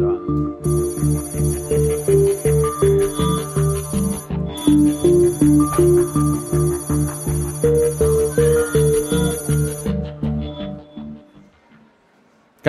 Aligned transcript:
Da 0.00 0.61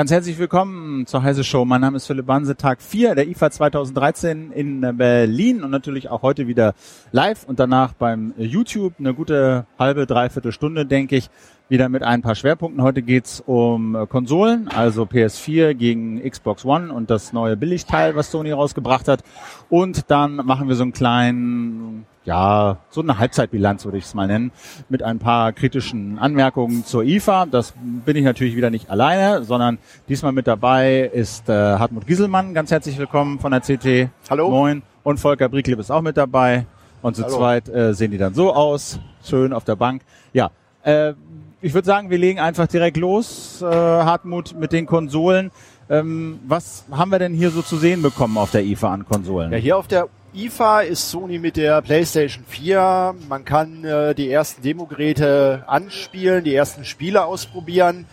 Ganz 0.04 0.12
herzlich 0.12 0.38
willkommen 0.38 1.06
zur 1.06 1.24
Heise 1.24 1.46
Show. 1.46 1.64
Mein 1.64 1.80
Name 1.80 1.96
ist 1.96 2.08
Philipp 2.08 2.26
Banse, 2.26 2.58
Tag 2.58 2.82
4 2.82 3.16
der 3.16 3.26
IFA 3.26 3.52
2013 3.52 4.52
in 4.52 4.82
Berlin 4.98 5.64
und 5.64 5.72
natürlich 5.72 6.10
auch 6.10 6.24
heute 6.24 6.46
wieder 6.46 6.74
live 7.14 7.46
und 7.46 7.58
danach 7.58 7.94
beim 7.94 8.34
YouTube 8.36 8.96
eine 9.00 9.14
gute 9.14 9.66
halbe, 9.80 10.06
dreiviertel 10.06 10.52
Stunde, 10.52 10.86
denke 10.86 11.16
ich, 11.16 11.30
wieder 11.70 11.88
mit 11.88 12.04
ein 12.04 12.22
paar 12.22 12.36
Schwerpunkten. 12.36 12.84
Heute 12.84 13.02
geht's 13.02 13.42
um 13.46 13.96
Konsolen, 14.10 14.68
also 14.68 15.04
PS4 15.04 15.74
gegen 15.74 16.22
Xbox 16.30 16.66
One 16.66 16.94
und 16.94 17.10
das 17.10 17.32
neue 17.32 17.56
Billigteil, 17.56 18.14
was 18.18 18.30
Sony 18.30 18.52
rausgebracht 18.52 19.08
hat. 19.08 19.24
Und 19.70 20.12
dann 20.12 20.36
machen 20.36 20.68
wir 20.68 20.76
so 20.76 20.84
einen 20.84 20.92
kleinen 20.92 22.06
ja, 22.26 22.78
so 22.90 23.02
eine 23.02 23.18
Halbzeitbilanz 23.18 23.86
würde 23.86 23.98
ich 23.98 24.06
es 24.06 24.14
mal 24.14 24.28
nennen, 24.28 24.52
mit 24.90 25.04
ein 25.04 25.20
paar 25.20 25.52
kritischen 25.52 26.20
Anmerkungen 26.20 26.86
zur 26.86 27.04
IFA. 27.04 27.46
Das 27.46 27.74
bin 28.06 28.16
ich 28.16 28.24
natürlich 28.24 28.56
wieder 28.56 28.70
nicht 28.70 28.90
alleine, 28.90 29.44
sondern 29.44 29.78
diesmal 30.08 30.32
mit 30.32 30.48
dabei 30.48 31.10
ist 31.14 31.50
äh, 31.50 31.54
Hartmut 31.54 32.08
Gieselmann. 32.08 32.54
Ganz 32.54 32.72
herzlich 32.72 32.98
willkommen 32.98 33.40
von 33.40 33.52
der 33.52 33.62
CT. 33.62 34.10
Hallo. 34.30 34.50
Moin. 34.50 34.84
Und 35.04 35.20
Volker 35.20 35.50
Bricklieb 35.50 35.80
ist 35.80 35.92
auch 35.92 36.02
mit 36.02 36.16
dabei. 36.16 36.66
Und 37.02 37.18
zu 37.18 37.24
Hallo. 37.24 37.36
zweit 37.36 37.68
äh, 37.68 37.94
sehen 37.94 38.12
die 38.12 38.18
dann 38.18 38.34
so 38.34 38.54
aus. 38.54 39.00
Schön 39.24 39.52
auf 39.52 39.66
der 39.66 39.76
Bank. 39.76 40.04
Ja, 40.32 40.52
äh, 40.84 41.14
ich 41.62 41.74
würde 41.74 41.86
sagen, 41.86 42.10
wir 42.10 42.18
legen 42.18 42.40
einfach 42.40 42.68
direkt 42.68 42.98
los, 42.98 43.62
äh, 43.62 43.66
Hartmut, 43.66 44.54
mit 44.58 44.72
den 44.72 44.86
Konsolen. 44.86 45.52
Ähm, 45.90 46.40
was 46.48 46.86
haben 46.92 47.12
wir 47.12 47.20
denn 47.20 47.34
hier 47.34 47.52
so 47.52 47.62
zu 47.62 47.78
sehen 47.78 48.02
bekommen 48.02 48.38
auf 48.38 48.52
der 48.52 48.64
IFA 48.64 48.94
an 48.94 49.06
Konsolen? 49.06 49.52
Ja, 49.52 49.58
hier 49.58 49.78
auf 49.78 49.88
der 49.88 50.08
IFA 50.36 50.82
ist 50.82 51.12
Sony 51.12 51.38
mit 51.38 51.58
der 51.58 51.82
PlayStation 51.82 52.44
4. 52.48 53.16
Man 53.30 53.46
kann 53.46 53.84
äh, 53.84 54.16
die 54.16 54.32
ersten 54.32 54.64
Demogeräte 54.64 55.64
anspielen, 55.68 56.44
die 56.44 56.56
ersten 56.56 56.86
Spiele 56.86 57.26
ausprobieren. 57.26 58.06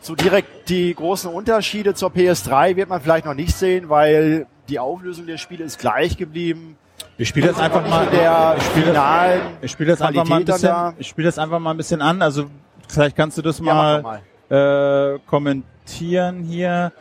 So 0.00 0.14
direkt 0.14 0.68
die 0.68 0.94
großen 0.94 1.30
Unterschiede 1.30 1.94
zur 1.94 2.10
PS3 2.10 2.76
wird 2.76 2.88
man 2.88 3.00
vielleicht 3.00 3.24
noch 3.24 3.34
nicht 3.34 3.56
sehen, 3.56 3.88
weil 3.88 4.46
die 4.68 4.78
Auflösung 4.78 5.26
der 5.26 5.38
Spiele 5.38 5.64
ist 5.64 5.78
gleich 5.78 6.16
geblieben. 6.16 6.76
Ich 7.16 7.28
spiele 7.28 7.48
jetzt 7.48 7.60
einfach 7.60 7.86
mal 7.88 8.06
der 8.06 8.56
ich 8.58 8.64
spiele 8.64 8.86
finalen 8.86 9.40
ich 9.62 9.70
spiele 9.70 9.90
das 9.90 10.02
einfach 10.02 10.26
mal 10.26 10.36
ein 10.36 10.44
bisschen 10.44 10.62
da. 10.68 10.94
ich 10.98 11.08
spiele 11.08 11.26
das 11.26 11.38
einfach 11.38 11.58
mal 11.58 11.70
ein 11.70 11.76
bisschen 11.76 12.02
an, 12.02 12.22
also 12.22 12.46
vielleicht 12.88 13.16
kannst 13.16 13.36
du 13.38 13.42
das 13.42 13.58
Ja, 13.58 13.64
mal, 13.74 14.02
doch 14.02 14.56
Äh, 14.56 15.18
kommentieren 15.26 15.64
hier. 15.92 16.92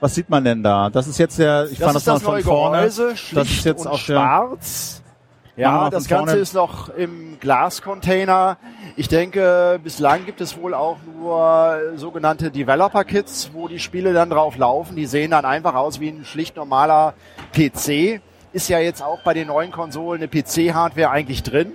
Was 0.00 0.14
sieht 0.14 0.28
man 0.28 0.44
denn 0.44 0.62
da? 0.62 0.90
Das 0.90 1.06
ist 1.06 1.18
jetzt 1.18 1.38
der 1.38 1.64
ich 1.70 1.78
Das 1.78 1.86
fand 1.86 1.96
das 1.96 2.04
das 2.04 2.22
mal 2.22 2.32
von 2.32 2.42
vorne. 2.42 2.76
Gehäuse, 2.78 3.14
das 3.32 3.48
ist 3.50 3.64
jetzt 3.64 3.84
der 3.84 3.96
schwarz. 3.96 5.02
Ja, 5.56 5.88
das 5.88 6.08
Ganze 6.08 6.30
vorne. 6.32 6.40
ist 6.42 6.54
noch 6.54 6.88
im 6.88 7.38
Glascontainer. 7.38 8.56
Ich 8.96 9.06
denke, 9.08 9.78
bislang 9.82 10.26
gibt 10.26 10.40
es 10.40 10.56
wohl 10.60 10.74
auch 10.74 10.96
nur 11.16 11.78
sogenannte 11.94 12.50
Developer-Kits, 12.50 13.50
wo 13.52 13.68
die 13.68 13.78
Spiele 13.78 14.12
dann 14.12 14.30
drauf 14.30 14.56
laufen. 14.56 14.96
Die 14.96 15.06
sehen 15.06 15.30
dann 15.30 15.44
einfach 15.44 15.74
aus 15.74 16.00
wie 16.00 16.08
ein 16.08 16.24
schlicht 16.24 16.56
normaler 16.56 17.14
PC. 17.52 18.20
Ist 18.52 18.68
ja 18.68 18.80
jetzt 18.80 19.02
auch 19.02 19.20
bei 19.22 19.32
den 19.32 19.46
neuen 19.46 19.70
Konsolen 19.70 20.22
eine 20.22 20.28
PC-Hardware 20.28 21.10
eigentlich 21.10 21.44
drin. 21.44 21.72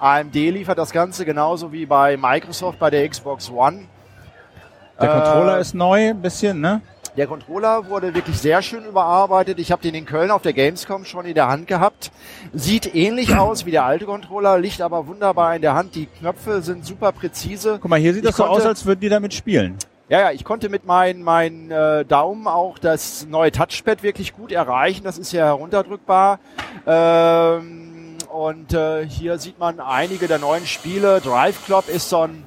AMD 0.00 0.34
liefert 0.34 0.78
das 0.78 0.90
Ganze 0.90 1.24
genauso 1.24 1.72
wie 1.72 1.86
bei 1.86 2.16
Microsoft 2.16 2.78
bei 2.78 2.90
der 2.90 3.08
Xbox 3.08 3.50
One. 3.50 3.82
Der 5.00 5.08
Controller 5.08 5.58
Äh, 5.58 5.60
ist 5.60 5.74
neu 5.74 6.10
ein 6.10 6.22
bisschen, 6.22 6.60
ne? 6.60 6.80
Der 7.16 7.26
Controller 7.26 7.88
wurde 7.88 8.14
wirklich 8.14 8.38
sehr 8.38 8.62
schön 8.62 8.84
überarbeitet. 8.84 9.58
Ich 9.58 9.72
habe 9.72 9.82
den 9.82 9.94
in 9.94 10.06
Köln 10.06 10.30
auf 10.30 10.42
der 10.42 10.52
Gamescom 10.52 11.04
schon 11.04 11.24
in 11.26 11.34
der 11.34 11.48
Hand 11.48 11.66
gehabt. 11.66 12.12
Sieht 12.52 12.94
ähnlich 12.94 13.34
aus 13.36 13.66
wie 13.66 13.72
der 13.72 13.84
alte 13.84 14.04
Controller, 14.04 14.58
liegt 14.58 14.80
aber 14.80 15.06
wunderbar 15.08 15.56
in 15.56 15.62
der 15.62 15.74
Hand. 15.74 15.96
Die 15.96 16.06
Knöpfe 16.06 16.62
sind 16.62 16.86
super 16.86 17.10
präzise. 17.10 17.78
Guck 17.80 17.90
mal, 17.90 17.98
hier 17.98 18.14
sieht 18.14 18.22
Ich 18.22 18.28
das 18.28 18.36
so 18.36 18.44
aus, 18.44 18.64
als 18.64 18.86
würden 18.86 19.00
die 19.00 19.08
damit 19.08 19.34
spielen. 19.34 19.76
Ja, 20.08 20.20
ja, 20.20 20.30
ich 20.30 20.44
konnte 20.44 20.68
mit 20.68 20.86
meinen 20.86 21.22
meinen 21.22 21.70
äh, 21.70 22.04
Daumen 22.04 22.46
auch 22.46 22.78
das 22.78 23.26
neue 23.28 23.52
Touchpad 23.52 24.02
wirklich 24.02 24.34
gut 24.34 24.50
erreichen. 24.52 25.02
Das 25.04 25.18
ist 25.18 25.32
ja 25.32 25.46
herunterdrückbar. 25.46 26.38
Ähm, 26.86 28.16
und 28.32 28.72
äh, 28.72 29.06
hier 29.06 29.38
sieht 29.38 29.58
man 29.58 29.80
einige 29.80 30.28
der 30.28 30.38
neuen 30.38 30.66
Spiele. 30.66 31.20
Drive 31.20 31.64
Club 31.64 31.88
ist 31.88 32.08
so 32.08 32.22
ein 32.22 32.44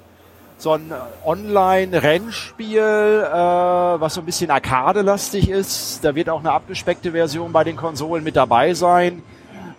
so 0.64 0.72
ein 0.72 0.94
Online-Rennspiel, 1.26 2.80
äh, 2.80 3.34
was 3.34 4.14
so 4.14 4.22
ein 4.22 4.26
bisschen 4.26 4.50
Arcade-lastig 4.50 5.50
ist. 5.50 6.06
Da 6.06 6.16
wird 6.16 6.30
auch 6.30 6.40
eine 6.40 6.54
abgespeckte 6.54 7.12
Version 7.12 7.52
bei 7.52 7.66
den 7.66 7.76
Konsolen 7.76 8.24
mit 8.24 8.38
dabei 8.38 8.74
sein. 8.74 9.22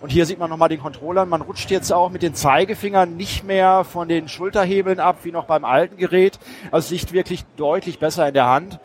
Und 0.01 0.11
hier 0.11 0.27
sieht 0.27 0.37
man 0.37 0.51
nochmal 0.51 0.69
den 0.69 0.79
Controller. 0.79 1.25
Man 1.25 1.41
rutscht 1.41 1.71
jetzt 1.71 1.91
auch 1.91 2.11
mit 2.11 2.21
den 2.21 2.35
Zeigefingern 2.35 3.17
nicht 3.17 3.43
mehr 3.43 3.83
von 3.83 4.07
den 4.07 4.27
Schulterhebeln 4.27 4.99
ab, 4.99 5.17
wie 5.23 5.31
noch 5.31 5.45
beim 5.45 5.65
alten 5.65 5.97
Gerät. 5.97 6.37
Also 6.69 6.85
es 6.85 6.91
liegt 6.91 7.13
wirklich 7.13 7.45
deutlich 7.57 7.97
besser 7.97 8.27
in 8.27 8.35
der 8.35 8.45
Hand. 8.45 8.79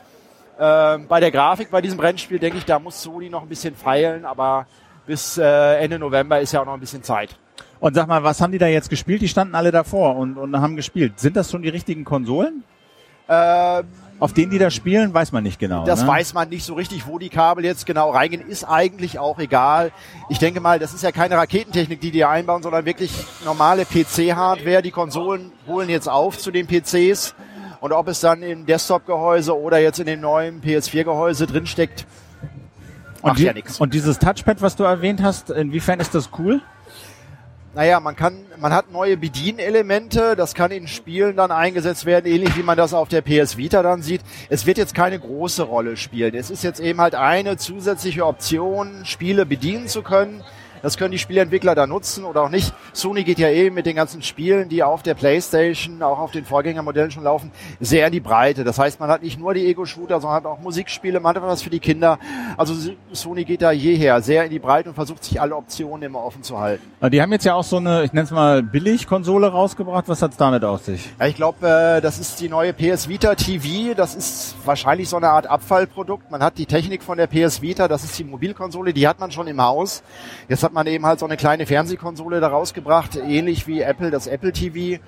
Ähm, 0.59 1.07
bei 1.07 1.21
der 1.21 1.31
Grafik 1.31 1.71
bei 1.71 1.83
diesem 1.83 2.01
Rennspiel 2.01 2.39
denke 2.39 2.57
ich, 2.57 2.65
da 2.65 2.79
muss 2.79 3.03
Sony 3.03 3.29
noch 3.29 3.43
ein 3.43 3.49
bisschen 3.49 3.75
feilen, 3.75 4.25
aber 4.25 4.67
bis 5.07 5.37
äh, 5.37 5.75
Ende 5.77 5.99
November 5.99 6.41
ist 6.41 6.53
ja 6.53 6.63
auch 6.63 6.67
noch 6.67 6.75
ein 6.75 6.81
bisschen 6.81 7.03
Zeit. 7.03 7.37
Und 7.81 7.95
sag 7.95 8.07
mal, 8.07 8.23
was 8.23 8.41
haben 8.41 8.53
die 8.53 8.59
da 8.59 8.67
jetzt 8.67 8.91
gespielt? 8.91 9.23
Die 9.23 9.29
standen 9.29 9.55
alle 9.55 9.73
davor 9.73 10.17
und, 10.17 10.37
und 10.37 10.61
haben 10.61 10.77
gespielt. 10.77 11.19
Sind 11.19 11.37
das 11.37 11.51
schon 11.51 11.63
die 11.63 11.71
richtigen 11.71 12.05
Konsolen? 12.05 12.63
Ähm, 13.27 13.85
Auf 14.19 14.35
denen 14.35 14.51
die 14.51 14.59
da 14.59 14.71
spielen, 14.71 15.15
weiß 15.15 15.33
man 15.33 15.45
nicht 15.45 15.59
genau. 15.59 15.87
Das 15.87 16.03
ne? 16.03 16.09
weiß 16.09 16.35
man 16.35 16.51
nicht 16.51 16.65
so 16.65 16.75
richtig, 16.75 17.07
wo 17.07 17.19
die 17.19 17.31
Kabel 17.31 17.65
jetzt 17.65 17.87
genau 17.87 18.11
reingehen, 18.11 18.47
ist 18.47 18.65
eigentlich 18.65 19.19
auch 19.19 19.39
egal. 19.39 19.93
Ich 20.29 20.39
denke 20.39 20.61
mal, 20.61 20.79
das 20.79 20.93
ist 20.93 21.03
ja 21.03 21.11
keine 21.11 21.37
Raketentechnik, 21.37 22.01
die 22.01 22.11
die 22.11 22.25
einbauen, 22.25 22.63
sondern 22.63 22.85
wirklich 22.85 23.13
normale 23.45 23.87
PC-Hardware. 23.87 24.83
Die 24.83 24.91
Konsolen 24.91 25.53
holen 25.67 25.89
jetzt 25.89 26.09
auf 26.09 26.37
zu 26.37 26.51
den 26.51 26.67
PCs. 26.67 27.35
Und 27.81 27.93
ob 27.93 28.09
es 28.09 28.21
dann 28.21 28.43
im 28.43 28.67
Desktop-Gehäuse 28.67 29.59
oder 29.59 29.79
jetzt 29.79 30.01
in 30.01 30.07
dem 30.07 30.21
neuen 30.21 30.61
PS4-Gehäuse 30.61 31.47
drinsteckt, 31.47 32.05
und, 33.23 33.29
macht 33.29 33.39
die, 33.39 33.45
ja 33.45 33.53
nichts. 33.53 33.81
und 33.81 33.95
dieses 33.95 34.19
Touchpad, 34.19 34.61
was 34.61 34.77
du 34.77 34.85
erwähnt 34.85 35.23
hast, 35.23 35.51
inwiefern 35.51 36.01
ist 36.01 36.15
das 36.15 36.31
cool? 36.39 36.61
Naja, 37.73 38.01
man 38.01 38.17
kann, 38.17 38.35
man 38.59 38.73
hat 38.73 38.91
neue 38.91 39.17
Bedienelemente, 39.17 40.35
das 40.35 40.55
kann 40.55 40.73
in 40.73 40.89
Spielen 40.89 41.37
dann 41.37 41.53
eingesetzt 41.53 42.05
werden, 42.05 42.27
ähnlich 42.27 42.57
wie 42.57 42.65
man 42.65 42.77
das 42.77 42.93
auf 42.93 43.09
der 43.09 43.23
PS 43.23 43.57
Vita 43.57 43.81
dann 43.85 44.03
sieht. 44.03 44.23
Es 44.49 44.67
wird 44.67 44.77
jetzt 44.77 44.93
keine 44.93 45.21
große 45.21 45.63
Rolle 45.63 45.97
spielen. 45.97 46.35
Es 46.35 46.51
ist 46.51 46.65
jetzt 46.65 46.81
eben 46.81 47.01
halt 47.01 47.15
eine 47.15 47.59
zusätzliche 47.59 48.27
Option, 48.27 49.05
Spiele 49.05 49.47
bedienen 49.47 49.87
zu 49.87 50.03
können. 50.03 50.43
Das 50.83 50.97
können 50.97 51.13
die 51.13 51.19
Spieleentwickler 51.19 51.75
da 51.75 51.87
nutzen 51.87 52.25
oder 52.25 52.43
auch 52.43 52.49
nicht. 52.49 52.73
Sony 52.93 53.25
geht 53.25 53.39
ja 53.39 53.49
eben 53.51 53.75
mit 53.75 53.87
den 53.87 53.97
ganzen 53.97 54.23
Spielen, 54.23 54.69
die 54.69 54.83
auf 54.83 55.03
der 55.03 55.15
Playstation, 55.15 56.03
auch 56.03 56.19
auf 56.19 56.31
den 56.31 56.45
Vorgängermodellen 56.45 57.11
schon 57.11 57.25
laufen, 57.25 57.51
sehr 57.81 58.07
in 58.07 58.13
die 58.13 58.21
Breite. 58.21 58.65
Das 58.65 58.79
heißt, 58.79 59.01
man 59.01 59.11
hat 59.11 59.23
nicht 59.23 59.39
nur 59.39 59.55
die 59.55 59.67
Ego-Shooter, 59.67 60.21
sondern 60.21 60.37
hat 60.37 60.47
auch 60.47 60.61
Musikspiele, 60.61 61.21
man 61.21 61.35
hat 61.35 61.43
was 61.43 61.63
für 61.63 61.71
die 61.71 61.81
Kinder. 61.81 62.19
Also 62.57 62.75
Sony 63.13 63.45
geht 63.45 63.63
da 63.63 63.73
jeher 63.73 64.21
sehr 64.23 64.45
in 64.45 64.51
die 64.51 64.59
Breite 64.59 64.89
und 64.89 64.95
versucht 64.95 65.25
sich 65.25 65.41
alle 65.41 65.57
Optionen 65.57 66.03
immer 66.03 66.25
offen 66.25 66.43
zu 66.43 66.59
halten. 66.59 66.83
Die 67.11 67.21
haben 67.21 67.33
jetzt 67.33 67.45
ja 67.45 67.55
auch 67.55 67.65
so 67.65 67.77
eine, 67.77 68.05
ich 68.05 68.13
nenne 68.13 68.25
es 68.25 68.31
mal 68.31 68.63
Billig-Konsole 68.63 69.49
rausgebracht. 69.49 70.09
Was 70.09 70.23
hat's 70.23 70.37
damit 70.37 70.65
auf 70.65 70.85
sich? 70.85 71.09
Ja, 71.19 71.27
ich 71.27 71.37
glaube, 71.37 71.67
äh, 71.67 72.01
das 72.01 72.19
ist 72.19 72.41
die 72.41 72.49
neue 72.49 72.73
PS 72.73 73.09
Vita 73.09 73.35
TV. 73.35 73.95
Das 73.95 74.15
ist 74.15 74.55
wahrscheinlich 74.65 75.09
so 75.09 75.17
eine 75.17 75.29
Art 75.29 75.47
Abfallprodukt. 75.47 76.31
Man 76.31 76.43
hat 76.43 76.59
die 76.59 76.67
Technik 76.67 77.03
von 77.03 77.19
der 77.19 77.27
PS 77.27 77.63
Vita, 77.63 77.89
das 77.89 78.05
ist 78.05 78.19
die 78.19 78.25
Mobilkonsole, 78.25 78.93
die 78.93 79.09
hat 79.09 79.19
man 79.19 79.31
schon 79.31 79.47
im 79.47 79.61
Haus. 79.61 80.03
Jetzt 80.49 80.63
hat 80.71 80.75
man 80.75 80.87
eben 80.87 81.05
halt 81.05 81.19
so 81.19 81.27
eine 81.27 81.37
kleine 81.37 81.67
Fernsehkonsole 81.67 82.39
da 82.39 82.47
rausgebracht, 82.47 83.17
ähnlich 83.17 83.67
wie 83.67 83.81
Apple, 83.81 84.13
das 84.13 84.29
Apple 84.29 84.53
TV. 84.53 85.03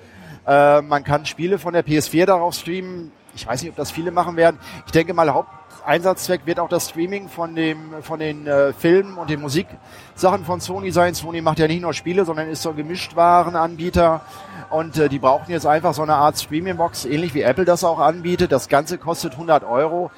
Äh, 0.45 0.81
man 0.81 1.05
kann 1.05 1.25
Spiele 1.25 1.57
von 1.57 1.71
der 1.71 1.85
PS4 1.85 2.25
darauf 2.25 2.53
streamen. 2.53 3.13
Ich 3.33 3.47
weiß 3.47 3.61
nicht, 3.61 3.71
ob 3.71 3.77
das 3.77 3.89
viele 3.89 4.11
machen 4.11 4.35
werden. 4.35 4.59
Ich 4.85 4.91
denke 4.91 5.13
mal, 5.13 5.29
Haupteinsatzzweck 5.83 6.45
wird 6.45 6.59
auch 6.59 6.69
das 6.69 6.89
Streaming 6.89 7.27
von 7.27 7.55
dem 7.55 8.01
von 8.01 8.19
den 8.19 8.47
äh, 8.47 8.71
Filmen 8.71 9.17
und 9.17 9.29
den 9.29 9.41
Musiksachen 9.41 10.45
von 10.45 10.61
Sony 10.61 10.91
sein. 10.91 11.13
Sony 11.13 11.41
macht 11.41 11.59
ja 11.59 11.67
nicht 11.67 11.81
nur 11.81 11.93
Spiele, 11.93 12.23
sondern 12.23 12.49
ist 12.49 12.61
so 12.61 12.69
ein 12.69 12.77
Gemischtwarenanbieter. 12.77 14.21
Und 14.69 14.97
äh, 14.97 15.09
die 15.09 15.19
brauchen 15.19 15.51
jetzt 15.51 15.67
einfach 15.67 15.93
so 15.93 16.01
eine 16.01 16.15
Art 16.15 16.39
Streaming-Box, 16.39 17.05
ähnlich 17.05 17.33
wie 17.33 17.41
Apple 17.41 17.65
das 17.65 17.83
auch 17.83 17.99
anbietet. 17.99 18.51
Das 18.51 18.69
Ganze 18.69 18.97
kostet 18.97 19.33
100 19.33 19.63
Euro. 19.63 20.09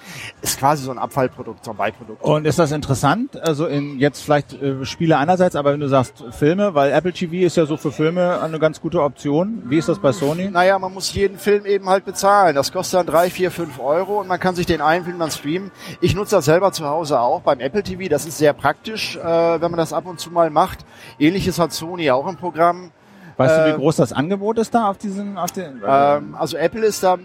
Ist 0.41 0.59
quasi 0.59 0.83
so 0.83 0.91
ein 0.91 0.97
Abfallprodukt, 0.97 1.65
so 1.65 1.71
ein 1.71 1.77
Beiprodukt. 1.77 2.23
Und 2.23 2.45
ist 2.45 2.59
das 2.59 2.71
interessant? 2.71 3.41
Also 3.41 3.65
in 3.65 3.99
jetzt 3.99 4.21
vielleicht 4.21 4.53
äh, 4.53 4.85
Spiele 4.85 5.17
einerseits, 5.17 5.55
aber 5.55 5.73
wenn 5.73 5.79
du 5.79 5.89
sagst 5.89 6.23
Filme, 6.31 6.75
weil 6.75 6.91
Apple 6.91 7.11
TV 7.11 7.45
ist 7.45 7.57
ja 7.57 7.65
so 7.65 7.75
für 7.75 7.91
Filme 7.91 8.39
eine 8.41 8.59
ganz 8.59 8.79
gute 8.79 9.01
Option. 9.01 9.63
Wie 9.65 9.77
ist 9.77 9.89
das 9.89 9.99
bei 9.99 10.11
Sony? 10.11 10.49
Naja, 10.49 10.77
man 10.79 10.93
muss 10.93 11.13
jeden 11.13 11.37
Film 11.39 11.65
eben 11.65 11.89
halt 11.89 12.05
bezahlen. 12.05 12.55
Das 12.55 12.71
kostet 12.71 12.99
dann 12.99 13.07
drei, 13.07 13.29
vier, 13.29 13.51
fünf 13.51 13.79
Euro 13.79 14.21
und 14.21 14.27
man 14.27 14.39
kann 14.39 14.55
sich 14.55 14.67
den 14.67 14.81
einen 14.81 15.03
Film 15.03 15.19
dann 15.19 15.31
streamen. 15.31 15.54
Ich 16.01 16.15
nutze 16.15 16.35
das 16.35 16.45
selber 16.45 16.71
zu 16.71 16.85
Hause 16.87 17.19
auch 17.19 17.41
beim 17.41 17.59
Apple 17.59 17.83
TV. 17.83 18.09
Das 18.09 18.25
ist 18.25 18.37
sehr 18.37 18.53
praktisch, 18.53 19.15
äh, 19.17 19.23
wenn 19.23 19.71
man 19.71 19.77
das 19.77 19.93
ab 19.93 20.05
und 20.05 20.19
zu 20.19 20.31
mal 20.31 20.49
macht. 20.49 20.79
Ähnliches 21.19 21.59
hat 21.59 21.73
Sony 21.73 22.11
auch 22.11 22.27
im 22.27 22.37
Programm. 22.37 22.91
Weißt 23.37 23.57
du, 23.57 23.61
Äh, 23.61 23.73
wie 23.73 23.77
groß 23.77 23.97
das 23.97 24.13
Angebot 24.13 24.57
ist 24.57 24.73
da 24.73 24.89
auf 24.89 24.97
diesen, 24.97 25.37
auf 25.37 25.51
den? 25.51 25.81
Ähm, 25.85 26.35
also 26.39 26.55
Apple 26.57 26.85
ist 26.85 27.03
da 27.03 27.17
mh, 27.17 27.23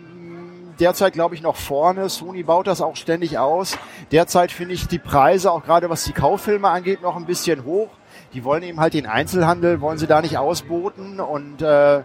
derzeit, 0.80 1.12
glaube 1.12 1.34
ich, 1.36 1.42
noch 1.42 1.56
vorne. 1.56 2.08
Sony 2.08 2.42
baut 2.42 2.66
das 2.66 2.80
auch 2.80 2.96
ständig 2.96 3.38
aus. 3.38 3.78
Derzeit 4.10 4.50
finde 4.50 4.74
ich 4.74 4.88
die 4.88 4.98
Preise, 4.98 5.52
auch 5.52 5.64
gerade 5.64 5.88
was 5.88 6.04
die 6.04 6.12
Kauffilme 6.12 6.68
angeht, 6.68 7.02
noch 7.02 7.16
ein 7.16 7.26
bisschen 7.26 7.64
hoch. 7.64 7.88
Die 8.34 8.44
wollen 8.44 8.62
eben 8.62 8.80
halt 8.80 8.94
den 8.94 9.06
Einzelhandel, 9.06 9.80
wollen 9.80 9.98
sie 9.98 10.06
da 10.06 10.20
nicht 10.20 10.38
ausboten 10.38 11.20
und 11.20 11.62
äh, 11.62 12.02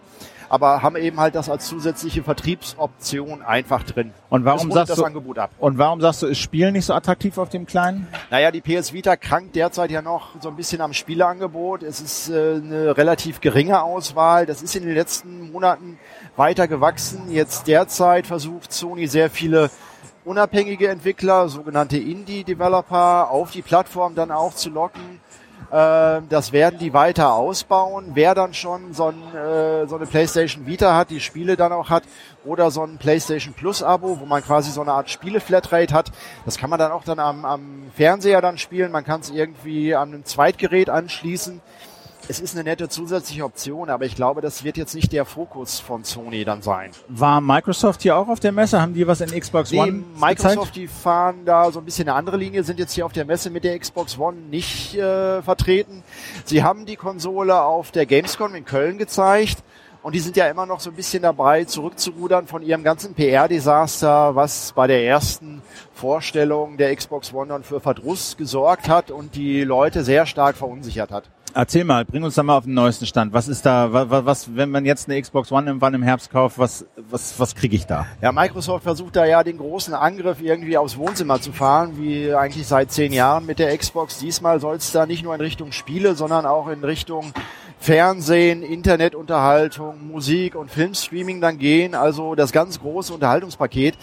aber 0.49 0.81
haben 0.81 0.95
eben 0.95 1.19
halt 1.19 1.35
das 1.35 1.49
als 1.49 1.67
zusätzliche 1.67 2.23
Vertriebsoption 2.23 3.41
einfach 3.41 3.83
drin. 3.83 4.11
Und 4.29 4.45
warum 4.45 4.71
sagst 4.71 4.91
das 4.91 4.97
du, 4.97 5.03
Angebot 5.03 5.39
ab. 5.39 5.51
Und 5.59 5.77
warum 5.77 6.01
sagst 6.01 6.21
du, 6.21 6.27
ist 6.27 6.39
Spielen 6.39 6.73
nicht 6.73 6.85
so 6.85 6.93
attraktiv 6.93 7.37
auf 7.37 7.49
dem 7.49 7.65
kleinen? 7.65 8.07
Naja, 8.29 8.51
die 8.51 8.61
PS 8.61 8.93
Vita 8.93 9.15
krankt 9.15 9.55
derzeit 9.55 9.91
ja 9.91 10.01
noch 10.01 10.29
so 10.41 10.49
ein 10.49 10.55
bisschen 10.55 10.81
am 10.81 10.93
Spieleangebot. 10.93 11.83
Es 11.83 12.01
ist 12.01 12.29
äh, 12.29 12.61
eine 12.63 12.97
relativ 12.97 13.41
geringe 13.41 13.81
Auswahl. 13.81 14.45
Das 14.45 14.61
ist 14.61 14.75
in 14.75 14.83
den 14.83 14.95
letzten 14.95 15.51
Monaten 15.51 15.97
weiter 16.35 16.67
gewachsen. 16.67 17.31
Jetzt 17.31 17.67
derzeit 17.67 18.27
versucht 18.27 18.73
Sony 18.73 19.07
sehr 19.07 19.29
viele 19.29 19.69
unabhängige 20.25 20.89
Entwickler, 20.89 21.47
sogenannte 21.49 21.97
Indie-Developer, 21.97 23.29
auf 23.29 23.51
die 23.51 23.61
Plattform 23.61 24.15
dann 24.15 24.31
auch 24.31 24.53
zu 24.53 24.69
locken. 24.69 25.21
Ähm, 25.71 26.27
das 26.29 26.51
werden 26.51 26.79
die 26.79 26.93
weiter 26.93 27.33
ausbauen. 27.33 28.11
Wer 28.13 28.35
dann 28.35 28.53
schon 28.53 28.93
so, 28.93 29.07
ein, 29.07 29.35
äh, 29.35 29.87
so 29.87 29.95
eine 29.95 30.05
PlayStation 30.05 30.65
Vita 30.65 30.95
hat, 30.95 31.09
die 31.09 31.19
Spiele 31.19 31.57
dann 31.57 31.71
auch 31.71 31.89
hat, 31.89 32.03
oder 32.43 32.69
so 32.71 32.83
ein 32.83 32.97
PlayStation 32.97 33.53
Plus 33.53 33.81
Abo, 33.81 34.19
wo 34.19 34.25
man 34.25 34.43
quasi 34.43 34.71
so 34.71 34.81
eine 34.81 34.93
Art 34.93 35.09
Spiele-Flatrate 35.09 35.93
hat, 35.93 36.11
das 36.45 36.57
kann 36.57 36.69
man 36.69 36.77
dann 36.77 36.91
auch 36.91 37.03
dann 37.03 37.19
am, 37.19 37.43
am 37.43 37.91
Fernseher 37.95 38.41
dann 38.41 38.57
spielen. 38.57 38.91
Man 38.91 39.03
kann 39.03 39.21
es 39.21 39.31
irgendwie 39.31 39.95
an 39.95 40.13
einem 40.13 40.25
Zweitgerät 40.25 40.89
anschließen 40.89 41.61
es 42.27 42.39
ist 42.39 42.55
eine 42.55 42.63
nette 42.63 42.89
zusätzliche 42.89 43.43
Option, 43.43 43.89
aber 43.89 44.05
ich 44.05 44.15
glaube, 44.15 44.41
das 44.41 44.63
wird 44.63 44.77
jetzt 44.77 44.95
nicht 44.95 45.11
der 45.11 45.25
Fokus 45.25 45.79
von 45.79 46.03
Sony 46.03 46.43
dann 46.43 46.61
sein. 46.61 46.91
War 47.07 47.41
Microsoft 47.41 48.01
hier 48.01 48.17
auch 48.17 48.27
auf 48.27 48.39
der 48.39 48.51
Messe? 48.51 48.81
Haben 48.81 48.93
die 48.93 49.05
was 49.05 49.21
in 49.21 49.29
Xbox 49.39 49.71
nee, 49.71 49.79
One? 49.79 50.03
Microsoft, 50.19 50.73
gezeigt? 50.73 50.75
die 50.75 50.87
fahren 50.87 51.45
da 51.45 51.71
so 51.71 51.79
ein 51.79 51.85
bisschen 51.85 52.07
eine 52.07 52.17
andere 52.17 52.37
Linie, 52.37 52.63
sind 52.63 52.79
jetzt 52.79 52.93
hier 52.93 53.05
auf 53.05 53.13
der 53.13 53.25
Messe 53.25 53.49
mit 53.49 53.63
der 53.63 53.77
Xbox 53.77 54.17
One 54.17 54.37
nicht 54.49 54.95
äh, 54.95 55.41
vertreten. 55.41 56.03
Sie 56.45 56.63
haben 56.63 56.85
die 56.85 56.95
Konsole 56.95 57.61
auf 57.61 57.91
der 57.91 58.05
Gamescom 58.05 58.55
in 58.55 58.65
Köln 58.65 58.97
gezeigt. 58.97 59.63
Und 60.01 60.13
die 60.13 60.19
sind 60.19 60.37
ja 60.37 60.47
immer 60.47 60.67
noch 60.67 60.81
so 60.81 60.91
ein 60.91 60.95
bisschen 60.95 61.23
dabei, 61.23 61.65
zurückzurudern 61.65 62.45
von 62.45 62.61
ihrem 62.61 62.83
ganzen 62.83 63.15
PR-Desaster, 63.15 64.35
was 64.35 64.71
bei 64.73 64.85
der 64.85 65.03
ersten 65.03 65.63
Vorstellung 65.95 66.77
der 66.77 66.95
Xbox 66.95 67.33
One 67.33 67.47
dann 67.47 67.63
für 67.63 67.79
Verdruss 67.79 68.37
gesorgt 68.37 68.87
hat 68.87 69.09
und 69.09 69.33
die 69.33 69.63
Leute 69.63 70.03
sehr 70.03 70.27
stark 70.27 70.57
verunsichert 70.57 71.11
hat. 71.11 71.31
Erzähl 71.57 71.85
mal, 71.85 72.03
bring 72.03 72.21
uns 72.23 72.35
da 72.35 72.43
mal 72.43 72.57
auf 72.57 72.65
den 72.65 72.73
neuesten 72.73 73.05
Stand. 73.05 73.31
Was 73.31 73.47
ist 73.47 73.65
da, 73.65 73.93
was, 73.93 74.25
was 74.25 74.55
wenn 74.57 74.69
man 74.71 74.83
jetzt 74.83 75.07
eine 75.07 75.21
Xbox 75.21 75.53
One 75.53 75.67
irgendwann 75.67 75.93
im 75.93 76.03
Herbst 76.03 76.29
kauft, 76.29 76.59
was, 76.59 76.85
was, 77.09 77.39
was 77.39 77.55
kriege 77.55 77.77
ich 77.77 77.85
da? 77.85 78.05
Ja, 78.21 78.33
Microsoft 78.33 78.83
versucht 78.83 79.15
da 79.15 79.23
ja 79.23 79.41
den 79.41 79.57
großen 79.57 79.93
Angriff 79.93 80.41
irgendwie 80.41 80.77
aufs 80.77 80.97
Wohnzimmer 80.97 81.39
zu 81.39 81.53
fahren, 81.53 81.93
wie 81.97 82.33
eigentlich 82.33 82.67
seit 82.67 82.91
zehn 82.91 83.13
Jahren 83.13 83.45
mit 83.45 83.59
der 83.59 83.75
Xbox. 83.77 84.19
Diesmal 84.19 84.59
soll 84.59 84.75
es 84.75 84.91
da 84.91 85.05
nicht 85.05 85.23
nur 85.23 85.33
in 85.33 85.39
Richtung 85.39 85.71
Spiele, 85.71 86.15
sondern 86.15 86.45
auch 86.45 86.67
in 86.67 86.83
Richtung 86.83 87.31
Fernsehen, 87.79 88.61
Internetunterhaltung, 88.61 90.11
Musik 90.11 90.55
und 90.55 90.69
Filmstreaming 90.69 91.39
dann 91.39 91.57
gehen. 91.57 91.95
Also 91.95 92.35
das 92.35 92.51
ganz 92.51 92.81
große 92.81 93.13
Unterhaltungspaket. 93.13 93.97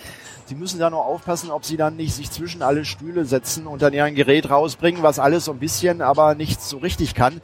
Sie 0.53 0.59
müssen 0.59 0.79
da 0.79 0.91
nur 0.91 1.07
aufpassen, 1.07 1.51
ob 1.51 1.65
sie 1.65 1.79
dann 1.79 1.97
nicht 1.97 2.13
sich 2.13 2.31
zwischen 2.31 2.61
alle 2.61 2.85
Stühle 2.85 3.25
setzen 3.25 3.67
und 3.67 3.81
dann 3.81 3.95
ihr 3.95 4.11
Gerät 4.11 4.51
rausbringen, 4.51 5.03
was 5.03 5.19
alles 5.19 5.47
so 5.47 5.53
ein 5.53 5.59
bisschen, 5.59 6.03
aber 6.03 6.35
nichts 6.35 6.69
so 6.69 6.77
richtig 6.77 7.15
kann. 7.15 7.41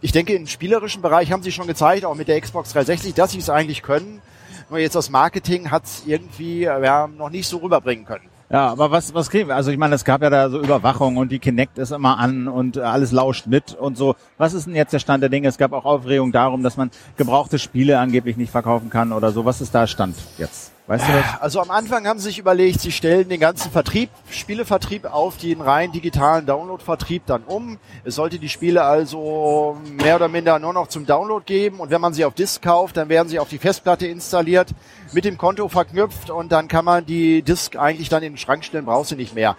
Ich 0.00 0.12
denke, 0.12 0.32
im 0.32 0.46
spielerischen 0.46 1.02
Bereich 1.02 1.30
haben 1.30 1.42
sie 1.42 1.52
schon 1.52 1.66
gezeigt, 1.66 2.06
auch 2.06 2.14
mit 2.14 2.26
der 2.26 2.40
Xbox 2.40 2.72
360, 2.72 3.12
dass 3.12 3.32
sie 3.32 3.38
es 3.38 3.50
eigentlich 3.50 3.82
können. 3.82 4.22
Nur 4.70 4.78
jetzt 4.78 4.94
das 4.94 5.10
Marketing 5.10 5.70
hat 5.70 5.84
es 5.84 6.04
irgendwie 6.06 6.62
ja, 6.62 7.06
noch 7.06 7.28
nicht 7.28 7.46
so 7.46 7.58
rüberbringen 7.58 8.06
können. 8.06 8.24
Ja, 8.48 8.68
aber 8.68 8.90
was, 8.90 9.12
was 9.12 9.28
kriegen 9.28 9.48
wir? 9.48 9.54
Also 9.56 9.70
ich 9.70 9.76
meine, 9.76 9.94
es 9.94 10.06
gab 10.06 10.22
ja 10.22 10.30
da 10.30 10.48
so 10.48 10.58
Überwachung 10.58 11.18
und 11.18 11.30
die 11.30 11.40
Kinect 11.40 11.76
ist 11.76 11.92
immer 11.92 12.16
an 12.16 12.48
und 12.48 12.78
alles 12.78 13.12
lauscht 13.12 13.46
mit 13.46 13.74
und 13.74 13.98
so. 13.98 14.16
Was 14.38 14.54
ist 14.54 14.66
denn 14.66 14.74
jetzt 14.74 14.94
der 14.94 15.00
Stand 15.00 15.22
der 15.22 15.28
Dinge? 15.28 15.48
Es 15.48 15.58
gab 15.58 15.74
auch 15.74 15.84
Aufregung 15.84 16.32
darum, 16.32 16.62
dass 16.62 16.78
man 16.78 16.90
gebrauchte 17.18 17.58
Spiele 17.58 17.98
angeblich 17.98 18.38
nicht 18.38 18.52
verkaufen 18.52 18.88
kann 18.88 19.12
oder 19.12 19.32
so. 19.32 19.44
Was 19.44 19.60
ist 19.60 19.74
da 19.74 19.86
Stand 19.86 20.16
jetzt? 20.38 20.72
Weißt 20.88 21.06
du 21.06 21.12
das? 21.12 21.42
Also 21.42 21.60
am 21.60 21.70
Anfang 21.70 22.06
haben 22.06 22.18
sie 22.18 22.28
sich 22.28 22.38
überlegt, 22.38 22.80
sie 22.80 22.92
stellen 22.92 23.28
den 23.28 23.40
ganzen 23.40 23.70
Vertrieb, 23.70 24.08
Spielevertrieb 24.30 25.04
auf 25.04 25.36
den 25.36 25.60
rein 25.60 25.92
digitalen 25.92 26.46
Download-Vertrieb 26.46 27.26
dann 27.26 27.42
um. 27.42 27.78
Es 28.04 28.14
sollte 28.14 28.38
die 28.38 28.48
Spiele 28.48 28.82
also 28.82 29.76
mehr 30.02 30.16
oder 30.16 30.28
minder 30.28 30.58
nur 30.58 30.72
noch 30.72 30.86
zum 30.86 31.04
Download 31.04 31.44
geben 31.44 31.80
und 31.80 31.90
wenn 31.90 32.00
man 32.00 32.14
sie 32.14 32.24
auf 32.24 32.32
Disk 32.32 32.62
kauft, 32.62 32.96
dann 32.96 33.10
werden 33.10 33.28
sie 33.28 33.38
auf 33.38 33.50
die 33.50 33.58
Festplatte 33.58 34.06
installiert, 34.06 34.70
mit 35.12 35.26
dem 35.26 35.36
Konto 35.36 35.68
verknüpft 35.68 36.30
und 36.30 36.52
dann 36.52 36.68
kann 36.68 36.86
man 36.86 37.04
die 37.04 37.42
Disk 37.42 37.76
eigentlich 37.76 38.08
dann 38.08 38.22
in 38.22 38.32
den 38.32 38.38
Schrank 38.38 38.64
stellen, 38.64 38.86
braucht 38.86 39.08
sie 39.08 39.16
nicht 39.16 39.34
mehr. 39.34 39.56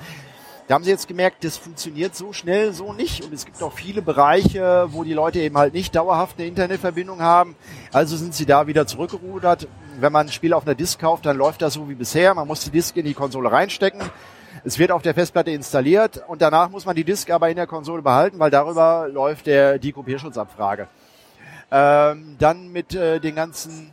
Da 0.68 0.74
haben 0.74 0.84
sie 0.84 0.90
jetzt 0.90 1.08
gemerkt, 1.08 1.44
das 1.44 1.58
funktioniert 1.58 2.16
so 2.16 2.34
schnell 2.34 2.74
so 2.74 2.92
nicht 2.94 3.24
und 3.24 3.34
es 3.34 3.46
gibt 3.46 3.62
auch 3.62 3.74
viele 3.74 4.02
Bereiche, 4.02 4.88
wo 4.92 5.04
die 5.04 5.14
Leute 5.14 5.40
eben 5.40 5.58
halt 5.58 5.76
nicht 5.76 5.96
dauerhaft 5.96 6.40
eine 6.40 6.48
Internetverbindung 6.48 7.22
haben. 7.22 7.56
Also 7.92 8.18
sind 8.18 8.34
sie 8.34 8.48
da 8.48 8.66
wieder 8.66 8.88
zurückgerudert. 8.88 9.68
Wenn 10.02 10.12
man 10.12 10.28
ein 10.28 10.32
Spiel 10.32 10.54
auf 10.54 10.66
einer 10.66 10.76
Disk 10.76 11.00
kauft, 11.00 11.26
dann 11.26 11.38
läuft 11.38 11.62
das 11.62 11.74
so 11.74 11.90
wie 11.90 11.96
bisher. 11.96 12.34
Man 12.34 12.48
muss 12.48 12.64
die 12.64 12.70
Disk 12.70 12.96
in 12.98 13.06
die 13.06 13.14
Konsole 13.14 13.52
reinstecken. 13.52 14.02
Es 14.64 14.80
wird 14.80 14.92
auf 14.92 15.02
der 15.02 15.14
Festplatte 15.14 15.52
installiert 15.52 16.24
und 16.28 16.42
danach 16.42 16.70
muss 16.70 16.86
man 16.86 16.96
die 16.96 17.04
Disk 17.04 17.30
aber 17.32 17.50
in 17.50 17.56
der 17.56 17.68
Konsole 17.68 18.02
behalten, 18.02 18.40
weil 18.40 18.52
darüber 18.52 19.08
läuft 19.10 19.48
der 19.48 19.80
die 19.80 19.92
Kopierschutzabfrage. 19.92 20.88
Ähm, 21.72 22.36
dann 22.40 22.72
mit 22.72 22.96
äh, 22.96 23.20
den 23.20 23.36
ganzen, 23.36 23.92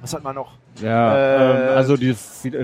was 0.00 0.12
hat 0.12 0.22
man 0.22 0.34
noch? 0.34 0.59
Ja, 0.82 1.16
äh, 1.16 1.70
ähm, 1.72 1.76
also 1.76 1.96
die 1.96 2.14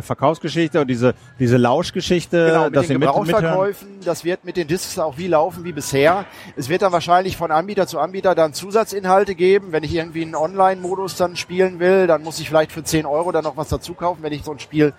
Verkaufsgeschichte 0.01 0.81
und 0.81 0.89
diese, 0.89 1.15
diese 1.39 1.57
Lauschgeschichte. 1.57 2.47
Genau, 2.47 2.65
mit 2.71 2.89
den 2.89 3.01
Gebrauchsverkäufen, 3.01 3.89
das 4.05 4.25
wird 4.25 4.45
mit 4.45 4.57
den 4.57 4.69
Discs 4.69 4.99
auch 4.99 5.19
wie 5.19 5.29
laufen 5.29 5.65
wie 5.65 5.73
bisher. 5.73 6.25
Es 6.57 6.69
wird 6.69 6.83
dann 6.83 6.93
wahrscheinlich 6.93 7.37
von 7.37 7.51
Anbieter 7.51 7.87
zu 7.87 7.99
Anbieter 7.99 8.35
dann 8.35 8.53
Zusatzinhalte 8.53 9.35
geben. 9.35 9.73
Wenn 9.73 9.85
ich 9.85 9.95
irgendwie 9.95 10.23
einen 10.23 10.35
Online-Modus 10.35 11.17
dann 11.17 11.37
spielen 11.37 11.79
will, 11.79 12.07
dann 12.07 12.23
muss 12.23 12.41
ich 12.41 12.49
vielleicht 12.49 12.73
für 12.73 12.83
10 12.83 13.07
Euro 13.07 13.33
dann 13.33 13.45
noch 13.45 13.57
was 13.57 13.69
dazu 13.69 13.95
kaufen, 13.95 14.23
wenn 14.23 14.33
ich 14.33 14.45
so 14.45 14.53
ein 14.53 14.59
Spiel 14.59 14.93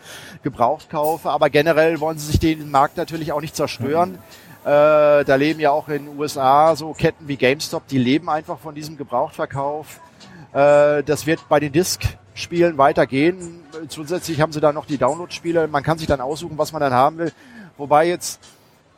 gebraucht 0.44 0.90
kaufe. 0.90 1.30
Aber 1.30 1.50
generell 1.50 2.00
wollen 2.00 2.18
sie 2.18 2.28
sich 2.28 2.40
den 2.40 2.70
Markt 2.72 2.98
natürlich 2.98 3.32
auch 3.32 3.42
nicht 3.42 3.56
zerstören. 3.56 4.12
Mhm. 4.12 4.18
Äh, 4.68 5.24
da 5.24 5.36
leben 5.36 5.62
ja 5.62 5.72
auch 5.72 5.88
in 5.88 6.06
den 6.06 6.20
USA 6.20 6.76
so 6.76 6.92
Ketten 6.92 7.28
wie 7.28 7.38
GameStop, 7.38 7.88
die 7.88 7.98
leben 7.98 8.30
einfach 8.30 8.60
von 8.60 8.76
diesem 8.76 8.98
Gebrauchtverkauf. 8.98 10.02
Äh, 10.52 11.04
das 11.04 11.26
wird 11.26 11.48
bei 11.48 11.62
den 11.62 11.72
Disc 11.72 12.02
Spielen 12.38 12.78
weitergehen. 12.78 13.62
Zusätzlich 13.88 14.42
haben 14.42 14.52
sie 14.52 14.62
da 14.62 14.72
noch 14.72 14.86
die 14.86 14.98
Download-Spiele. 14.98 15.68
Man 15.68 15.84
kann 15.84 15.98
sich 15.98 16.08
dann 16.08 16.22
aussuchen, 16.22 16.58
was 16.58 16.72
man 16.72 16.82
dann 16.82 16.94
haben 16.94 17.18
will. 17.18 17.32
Wobei 17.78 18.08
jetzt 18.08 18.40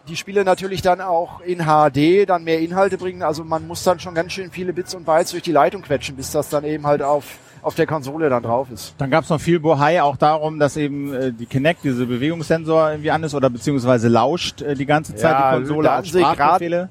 die 0.07 0.15
Spiele 0.15 0.43
natürlich 0.43 0.81
dann 0.81 1.01
auch 1.01 1.41
in 1.41 1.59
HD 1.59 2.27
dann 2.27 2.43
mehr 2.43 2.59
Inhalte 2.59 2.97
bringen. 2.97 3.23
Also 3.23 3.43
man 3.43 3.65
muss 3.67 3.83
dann 3.83 3.99
schon 3.99 4.13
ganz 4.13 4.33
schön 4.33 4.51
viele 4.51 4.73
Bits 4.73 4.93
und 4.93 5.05
Bytes 5.05 5.31
durch 5.31 5.43
die 5.43 5.51
Leitung 5.51 5.81
quetschen, 5.81 6.15
bis 6.15 6.31
das 6.31 6.49
dann 6.49 6.63
eben 6.63 6.85
halt 6.85 7.01
auf 7.01 7.25
auf 7.61 7.75
der 7.75 7.85
Konsole 7.87 8.29
dann 8.29 8.43
drauf 8.43 8.69
ist. 8.71 8.95
Dann 8.97 9.09
gab 9.09 9.23
es 9.23 9.29
noch 9.29 9.41
viel 9.41 9.59
Bohai 9.59 10.01
auch 10.01 10.17
darum, 10.17 10.59
dass 10.59 10.77
eben 10.77 11.13
äh, 11.13 11.33
die 11.33 11.45
Kinect, 11.45 11.83
diese 11.83 12.05
Bewegungssensor 12.05 12.91
irgendwie 12.91 13.11
an 13.11 13.23
ist 13.23 13.35
oder 13.35 13.49
beziehungsweise 13.49 14.07
lauscht 14.07 14.61
äh, 14.61 14.75
die 14.75 14.85
ganze 14.85 15.15
Zeit 15.15 15.31
ja, 15.31 15.51
die 15.51 15.57
Konsole 15.57 15.93
auf 15.93 16.05
Sprachbefehle. 16.05 16.89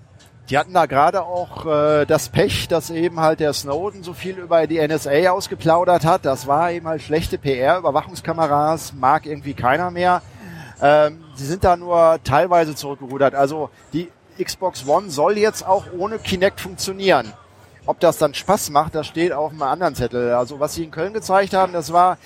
Die 0.50 0.56
hatten 0.56 0.72
da 0.72 0.86
gerade 0.86 1.22
auch 1.22 1.66
äh, 1.66 2.06
das 2.06 2.30
Pech, 2.30 2.68
dass 2.68 2.88
eben 2.88 3.20
halt 3.20 3.40
der 3.40 3.52
Snowden 3.52 4.02
so 4.02 4.14
viel 4.14 4.38
über 4.38 4.66
die 4.66 4.78
NSA 4.86 5.30
ausgeplaudert 5.30 6.06
hat. 6.06 6.24
Das 6.24 6.46
war 6.46 6.72
eben 6.72 6.88
halt 6.88 7.02
schlechte 7.02 7.36
PR. 7.36 7.78
Überwachungskameras 7.78 8.94
mag 8.94 9.26
irgendwie 9.26 9.52
keiner 9.52 9.90
mehr. 9.90 10.22
Ähm, 10.80 11.22
sie 11.34 11.44
sind 11.44 11.64
da 11.64 11.76
nur 11.76 12.18
teilweise 12.24 12.74
zurückgerudert. 12.74 13.34
Also 13.34 13.68
die 13.92 14.10
Xbox 14.42 14.86
One 14.86 15.10
soll 15.10 15.36
jetzt 15.36 15.66
auch 15.66 15.84
ohne 15.98 16.18
Kinect 16.18 16.60
funktionieren. 16.60 17.32
Ob 17.84 18.00
das 18.00 18.16
dann 18.16 18.32
Spaß 18.32 18.70
macht, 18.70 18.94
das 18.94 19.06
steht 19.06 19.32
auf 19.32 19.52
einem 19.52 19.62
anderen 19.62 19.94
Zettel. 19.94 20.32
Also 20.32 20.60
was 20.60 20.74
sie 20.74 20.84
in 20.84 20.90
Köln 20.90 21.12
gezeigt 21.12 21.52
haben, 21.52 21.74
das 21.74 21.92
war 21.92 22.16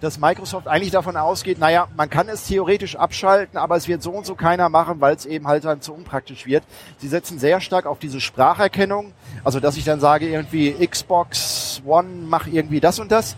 dass 0.00 0.18
Microsoft 0.18 0.68
eigentlich 0.68 0.90
davon 0.90 1.16
ausgeht, 1.16 1.58
naja, 1.58 1.88
man 1.96 2.10
kann 2.10 2.28
es 2.28 2.46
theoretisch 2.46 2.96
abschalten, 2.96 3.58
aber 3.58 3.76
es 3.76 3.88
wird 3.88 4.02
so 4.02 4.10
und 4.10 4.26
so 4.26 4.34
keiner 4.34 4.68
machen, 4.68 5.00
weil 5.00 5.14
es 5.14 5.26
eben 5.26 5.46
halt 5.46 5.64
dann 5.64 5.80
zu 5.80 5.92
unpraktisch 5.94 6.46
wird. 6.46 6.64
Sie 6.98 7.08
setzen 7.08 7.38
sehr 7.38 7.60
stark 7.60 7.86
auf 7.86 7.98
diese 7.98 8.20
Spracherkennung, 8.20 9.12
also 9.44 9.60
dass 9.60 9.76
ich 9.76 9.84
dann 9.84 10.00
sage 10.00 10.28
irgendwie 10.28 10.72
Xbox 10.72 11.82
One 11.84 12.08
mach 12.26 12.46
irgendwie 12.46 12.80
das 12.80 12.98
und 12.98 13.10
das 13.10 13.36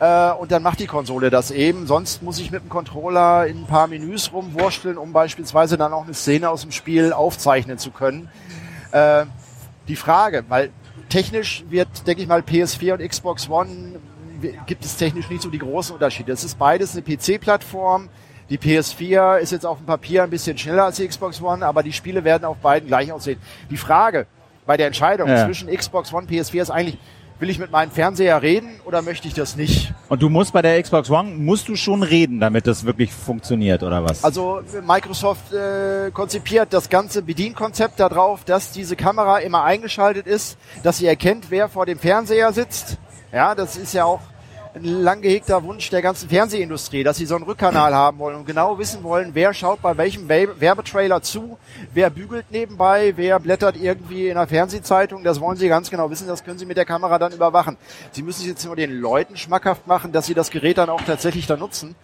äh, 0.00 0.32
und 0.32 0.50
dann 0.50 0.62
macht 0.62 0.80
die 0.80 0.86
Konsole 0.86 1.30
das 1.30 1.50
eben. 1.50 1.86
Sonst 1.86 2.22
muss 2.22 2.40
ich 2.40 2.50
mit 2.50 2.62
dem 2.62 2.68
Controller 2.68 3.46
in 3.46 3.58
ein 3.58 3.66
paar 3.66 3.86
Menüs 3.86 4.32
rumwurschteln, 4.32 4.98
um 4.98 5.12
beispielsweise 5.12 5.76
dann 5.76 5.92
auch 5.92 6.04
eine 6.04 6.14
Szene 6.14 6.50
aus 6.50 6.62
dem 6.62 6.72
Spiel 6.72 7.12
aufzeichnen 7.12 7.78
zu 7.78 7.90
können. 7.90 8.28
Äh, 8.90 9.26
die 9.86 9.96
Frage, 9.96 10.44
weil 10.48 10.70
technisch 11.08 11.64
wird, 11.68 12.06
denke 12.06 12.22
ich 12.22 12.28
mal, 12.28 12.40
PS4 12.40 12.94
und 12.94 13.06
Xbox 13.06 13.48
One 13.48 14.00
gibt 14.66 14.84
es 14.84 14.96
technisch 14.96 15.28
nicht 15.30 15.42
so 15.42 15.50
die 15.50 15.58
großen 15.58 15.94
Unterschiede. 15.94 16.32
Es 16.32 16.44
ist 16.44 16.58
beides 16.58 16.96
eine 16.96 17.02
PC-Plattform. 17.02 18.08
Die 18.48 18.58
PS4 18.58 19.38
ist 19.38 19.52
jetzt 19.52 19.64
auf 19.64 19.78
dem 19.78 19.86
Papier 19.86 20.24
ein 20.24 20.30
bisschen 20.30 20.58
schneller 20.58 20.84
als 20.84 20.96
die 20.96 21.06
Xbox 21.06 21.40
One, 21.40 21.64
aber 21.64 21.82
die 21.82 21.92
Spiele 21.92 22.24
werden 22.24 22.44
auf 22.44 22.56
beiden 22.56 22.88
gleich 22.88 23.12
aussehen. 23.12 23.38
Die 23.70 23.76
Frage 23.76 24.26
bei 24.66 24.76
der 24.76 24.88
Entscheidung 24.88 25.28
ja. 25.28 25.46
zwischen 25.46 25.68
Xbox 25.68 26.12
One 26.12 26.22
und 26.22 26.30
PS4 26.30 26.62
ist 26.62 26.70
eigentlich, 26.70 26.98
will 27.40 27.48
ich 27.48 27.58
mit 27.58 27.70
meinem 27.70 27.90
Fernseher 27.90 28.42
reden 28.42 28.80
oder 28.84 29.02
möchte 29.02 29.26
ich 29.26 29.34
das 29.34 29.56
nicht? 29.56 29.92
Und 30.08 30.20
du 30.20 30.28
musst 30.28 30.52
bei 30.52 30.62
der 30.62 30.80
Xbox 30.82 31.10
One, 31.10 31.30
musst 31.30 31.68
du 31.68 31.76
schon 31.76 32.02
reden, 32.02 32.40
damit 32.40 32.66
das 32.66 32.84
wirklich 32.84 33.12
funktioniert, 33.12 33.82
oder 33.82 34.04
was? 34.04 34.22
Also 34.24 34.60
Microsoft 34.86 35.52
äh, 35.52 36.10
konzipiert 36.10 36.72
das 36.72 36.90
ganze 36.90 37.22
Bedienkonzept 37.22 37.98
darauf, 37.98 38.44
dass 38.44 38.72
diese 38.72 38.96
Kamera 38.96 39.38
immer 39.38 39.64
eingeschaltet 39.64 40.26
ist, 40.26 40.58
dass 40.82 40.98
sie 40.98 41.06
erkennt, 41.06 41.46
wer 41.50 41.68
vor 41.68 41.86
dem 41.86 41.98
Fernseher 41.98 42.52
sitzt. 42.52 42.98
Ja, 43.32 43.54
das 43.54 43.76
ist 43.76 43.94
ja 43.94 44.04
auch 44.04 44.20
ein 44.74 44.84
lang 44.84 45.20
gehegter 45.20 45.62
Wunsch 45.64 45.90
der 45.90 46.02
ganzen 46.02 46.28
Fernsehindustrie, 46.28 47.02
dass 47.02 47.16
sie 47.16 47.26
so 47.26 47.34
einen 47.34 47.44
Rückkanal 47.44 47.94
haben 47.94 48.18
wollen 48.18 48.36
und 48.36 48.44
genau 48.44 48.78
wissen 48.78 49.02
wollen, 49.02 49.30
wer 49.34 49.52
schaut 49.52 49.82
bei 49.82 49.96
welchem 49.96 50.28
Werbetrailer 50.28 51.22
zu, 51.22 51.58
wer 51.92 52.10
bügelt 52.10 52.50
nebenbei, 52.50 53.12
wer 53.16 53.40
blättert 53.40 53.76
irgendwie 53.76 54.28
in 54.28 54.36
einer 54.36 54.46
Fernsehzeitung. 54.46 55.24
Das 55.24 55.40
wollen 55.40 55.56
sie 55.56 55.68
ganz 55.68 55.90
genau 55.90 56.10
wissen, 56.10 56.28
das 56.28 56.44
können 56.44 56.58
sie 56.58 56.66
mit 56.66 56.76
der 56.76 56.84
Kamera 56.84 57.18
dann 57.18 57.32
überwachen. 57.32 57.76
Sie 58.12 58.22
müssen 58.22 58.42
es 58.42 58.46
jetzt 58.46 58.64
nur 58.64 58.76
den 58.76 58.92
Leuten 58.92 59.36
schmackhaft 59.36 59.86
machen, 59.86 60.12
dass 60.12 60.26
sie 60.26 60.34
das 60.34 60.50
Gerät 60.50 60.78
dann 60.78 60.90
auch 60.90 61.02
tatsächlich 61.02 61.46
dann 61.46 61.60
nutzen. 61.60 61.94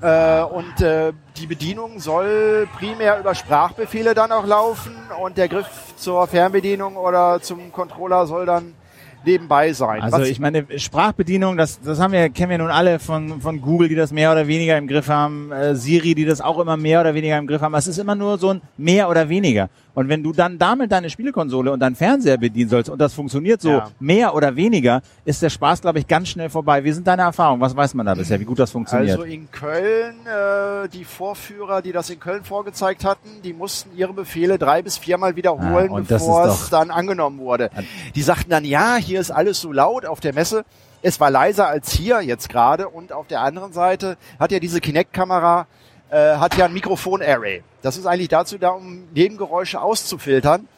Äh, 0.00 0.42
und 0.42 0.80
äh, 0.80 1.12
die 1.36 1.46
Bedienung 1.46 2.00
soll 2.00 2.68
primär 2.76 3.20
über 3.20 3.34
Sprachbefehle 3.34 4.14
dann 4.14 4.32
auch 4.32 4.46
laufen 4.46 4.92
und 5.22 5.36
der 5.36 5.48
Griff 5.48 5.94
zur 5.96 6.26
Fernbedienung 6.26 6.96
oder 6.96 7.40
zum 7.40 7.70
Controller 7.72 8.26
soll 8.26 8.46
dann 8.46 8.74
nebenbei 9.24 9.72
sein. 9.72 10.02
Also 10.02 10.18
Was 10.18 10.28
ich 10.28 10.38
meine, 10.40 10.66
Sprachbedienung, 10.76 11.56
das, 11.56 11.80
das 11.80 12.00
haben 12.00 12.12
wir, 12.12 12.28
kennen 12.30 12.50
wir 12.50 12.58
nun 12.58 12.70
alle 12.70 12.98
von, 12.98 13.40
von 13.40 13.60
Google, 13.60 13.88
die 13.88 13.94
das 13.94 14.12
mehr 14.12 14.32
oder 14.32 14.46
weniger 14.46 14.76
im 14.78 14.86
Griff 14.86 15.08
haben, 15.08 15.52
äh, 15.52 15.74
Siri, 15.74 16.14
die 16.14 16.24
das 16.24 16.40
auch 16.40 16.58
immer 16.58 16.76
mehr 16.76 17.00
oder 17.00 17.14
weniger 17.14 17.38
im 17.38 17.46
Griff 17.46 17.60
haben. 17.62 17.74
Es 17.74 17.86
ist 17.86 17.98
immer 17.98 18.14
nur 18.14 18.38
so 18.38 18.50
ein 18.50 18.60
mehr 18.76 19.08
oder 19.08 19.28
weniger. 19.28 19.68
Und 19.94 20.08
wenn 20.08 20.22
du 20.22 20.32
dann 20.32 20.58
damit 20.58 20.90
deine 20.90 21.10
Spielekonsole 21.10 21.70
und 21.70 21.80
deinen 21.80 21.96
Fernseher 21.96 22.38
bedienen 22.38 22.70
sollst 22.70 22.88
und 22.88 22.98
das 22.98 23.12
funktioniert 23.12 23.60
so 23.60 23.70
ja. 23.70 23.90
mehr 24.00 24.34
oder 24.34 24.56
weniger, 24.56 25.02
ist 25.24 25.42
der 25.42 25.50
Spaß, 25.50 25.82
glaube 25.82 25.98
ich, 25.98 26.06
ganz 26.06 26.28
schnell 26.28 26.48
vorbei. 26.48 26.82
Wie 26.84 26.92
sind 26.92 27.06
deine 27.06 27.22
Erfahrungen? 27.22 27.60
Was 27.60 27.76
weiß 27.76 27.94
man 27.94 28.06
da 28.06 28.14
bisher, 28.14 28.40
wie 28.40 28.44
gut 28.44 28.58
das 28.58 28.70
funktioniert? 28.70 29.18
Also 29.18 29.24
in 29.24 29.50
Köln, 29.50 30.14
äh, 30.26 30.88
die 30.88 31.04
Vorführer, 31.04 31.82
die 31.82 31.92
das 31.92 32.08
in 32.08 32.20
Köln 32.20 32.42
vorgezeigt 32.44 33.04
hatten, 33.04 33.42
die 33.44 33.52
mussten 33.52 33.90
ihre 33.96 34.14
Befehle 34.14 34.58
drei 34.58 34.82
bis 34.82 34.96
viermal 34.96 35.36
wiederholen, 35.36 35.90
ah, 35.92 36.00
bevor 36.06 36.46
es 36.46 36.70
dann 36.70 36.90
angenommen 36.90 37.38
wurde. 37.38 37.70
Die 38.14 38.22
sagten 38.22 38.50
dann, 38.50 38.64
ja, 38.64 38.96
hier 38.96 39.20
ist 39.20 39.30
alles 39.30 39.60
so 39.60 39.72
laut 39.72 40.06
auf 40.06 40.20
der 40.20 40.32
Messe. 40.32 40.64
Es 41.02 41.18
war 41.18 41.30
leiser 41.30 41.66
als 41.66 41.90
hier 41.90 42.20
jetzt 42.22 42.48
gerade 42.48 42.88
und 42.88 43.12
auf 43.12 43.26
der 43.26 43.40
anderen 43.40 43.72
Seite 43.72 44.16
hat 44.38 44.52
ja 44.52 44.60
diese 44.60 44.80
Kinect-Kamera 44.80 45.66
äh, 46.12 46.36
hat 46.36 46.56
ja 46.56 46.66
ein 46.66 46.74
Mikrofon-Array. 46.74 47.62
Das 47.80 47.96
ist 47.96 48.06
eigentlich 48.06 48.28
dazu 48.28 48.58
da, 48.58 48.70
um 48.70 49.08
Nebengeräusche 49.14 49.80
auszufiltern. 49.80 50.68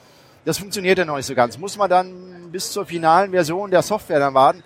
Das 0.44 0.58
funktioniert 0.58 0.98
ja 0.98 1.04
noch 1.04 1.16
nicht 1.16 1.26
so 1.26 1.34
ganz. 1.34 1.58
Muss 1.58 1.76
man 1.76 1.90
dann 1.90 2.50
bis 2.52 2.70
zur 2.70 2.86
finalen 2.86 3.32
Version 3.32 3.70
der 3.70 3.82
Software 3.82 4.20
dann 4.20 4.34
warten. 4.34 4.62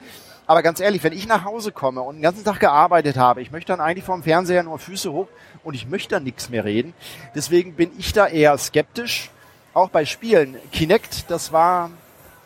Aber 0.46 0.62
ganz 0.62 0.80
ehrlich, 0.80 1.02
wenn 1.02 1.12
ich 1.12 1.26
nach 1.26 1.44
Hause 1.44 1.72
komme 1.72 2.02
und 2.02 2.16
den 2.16 2.22
ganzen 2.22 2.44
Tag 2.44 2.60
gearbeitet 2.60 3.16
habe, 3.16 3.40
ich 3.40 3.50
möchte 3.50 3.72
dann 3.72 3.80
eigentlich 3.80 4.04
vom 4.04 4.22
Fernseher 4.22 4.62
nur 4.62 4.78
Füße 4.78 5.12
hoch 5.12 5.28
und 5.64 5.74
ich 5.74 5.86
möchte 5.86 6.16
dann 6.16 6.24
nichts 6.24 6.50
mehr 6.50 6.64
reden. 6.64 6.94
Deswegen 7.34 7.74
bin 7.74 7.90
ich 7.98 8.12
da 8.12 8.26
eher 8.26 8.56
skeptisch. 8.58 9.30
Auch 9.72 9.88
bei 9.88 10.04
Spielen. 10.04 10.56
Kinect, 10.72 11.30
das 11.30 11.52
war 11.52 11.90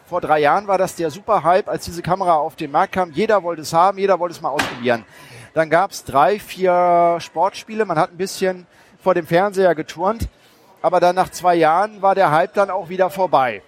vor 0.09 0.21
drei 0.21 0.41
Jahren 0.41 0.67
war 0.67 0.79
das 0.79 0.95
der 0.95 1.11
super 1.11 1.43
Hype, 1.43 1.69
als 1.69 1.87
diese 1.87 2.03
Kamera 2.03 2.35
auf 2.35 2.55
den 2.55 2.71
Markt 2.71 2.93
kam. 2.93 3.13
Jeder 3.13 3.43
wollte 3.43 3.63
es 3.63 3.73
haben, 3.73 3.99
jeder 3.99 4.21
wollte 4.21 4.35
es 4.35 4.43
mal 4.43 4.51
ausprobieren. 4.51 5.05
Dann 5.55 5.71
gab 5.71 5.91
es 5.91 6.05
drei, 6.05 6.39
vier 6.39 7.19
Sportspiele. 7.21 7.85
Man 7.85 7.99
hat 7.99 8.13
ein 8.13 8.17
bisschen 8.17 8.67
vor 9.03 9.15
dem 9.15 9.27
Fernseher 9.27 9.75
geturnt. 9.75 10.29
Aber 10.81 10.99
dann 10.99 11.15
nach 11.15 11.31
zwei 11.31 11.55
Jahren 11.55 12.03
war 12.03 12.15
der 12.15 12.31
Hype 12.31 12.55
dann 12.55 12.71
auch 12.71 12.89
wieder 12.89 13.11
vorbei. 13.11 13.63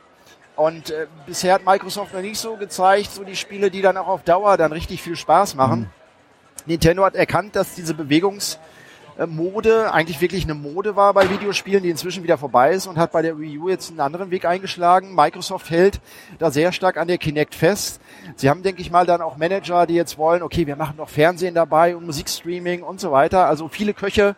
Und 0.57 0.91
äh, 0.91 1.07
bisher 1.27 1.55
hat 1.55 1.65
Microsoft 1.65 2.15
noch 2.15 2.21
nicht 2.21 2.39
so 2.39 2.57
gezeigt, 2.57 3.11
so 3.11 3.25
die 3.25 3.37
Spiele, 3.37 3.71
die 3.71 3.83
dann 3.83 3.97
auch 3.97 4.09
auf 4.09 4.23
Dauer 4.23 4.57
dann 4.57 4.73
richtig 4.73 5.03
viel 5.03 5.17
Spaß 5.17 5.55
machen. 5.55 5.81
Mhm. 5.81 5.91
Nintendo 6.67 7.05
hat 7.05 7.15
erkannt, 7.15 7.57
dass 7.57 7.75
diese 7.75 7.93
Bewegungs- 7.93 8.59
Mode 9.27 9.93
eigentlich 9.93 10.21
wirklich 10.21 10.45
eine 10.45 10.55
Mode 10.55 10.97
war 10.97 11.15
bei 11.15 11.31
Videospielen, 11.31 11.83
die 11.83 11.91
inzwischen 11.91 12.23
wieder 12.23 12.37
vorbei 12.37 12.73
ist 12.73 12.87
und 12.87 12.97
hat 12.97 13.13
bei 13.13 13.23
der 13.23 13.39
Wii 13.39 13.59
U 13.59 13.69
jetzt 13.69 13.91
einen 13.91 14.01
anderen 14.01 14.31
Weg 14.31 14.45
eingeschlagen. 14.45 15.15
Microsoft 15.15 15.71
hält 15.71 16.01
da 16.39 16.51
sehr 16.51 16.73
stark 16.73 16.97
an 16.97 17.09
der 17.09 17.19
Kinect 17.19 17.55
fest. 17.55 18.01
Sie 18.37 18.51
haben, 18.51 18.63
denke 18.63 18.83
ich 18.83 18.91
mal, 18.91 19.07
dann 19.07 19.21
auch 19.21 19.37
Manager, 19.37 19.87
die 19.87 19.95
jetzt 19.95 20.19
wollen, 20.19 20.43
okay, 20.43 20.67
wir 20.67 20.77
machen 20.77 20.97
noch 20.97 21.09
Fernsehen 21.09 21.55
dabei 21.55 21.97
und 21.97 22.07
Musikstreaming 22.07 22.83
und 22.83 23.01
so 23.01 23.13
weiter. 23.13 23.47
Also 23.47 23.69
viele 23.69 23.95
Köche 23.95 24.35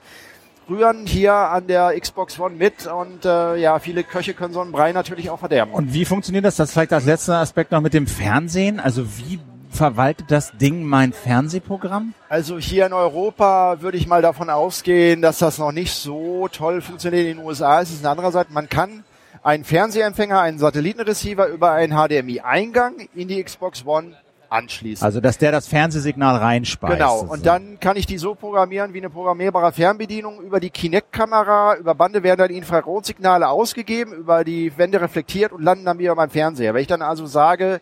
rühren 0.69 1.07
hier 1.07 1.33
an 1.33 1.67
der 1.67 1.99
Xbox 1.99 2.39
One 2.39 2.57
mit 2.57 2.87
und 2.87 3.25
äh, 3.25 3.57
ja, 3.57 3.79
viele 3.79 4.05
Köche 4.05 4.35
können 4.35 4.53
so 4.53 4.61
einen 4.61 4.73
Brei 4.73 4.93
natürlich 4.93 5.31
auch 5.31 5.39
verderben. 5.39 5.73
Und 5.73 5.95
wie 5.95 6.05
funktioniert 6.05 6.45
das? 6.45 6.57
Das 6.57 6.73
vielleicht 6.73 6.93
als 6.93 7.05
letzter 7.05 7.39
Aspekt 7.39 7.73
noch 7.73 7.81
mit 7.81 7.95
dem 7.95 8.07
Fernsehen. 8.07 8.81
Also 8.81 9.07
wie 9.19 9.39
verwaltet 9.77 10.31
das 10.31 10.57
Ding 10.59 10.85
mein 10.85 11.13
Fernsehprogramm? 11.13 12.15
Also 12.29 12.59
hier 12.59 12.87
in 12.87 12.93
Europa 12.93 13.81
würde 13.81 13.99
ich 13.99 14.07
mal 14.07 14.23
davon 14.23 14.51
ausgehen, 14.51 15.23
dass 15.23 15.39
das 15.39 15.59
noch 15.59 15.73
nicht 15.73 15.95
so 15.95 16.49
toll 16.49 16.81
funktioniert. 16.81 17.27
In 17.27 17.37
den 17.39 17.47
USA 17.47 17.81
ist 17.81 17.93
es 17.93 18.01
eine 18.01 18.11
andere 18.11 18.33
Seite. 18.33 18.53
Man 18.53 18.69
kann 18.69 19.05
einen 19.43 19.65
Fernsehempfänger, 19.65 20.41
einen 20.41 20.59
Satellitenreceiver 20.59 21.47
über 21.49 21.73
einen 21.73 21.93
HDMI-Eingang 21.93 23.09
in 23.15 23.29
die 23.29 23.43
Xbox 23.43 23.87
One 23.87 24.17
anschließen. 24.49 25.05
Also, 25.05 25.21
dass 25.21 25.39
der 25.39 25.53
das 25.53 25.69
Fernsehsignal 25.69 26.37
reinspeist. 26.37 26.95
Genau. 26.95 27.21
Und 27.21 27.47
dann 27.47 27.79
kann 27.81 27.97
ich 27.97 28.07
die 28.07 28.19
so 28.19 28.35
programmieren 28.35 28.95
wie 28.95 28.99
eine 28.99 29.11
programmierbare 29.11 29.73
Fernbedienung. 29.73 30.41
Über 30.41 30.61
die 30.61 30.71
Kinect-Kamera, 30.71 31.77
über 31.77 31.95
Bande 31.95 32.23
werden 32.23 32.39
dann 32.39 32.51
Infrarotsignale 32.51 33.49
ausgegeben, 33.49 34.13
über 34.13 34.45
die 34.45 34.77
Wände 34.79 35.01
reflektiert 35.01 35.53
und 35.53 35.63
landen 35.63 35.85
dann 35.85 35.99
wieder 35.99 36.15
beim 36.15 36.31
Fernseher. 36.31 36.75
Wenn 36.75 36.83
ich 36.83 36.89
dann 36.89 37.03
also 37.03 37.27
sage, 37.27 37.81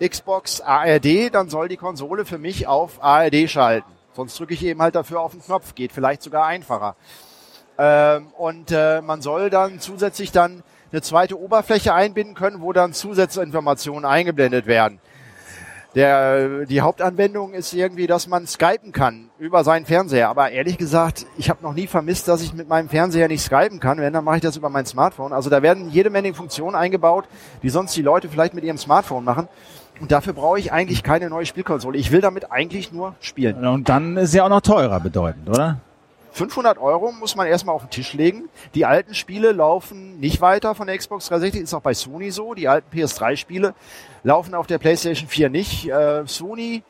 Xbox 0.00 0.60
ARD, 0.60 1.32
dann 1.32 1.50
soll 1.50 1.68
die 1.68 1.76
Konsole 1.76 2.24
für 2.24 2.38
mich 2.38 2.66
auf 2.66 3.02
ARD 3.02 3.50
schalten. 3.50 3.90
Sonst 4.14 4.38
drücke 4.38 4.54
ich 4.54 4.64
eben 4.64 4.80
halt 4.80 4.94
dafür 4.94 5.20
auf 5.20 5.32
den 5.32 5.42
Knopf, 5.42 5.74
geht 5.74 5.92
vielleicht 5.92 6.22
sogar 6.22 6.46
einfacher. 6.46 6.96
Ähm, 7.78 8.28
und 8.36 8.72
äh, 8.72 9.00
man 9.02 9.22
soll 9.22 9.50
dann 9.50 9.80
zusätzlich 9.80 10.32
dann 10.32 10.62
eine 10.92 11.02
zweite 11.02 11.38
Oberfläche 11.38 11.94
einbinden 11.94 12.34
können, 12.34 12.60
wo 12.60 12.72
dann 12.72 12.92
Zusatzinformationen 12.92 14.04
eingeblendet 14.04 14.66
werden. 14.66 15.00
Der, 15.94 16.66
die 16.66 16.82
Hauptanwendung 16.82 17.52
ist 17.52 17.72
irgendwie, 17.72 18.06
dass 18.06 18.28
man 18.28 18.46
skypen 18.46 18.92
kann 18.92 19.28
über 19.40 19.64
seinen 19.64 19.86
Fernseher. 19.86 20.28
Aber 20.28 20.50
ehrlich 20.50 20.78
gesagt, 20.78 21.26
ich 21.36 21.50
habe 21.50 21.62
noch 21.62 21.74
nie 21.74 21.88
vermisst, 21.88 22.28
dass 22.28 22.42
ich 22.42 22.54
mit 22.54 22.68
meinem 22.68 22.88
Fernseher 22.88 23.26
nicht 23.26 23.42
skypen 23.42 23.80
kann. 23.80 23.98
Wenn, 23.98 24.12
dann 24.12 24.24
mache 24.24 24.36
ich 24.36 24.42
das 24.42 24.56
über 24.56 24.68
mein 24.68 24.86
Smartphone. 24.86 25.32
Also 25.32 25.50
da 25.50 25.62
werden 25.62 25.90
jede 25.90 26.10
Menge 26.10 26.32
Funktionen 26.32 26.76
eingebaut, 26.76 27.24
die 27.64 27.70
sonst 27.70 27.96
die 27.96 28.02
Leute 28.02 28.28
vielleicht 28.28 28.54
mit 28.54 28.62
ihrem 28.62 28.78
Smartphone 28.78 29.24
machen. 29.24 29.48
Und 30.00 30.10
dafür 30.10 30.32
brauche 30.32 30.58
ich 30.58 30.72
eigentlich 30.72 31.02
keine 31.02 31.28
neue 31.28 31.46
Spielkonsole. 31.46 31.98
Ich 31.98 32.10
will 32.10 32.20
damit 32.20 32.50
eigentlich 32.50 32.90
nur 32.90 33.14
spielen. 33.20 33.66
Und 33.66 33.88
dann 33.88 34.16
ist 34.16 34.34
ja 34.34 34.44
auch 34.44 34.48
noch 34.48 34.62
teurer 34.62 34.98
bedeutend, 34.98 35.48
oder? 35.48 35.80
500 36.32 36.78
Euro 36.78 37.12
muss 37.12 37.36
man 37.36 37.46
erstmal 37.46 37.74
auf 37.74 37.82
den 37.82 37.90
Tisch 37.90 38.14
legen. 38.14 38.48
Die 38.74 38.86
alten 38.86 39.14
Spiele 39.14 39.52
laufen 39.52 40.18
nicht 40.20 40.40
weiter 40.40 40.74
von 40.74 40.86
der 40.86 40.96
Xbox 40.96 41.26
360, 41.26 41.62
ist 41.62 41.74
auch 41.74 41.82
bei 41.82 41.92
Sony 41.92 42.30
so. 42.30 42.54
Die 42.54 42.68
alten 42.68 42.96
PS3-Spiele 42.96 43.74
laufen 44.22 44.54
auf 44.54 44.66
der 44.66 44.78
PlayStation 44.78 45.28
4 45.28 45.50
nicht. 45.50 45.88
Äh, 45.88 46.26
Sony 46.26 46.82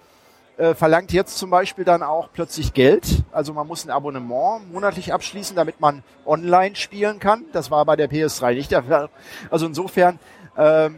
äh, 0.58 0.74
verlangt 0.74 1.12
jetzt 1.12 1.38
zum 1.38 1.50
Beispiel 1.50 1.84
dann 1.84 2.02
auch 2.02 2.28
plötzlich 2.32 2.74
Geld. 2.74 3.24
Also 3.32 3.54
man 3.54 3.66
muss 3.66 3.84
ein 3.84 3.90
Abonnement 3.90 4.70
monatlich 4.70 5.12
abschließen, 5.12 5.56
damit 5.56 5.80
man 5.80 6.02
online 6.26 6.76
spielen 6.76 7.18
kann. 7.18 7.44
Das 7.52 7.70
war 7.70 7.84
bei 7.86 7.96
der 7.96 8.10
PS3 8.10 8.54
nicht 8.54 8.70
der 8.70 8.82
Fall. 8.82 9.08
Also 9.50 9.66
insofern 9.66 10.18
ähm, 10.58 10.96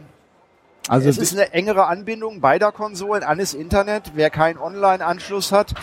also 0.89 1.07
es 1.07 1.17
ist 1.17 1.33
eine 1.33 1.53
engere 1.53 1.85
Anbindung 1.87 2.41
beider 2.41 2.71
Konsolen 2.71 3.23
an 3.23 3.37
das 3.37 3.53
Internet. 3.53 4.11
Wer 4.15 4.29
keinen 4.29 4.57
Online-Anschluss 4.57 5.51
hat, 5.51 5.73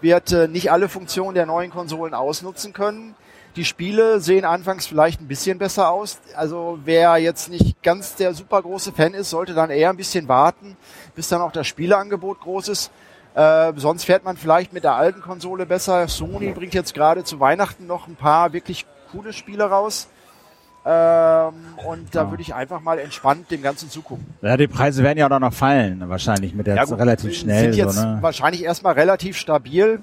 wird 0.00 0.32
äh, 0.32 0.46
nicht 0.46 0.70
alle 0.70 0.88
Funktionen 0.88 1.34
der 1.34 1.46
neuen 1.46 1.70
Konsolen 1.70 2.14
ausnutzen 2.14 2.72
können. 2.72 3.16
Die 3.56 3.64
Spiele 3.64 4.20
sehen 4.20 4.44
anfangs 4.44 4.86
vielleicht 4.86 5.20
ein 5.20 5.28
bisschen 5.28 5.58
besser 5.58 5.90
aus. 5.90 6.18
Also 6.36 6.78
wer 6.84 7.16
jetzt 7.18 7.50
nicht 7.50 7.82
ganz 7.82 8.16
der 8.16 8.34
super 8.34 8.62
große 8.62 8.92
Fan 8.92 9.14
ist, 9.14 9.30
sollte 9.30 9.54
dann 9.54 9.70
eher 9.70 9.90
ein 9.90 9.96
bisschen 9.96 10.28
warten, 10.28 10.76
bis 11.14 11.28
dann 11.28 11.40
auch 11.40 11.52
das 11.52 11.66
Spieleangebot 11.66 12.40
groß 12.40 12.68
ist. 12.68 12.90
Äh, 13.34 13.72
sonst 13.76 14.04
fährt 14.04 14.24
man 14.24 14.36
vielleicht 14.36 14.72
mit 14.72 14.84
der 14.84 14.94
alten 14.94 15.20
Konsole 15.20 15.66
besser. 15.66 16.06
Sony 16.06 16.52
bringt 16.52 16.74
jetzt 16.74 16.94
gerade 16.94 17.24
zu 17.24 17.40
Weihnachten 17.40 17.86
noch 17.86 18.06
ein 18.06 18.16
paar 18.16 18.52
wirklich 18.52 18.86
coole 19.10 19.32
Spiele 19.32 19.64
raus. 19.64 20.08
Ähm, 20.86 21.54
und 21.86 22.14
da 22.14 22.24
ja. 22.24 22.30
würde 22.30 22.42
ich 22.42 22.54
einfach 22.54 22.80
mal 22.80 22.98
entspannt 22.98 23.50
dem 23.50 23.62
Ganzen 23.62 23.88
zugucken. 23.88 24.26
Ja, 24.42 24.56
die 24.56 24.66
Preise 24.66 25.02
werden 25.02 25.18
ja 25.18 25.30
auch 25.30 25.38
noch 25.38 25.52
fallen, 25.52 26.06
wahrscheinlich 26.08 26.54
mit 26.54 26.66
der 26.66 26.76
ja, 26.76 26.84
gut, 26.84 26.98
relativ 26.98 27.34
schnell. 27.34 27.72
Sind 27.72 27.76
jetzt 27.76 27.96
so, 27.96 28.02
ne? 28.02 28.18
wahrscheinlich 28.20 28.62
erstmal 28.64 28.92
relativ 28.92 29.38
stabil. 29.38 30.02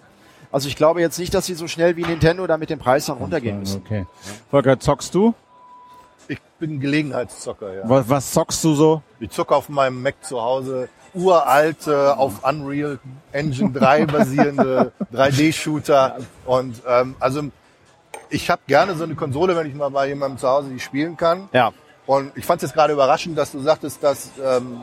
Also 0.52 0.68
ich 0.68 0.76
glaube 0.76 1.00
jetzt 1.00 1.20
nicht, 1.20 1.34
dass 1.34 1.46
sie 1.46 1.54
so 1.54 1.68
schnell 1.68 1.98
wie 1.98 2.04
Nintendo 2.04 2.48
da 2.48 2.58
mit 2.58 2.70
dem 2.70 2.80
Preis 2.80 3.06
dann 3.06 3.18
runtergehen 3.18 3.60
müssen. 3.60 3.84
Okay. 3.86 4.06
Volker, 4.50 4.80
zockst 4.80 5.14
du? 5.14 5.36
Ich 6.28 6.42
bin 6.60 6.80
Gelegenheitszocker, 6.80 7.74
ja. 7.74 7.82
Was, 7.86 8.10
was 8.10 8.32
zockst 8.32 8.64
du 8.64 8.74
so? 8.74 9.02
Ich 9.20 9.30
zocke 9.30 9.56
auf 9.56 9.70
meinem 9.70 10.02
Mac 10.02 10.16
zu 10.22 10.42
Hause 10.42 10.90
uralte, 11.14 12.18
auf 12.18 12.44
Unreal 12.44 13.00
Engine 13.32 13.72
3 13.72 14.06
basierende 14.06 14.92
3D-Shooter. 15.14 16.18
Und 16.46 16.82
ähm, 16.88 17.16
also 17.20 17.44
ich 18.32 18.50
habe 18.50 18.62
gerne 18.68 18.96
so 18.96 19.04
eine 19.04 19.16
Konsole, 19.16 19.56
wenn 19.56 19.68
ich 19.68 19.76
mal 19.76 19.90
bei 19.90 20.08
jemandem 20.08 20.40
zu 20.40 20.48
Hause 20.48 20.70
die 20.70 20.80
spielen 20.80 21.18
kann. 21.18 21.50
Ja. 21.54 21.72
Und 22.08 22.32
ich 22.36 22.46
fand 22.46 22.62
es 22.62 22.70
jetzt 22.70 22.74
gerade 22.74 22.94
überraschend, 22.94 23.38
dass 23.38 23.52
du 23.52 23.60
sagtest, 23.60 24.02
dass 24.04 24.32
ähm, 24.44 24.82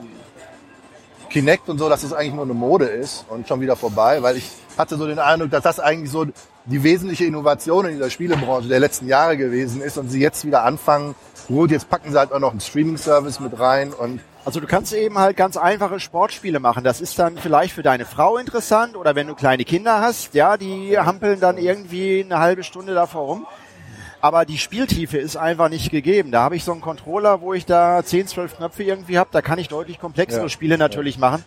Kinect 1.28 1.68
und 1.68 1.78
so, 1.78 1.88
dass 1.88 2.02
das 2.02 2.12
eigentlich 2.12 2.34
nur 2.34 2.44
eine 2.44 2.54
Mode 2.54 2.86
ist 2.86 3.24
und 3.28 3.48
schon 3.48 3.60
wieder 3.60 3.76
vorbei, 3.76 4.22
weil 4.22 4.36
ich 4.36 4.50
hatte 4.76 4.96
so 4.96 5.06
den 5.06 5.18
Eindruck, 5.18 5.50
dass 5.50 5.62
das 5.62 5.80
eigentlich 5.80 6.10
so 6.10 6.26
die 6.64 6.82
wesentliche 6.82 7.24
Innovation 7.24 7.86
in 7.86 7.92
dieser 7.92 8.10
Spielebranche 8.10 8.68
der 8.68 8.80
letzten 8.80 9.08
Jahre 9.08 9.36
gewesen 9.36 9.82
ist 9.82 9.98
und 9.98 10.08
sie 10.10 10.20
jetzt 10.20 10.44
wieder 10.44 10.64
anfangen, 10.64 11.14
gut, 11.48 11.70
jetzt 11.70 11.90
packen 11.90 12.12
sie 12.12 12.18
halt 12.18 12.32
auch 12.32 12.38
noch 12.38 12.50
einen 12.50 12.60
Streaming-Service 12.60 13.40
mit 13.40 13.58
rein 13.58 13.92
und 13.92 14.20
Also 14.48 14.60
du 14.60 14.66
kannst 14.66 14.94
eben 14.94 15.18
halt 15.18 15.36
ganz 15.36 15.58
einfache 15.58 16.00
Sportspiele 16.00 16.58
machen. 16.58 16.82
Das 16.82 17.02
ist 17.02 17.18
dann 17.18 17.36
vielleicht 17.36 17.74
für 17.74 17.82
deine 17.82 18.06
Frau 18.06 18.38
interessant 18.38 18.96
oder 18.96 19.14
wenn 19.14 19.26
du 19.26 19.34
kleine 19.34 19.62
Kinder 19.66 20.00
hast, 20.00 20.32
ja, 20.32 20.56
die 20.56 20.96
hampeln 20.98 21.38
dann 21.38 21.58
irgendwie 21.58 22.24
eine 22.24 22.38
halbe 22.38 22.64
Stunde 22.64 22.94
davor 22.94 23.24
rum. 23.26 23.46
Aber 24.22 24.46
die 24.46 24.56
Spieltiefe 24.56 25.18
ist 25.18 25.36
einfach 25.36 25.68
nicht 25.68 25.90
gegeben. 25.90 26.30
Da 26.30 26.40
habe 26.44 26.56
ich 26.56 26.64
so 26.64 26.72
einen 26.72 26.80
Controller, 26.80 27.42
wo 27.42 27.52
ich 27.52 27.66
da 27.66 28.02
10, 28.02 28.26
12 28.26 28.56
Knöpfe 28.56 28.84
irgendwie 28.84 29.18
habe. 29.18 29.28
Da 29.32 29.42
kann 29.42 29.58
ich 29.58 29.68
deutlich 29.68 30.00
komplexere 30.00 30.44
Ja. 30.44 30.48
Spiele 30.48 30.78
natürlich 30.78 31.18
machen, 31.18 31.44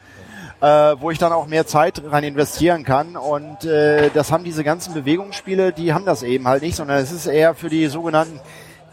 äh, 0.62 0.68
wo 1.00 1.10
ich 1.10 1.18
dann 1.18 1.34
auch 1.34 1.48
mehr 1.48 1.66
Zeit 1.66 2.04
rein 2.06 2.24
investieren 2.24 2.84
kann. 2.84 3.18
Und 3.18 3.66
äh, 3.66 4.12
das 4.14 4.32
haben 4.32 4.44
diese 4.44 4.64
ganzen 4.64 4.94
Bewegungsspiele, 4.94 5.74
die 5.74 5.92
haben 5.96 6.06
das 6.06 6.22
eben 6.22 6.48
halt 6.48 6.62
nicht, 6.62 6.76
sondern 6.76 7.00
es 7.00 7.12
ist 7.12 7.26
eher 7.26 7.56
für 7.56 7.70
die 7.70 7.88
sogenannten 7.88 8.40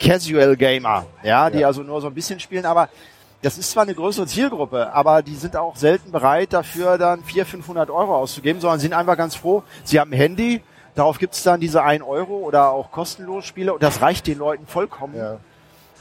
Casual 0.01 0.57
Gamer, 0.57 1.05
ja, 1.23 1.51
die 1.51 1.59
Ja. 1.59 1.67
also 1.67 1.83
nur 1.83 2.01
so 2.01 2.07
ein 2.07 2.15
bisschen 2.15 2.41
spielen. 2.41 2.65
Aber 2.65 2.89
das 3.43 3.59
ist 3.59 3.71
zwar 3.71 3.85
eine 3.85 3.95
größere 3.95 4.27
Zielgruppe, 4.27 4.93
aber 4.93 5.23
die 5.23 5.35
sind 5.35 5.57
auch 5.57 5.77
selten 5.77 6.11
bereit, 6.11 6.53
dafür 6.53 6.99
dann 6.99 7.23
400, 7.23 7.49
500 7.49 7.91
Euro 7.91 8.17
auszugeben, 8.17 8.61
sondern 8.61 8.81
sind 8.81 8.93
einfach 8.93 9.17
ganz 9.17 9.35
froh, 9.35 9.63
sie 9.85 10.01
haben 10.01 10.13
ein 10.13 10.19
Handy, 10.19 10.63
darauf 10.95 11.19
gibt's 11.19 11.43
dann 11.43 11.61
diese 11.61 11.83
1 11.83 12.03
Euro 12.03 12.39
oder 12.39 12.71
auch 12.71 12.91
kostenlos 12.91 13.45
Spiele 13.45 13.73
und 13.75 13.83
das 13.83 14.03
reicht 14.03 14.27
den 14.27 14.39
Leuten 14.39 14.67
vollkommen. 14.67 15.17
ja. 15.17 15.39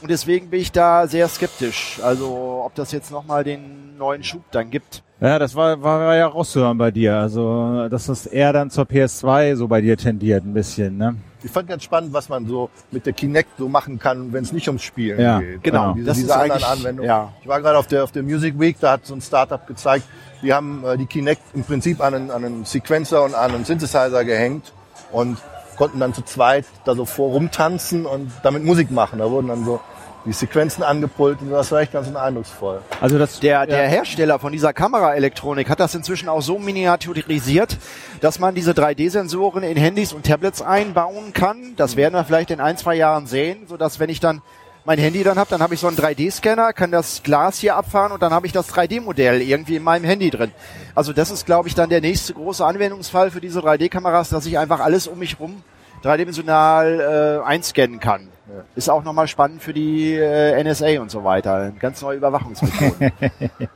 Und 0.00 0.10
deswegen 0.12 0.48
bin 0.48 0.60
ich 0.60 0.70
da 0.70 1.08
sehr 1.08 1.26
skeptisch, 1.28 1.98
also 2.04 2.62
ob 2.64 2.74
das 2.76 2.92
jetzt 2.92 3.10
nochmal 3.10 3.42
den 3.42 3.96
neuen 3.98 4.22
Schub 4.22 4.42
dann 4.52 4.70
gibt. 4.70 5.02
Ja, 5.20 5.40
das 5.40 5.56
war, 5.56 5.82
war, 5.82 5.98
war 6.00 6.14
ja 6.14 6.28
rauszuhören 6.28 6.78
bei 6.78 6.92
dir. 6.92 7.16
Also, 7.16 7.88
dass 7.88 8.06
das 8.06 8.26
eher 8.26 8.52
dann 8.52 8.70
zur 8.70 8.84
PS2 8.84 9.56
so 9.56 9.66
bei 9.66 9.80
dir 9.80 9.96
tendiert 9.96 10.44
ein 10.44 10.54
bisschen, 10.54 10.96
ne? 10.96 11.16
Ich 11.42 11.50
fand 11.50 11.68
ganz 11.68 11.82
spannend, 11.84 12.12
was 12.12 12.28
man 12.28 12.46
so 12.46 12.68
mit 12.90 13.06
der 13.06 13.12
Kinect 13.12 13.50
so 13.58 13.68
machen 13.68 13.98
kann, 13.98 14.32
wenn 14.32 14.42
es 14.44 14.52
nicht 14.52 14.66
ums 14.68 14.82
Spielen 14.82 15.20
Ja, 15.20 15.38
geht. 15.40 15.62
genau. 15.62 15.92
Diese, 15.94 16.06
Das 16.06 16.16
diese 16.16 16.28
ist 16.28 16.32
anderen 16.36 16.64
Anwendungen. 16.64 17.08
ja. 17.08 17.32
Ich 17.42 17.48
war 17.48 17.60
gerade 17.60 17.78
auf 17.78 17.86
der, 17.86 18.04
auf 18.04 18.12
der 18.12 18.22
Music 18.22 18.58
Week, 18.58 18.76
da 18.80 18.92
hat 18.92 19.06
so 19.06 19.14
ein 19.14 19.20
Startup 19.20 19.64
gezeigt, 19.66 20.04
die 20.42 20.52
haben 20.52 20.84
äh, 20.84 20.96
die 20.96 21.06
Kinect 21.06 21.42
im 21.54 21.64
Prinzip 21.64 22.00
an 22.00 22.14
einen, 22.14 22.30
an 22.30 22.44
einen 22.44 22.64
Sequencer 22.64 23.22
und 23.24 23.34
an 23.34 23.54
einen 23.54 23.64
Synthesizer 23.64 24.24
gehängt 24.24 24.72
und 25.12 25.38
konnten 25.76 26.00
dann 26.00 26.12
zu 26.12 26.22
zweit 26.22 26.64
da 26.84 26.94
so 26.96 27.04
vor 27.04 27.30
rumtanzen 27.30 28.04
und 28.04 28.32
damit 28.42 28.64
Musik 28.64 28.90
machen. 28.90 29.20
Da 29.20 29.30
wurden 29.30 29.46
dann 29.48 29.64
so 29.64 29.80
die 30.24 30.32
Sequenzen 30.32 30.82
angepult 30.82 31.40
und 31.40 31.50
das 31.50 31.72
war 31.72 31.80
echt 31.80 31.92
ganz 31.92 32.14
eindrucksvoll. 32.14 32.80
Also 33.00 33.18
das 33.18 33.40
Der, 33.40 33.66
der 33.66 33.88
Hersteller 33.88 34.38
von 34.38 34.52
dieser 34.52 34.72
Kameraelektronik 34.72 35.70
hat 35.70 35.80
das 35.80 35.94
inzwischen 35.94 36.28
auch 36.28 36.42
so 36.42 36.58
miniaturisiert, 36.58 37.78
dass 38.20 38.38
man 38.38 38.54
diese 38.54 38.72
3D-Sensoren 38.72 39.62
in 39.62 39.76
Handys 39.76 40.12
und 40.12 40.26
Tablets 40.26 40.60
einbauen 40.60 41.32
kann. 41.32 41.74
Das 41.76 41.96
werden 41.96 42.14
wir 42.14 42.24
vielleicht 42.24 42.50
in 42.50 42.60
ein, 42.60 42.76
zwei 42.76 42.94
Jahren 42.94 43.26
sehen, 43.26 43.66
sodass 43.68 44.00
wenn 44.00 44.10
ich 44.10 44.20
dann 44.20 44.42
mein 44.84 44.98
Handy 44.98 45.22
dann 45.22 45.38
habe, 45.38 45.50
dann 45.50 45.60
habe 45.60 45.74
ich 45.74 45.80
so 45.80 45.86
einen 45.86 45.98
3D-Scanner, 45.98 46.72
kann 46.72 46.90
das 46.90 47.22
Glas 47.22 47.58
hier 47.58 47.76
abfahren 47.76 48.10
und 48.10 48.22
dann 48.22 48.32
habe 48.32 48.46
ich 48.46 48.52
das 48.52 48.70
3D-Modell 48.70 49.42
irgendwie 49.42 49.76
in 49.76 49.82
meinem 49.82 50.04
Handy 50.04 50.30
drin. 50.30 50.50
Also 50.94 51.12
das 51.12 51.30
ist, 51.30 51.44
glaube 51.44 51.68
ich, 51.68 51.74
dann 51.74 51.90
der 51.90 52.00
nächste 52.00 52.32
große 52.32 52.64
Anwendungsfall 52.64 53.30
für 53.30 53.40
diese 53.40 53.60
3D-Kameras, 53.60 54.30
dass 54.30 54.46
ich 54.46 54.58
einfach 54.58 54.80
alles 54.80 55.06
um 55.06 55.18
mich 55.18 55.38
rum 55.38 55.62
dreidimensional 56.02 57.42
äh, 57.44 57.46
einscannen 57.46 58.00
kann. 58.00 58.28
Ist 58.74 58.88
auch 58.88 59.04
nochmal 59.04 59.28
spannend 59.28 59.62
für 59.62 59.72
die 59.74 60.14
äh, 60.14 60.62
NSA 60.62 61.00
und 61.00 61.10
so 61.10 61.22
weiter. 61.24 61.72
Ganz 61.78 62.00
neue 62.02 62.16
Überwachungsmethoden. 62.16 63.12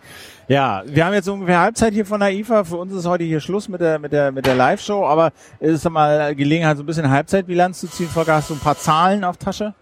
Ja, 0.49 0.83
wir 0.85 1.07
haben 1.07 1.15
jetzt 1.15 1.29
ungefähr 1.29 1.61
Halbzeit 1.61 1.95
hier 1.95 2.05
von 2.05 2.21
der 2.21 2.33
IFA. 2.33 2.65
Für 2.65 2.77
uns 2.77 2.93
ist 2.93 3.07
heute 3.07 3.23
hier 3.25 3.41
Schluss 3.41 3.69
mit 3.69 3.81
der 3.81 3.99
mit 3.99 4.13
der 4.13 4.33
mit 4.33 4.45
der 4.45 4.55
Live-Show, 4.57 5.07
aber 5.07 5.33
es 5.61 5.71
ist 5.73 5.89
mal 5.89 6.35
Gelegenheit, 6.35 6.77
so 6.77 6.83
ein 6.83 6.87
bisschen 6.87 7.09
Halbzeitbilanz 7.09 7.81
zu 7.81 7.87
ziehen. 7.89 8.09
Volker, 8.09 8.35
hast 8.35 8.51
du 8.51 8.55
ein 8.55 8.61
paar 8.61 8.77
Zahlen 8.77 9.23
auf 9.25 9.37
Tasche? 9.37 9.73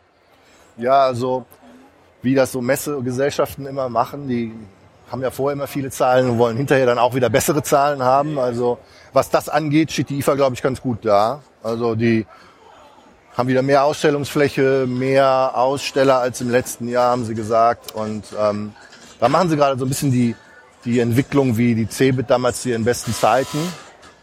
Ja, 0.77 1.07
also 1.07 1.47
wie 2.23 2.35
das 2.35 2.53
so 2.53 2.61
Messegesellschaften 2.61 3.67
immer 3.67 3.89
machen, 3.89 4.29
die 4.29 4.53
haben 5.11 5.23
ja 5.23 5.31
vorher 5.31 5.55
immer 5.55 5.67
viele 5.67 5.91
Zahlen 5.91 6.31
und 6.31 6.39
wollen 6.39 6.57
hinterher 6.57 6.87
dann 6.87 6.99
auch 6.99 7.15
wieder 7.15 7.31
bessere 7.31 7.63
Zahlen 7.63 8.03
haben. 8.03 8.39
Also 8.39 8.79
was 9.13 9.31
das 9.31 9.49
angeht, 9.49 9.91
steht 9.91 10.11
die 10.11 10.19
IFA, 10.19 10.35
glaube 10.35 10.55
ich, 10.55 10.63
ganz 10.63 10.81
gut 10.81 11.05
da. 11.05 11.41
Also 11.63 11.95
die 11.95 12.27
haben 13.37 13.49
wieder 13.49 13.63
mehr 13.63 13.85
Ausstellungsfläche, 13.85 14.87
mehr 14.87 15.53
Aussteller 15.55 16.19
als 16.19 16.41
im 16.41 16.51
letzten 16.51 16.89
Jahr, 16.89 17.13
haben 17.13 17.25
sie 17.25 17.35
gesagt. 17.35 17.95
Und 17.95 18.25
ähm, 18.39 18.75
da 19.19 19.29
machen 19.29 19.49
sie 19.49 19.57
gerade 19.57 19.79
so 19.79 19.85
ein 19.85 19.89
bisschen 19.89 20.11
die, 20.11 20.35
die 20.85 21.01
Entwicklung 21.01 21.57
wie 21.57 21.75
die 21.75 21.89
Cebit 21.89 22.31
damals 22.31 22.63
zu 22.63 22.71
ihren 22.71 22.85
besten 22.85 23.15
Zeiten. 23.15 23.59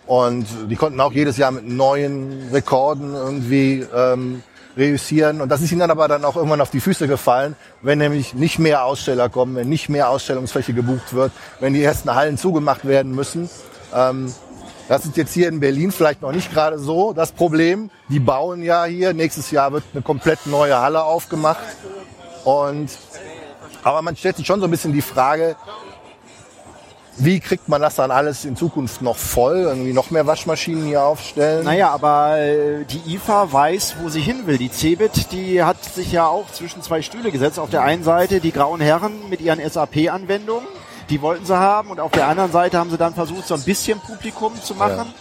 Und 0.06 0.46
die 0.70 0.76
konnten 0.76 1.00
auch 1.02 1.12
jedes 1.12 1.38
Jahr 1.38 1.52
mit 1.52 1.68
neuen 1.68 2.50
Rekorden 2.52 3.14
irgendwie 3.14 3.86
ähm, 3.94 4.44
reüssieren. 4.78 5.42
Und 5.42 5.50
das 5.50 5.62
ist 5.62 5.72
ihnen 5.72 5.82
dann 5.82 5.92
aber 5.92 6.08
dann 6.08 6.24
auch 6.24 6.36
irgendwann 6.36 6.62
auf 6.62 6.70
die 6.70 6.80
Füße 6.80 7.08
gefallen, 7.08 7.56
wenn 7.82 7.98
nämlich 7.98 8.34
nicht 8.34 8.60
mehr 8.60 8.86
Aussteller 8.86 9.30
kommen, 9.30 9.56
wenn 9.56 9.68
nicht 9.68 9.90
mehr 9.90 10.10
Ausstellungsfläche 10.10 10.74
gebucht 10.74 11.14
wird, 11.14 11.32
wenn 11.60 11.74
die 11.74 11.84
ersten 11.84 12.14
Hallen 12.14 12.38
zugemacht 12.38 12.88
werden 12.88 13.14
müssen. 13.14 13.50
Ähm, 13.94 14.34
das 14.88 15.06
ist 15.06 15.18
jetzt 15.18 15.34
hier 15.34 15.50
in 15.50 15.60
Berlin 15.60 15.92
vielleicht 15.92 16.22
noch 16.22 16.32
nicht 16.32 16.52
gerade 16.54 16.80
so 16.80 17.14
das 17.14 17.32
Problem. 17.32 17.90
Die 18.10 18.20
bauen 18.20 18.64
ja 18.64 18.86
hier. 18.86 19.14
Nächstes 19.14 19.52
Jahr 19.52 19.72
wird 19.72 19.84
eine 19.94 20.02
komplett 20.02 20.46
neue 20.46 20.80
Halle 20.80 21.04
aufgemacht. 21.04 21.64
Und, 22.44 22.90
aber 23.84 24.02
man 24.02 24.16
stellt 24.16 24.38
sich 24.38 24.48
schon 24.48 24.60
so 24.60 24.68
ein 24.68 24.72
bisschen 24.72 24.94
die 24.94 25.02
Frage, 25.02 25.56
wie 27.20 27.40
kriegt 27.40 27.68
man 27.68 27.82
das 27.82 27.96
dann 27.96 28.12
alles 28.12 28.46
in 28.46 28.56
Zukunft 28.56 29.02
noch 29.02 29.18
voll? 29.18 29.58
Irgendwie 29.58 29.92
noch 29.92 30.12
mehr 30.12 30.28
Waschmaschinen 30.28 30.86
hier 30.86 31.04
aufstellen? 31.04 31.66
Naja, 31.66 31.90
aber 31.90 32.38
äh, 32.38 32.86
die 32.86 33.16
IFA 33.16 33.52
weiß, 33.52 33.96
wo 34.02 34.10
sie 34.10 34.22
hin 34.22 34.46
will. 34.46 34.58
Die 34.58 34.72
CeBIT, 34.72 35.32
die 35.32 35.64
hat 35.64 35.84
sich 35.84 36.12
ja 36.12 36.28
auch 36.28 36.52
zwischen 36.52 36.84
zwei 36.84 37.02
Stühle 37.02 37.32
gesetzt. 37.32 37.60
Auf 37.60 37.72
der 37.72 37.82
einen 37.82 38.04
Seite 38.04 38.40
die 38.40 38.52
grauen 38.52 38.82
Herren 38.82 39.14
mit 39.30 39.42
ihren 39.42 39.60
SAP-Anwendungen, 39.60 40.68
die 41.10 41.22
wollten 41.22 41.46
sie 41.46 41.58
haben. 41.58 41.90
Und 41.90 42.00
auf 42.00 42.12
der 42.12 42.28
anderen 42.28 42.52
Seite 42.52 42.78
haben 42.78 42.90
sie 42.90 42.98
dann 42.98 43.14
versucht, 43.14 43.48
so 43.48 43.54
ein 43.56 43.62
bisschen 43.64 44.00
Publikum 44.00 44.54
zu 44.62 44.76
machen. 44.76 45.14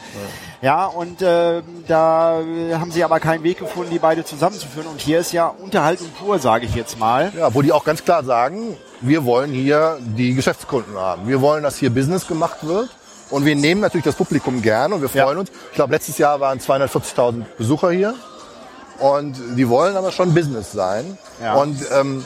Ja, 0.63 0.87
und 0.87 1.21
äh, 1.23 1.63
da 1.87 2.41
haben 2.73 2.91
sie 2.91 3.05
aber 3.05 3.21
keinen 3.21 3.45
Weg 3.45 3.59
gefunden, 3.59 3.91
die 3.91 3.99
beide 3.99 4.25
zusammenzuführen. 4.25 4.87
Und 4.89 5.01
hier 5.01 5.19
ist 5.21 5.33
ja 5.33 5.47
Unterhaltung 5.49 6.09
pur, 6.19 6.39
sage 6.39 6.67
ich 6.67 6.75
jetzt 6.75 6.99
mal. 6.99 7.33
Ja, 7.37 7.55
wo 7.55 7.63
die 7.63 7.73
auch 7.73 7.85
ganz 7.85 8.05
klar 8.05 8.25
sagen, 8.25 8.77
wir 9.01 9.25
wollen 9.25 9.53
hier 9.53 9.99
die 10.01 10.35
Geschäftskunden 10.35 10.97
haben. 10.97 11.29
Wir 11.29 11.41
wollen, 11.41 11.63
dass 11.63 11.77
hier 11.77 11.91
Business 11.91 12.27
gemacht 12.27 12.59
wird. 12.67 12.89
Und 13.29 13.45
wir 13.45 13.57
nehmen 13.57 13.81
natürlich 13.81 14.05
das 14.05 14.15
Publikum 14.15 14.63
gern 14.63 14.93
und 14.93 15.03
wir 15.03 15.11
Ja. 15.13 15.25
freuen 15.25 15.39
uns. 15.39 15.51
Ich 15.71 15.75
glaube, 15.75 15.93
letztes 15.93 16.17
Jahr 16.17 16.39
waren 16.41 16.61
240.000 16.61 17.45
Besucher 17.59 17.91
hier. 17.91 18.15
Und 19.01 19.37
die 19.57 19.69
wollen 19.69 19.97
aber 19.97 20.11
schon 20.11 20.33
Business 20.33 20.73
sein. 20.73 21.19
Ja. 21.43 21.55
Und 21.57 21.77
ähm, 21.93 22.25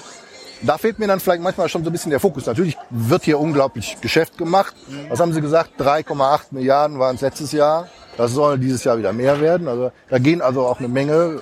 da 0.63 0.79
fehlt 0.79 0.99
mir 0.99 1.07
dann 1.07 1.21
vielleicht 1.21 1.43
manchmal 1.43 1.69
schon 1.69 1.85
so 1.85 1.91
ein 1.91 1.93
bisschen 1.93 2.11
der 2.11 2.21
Fokus. 2.21 2.47
Natürlich 2.47 2.77
wird 2.91 3.25
hier 3.25 3.39
unglaublich 3.39 3.99
Geschäft 4.01 4.39
gemacht. 4.39 4.75
Was 5.09 5.21
haben 5.21 5.33
Sie 5.33 5.41
gesagt? 5.41 5.81
3,8 5.81 6.41
Milliarden 6.51 6.99
waren 6.99 7.17
es 7.17 7.23
letztes 7.23 7.53
Jahr. 7.53 7.89
Das 8.17 8.33
soll 8.33 8.59
dieses 8.59 8.85
Jahr 8.85 8.99
wieder 8.99 9.13
mehr 9.13 9.41
werden. 9.41 9.69
Also 9.69 9.93
da 10.09 10.19
gehen 10.19 10.43
also 10.43 10.67
auch 10.67 10.79
eine 10.79 10.89
Menge 10.89 11.41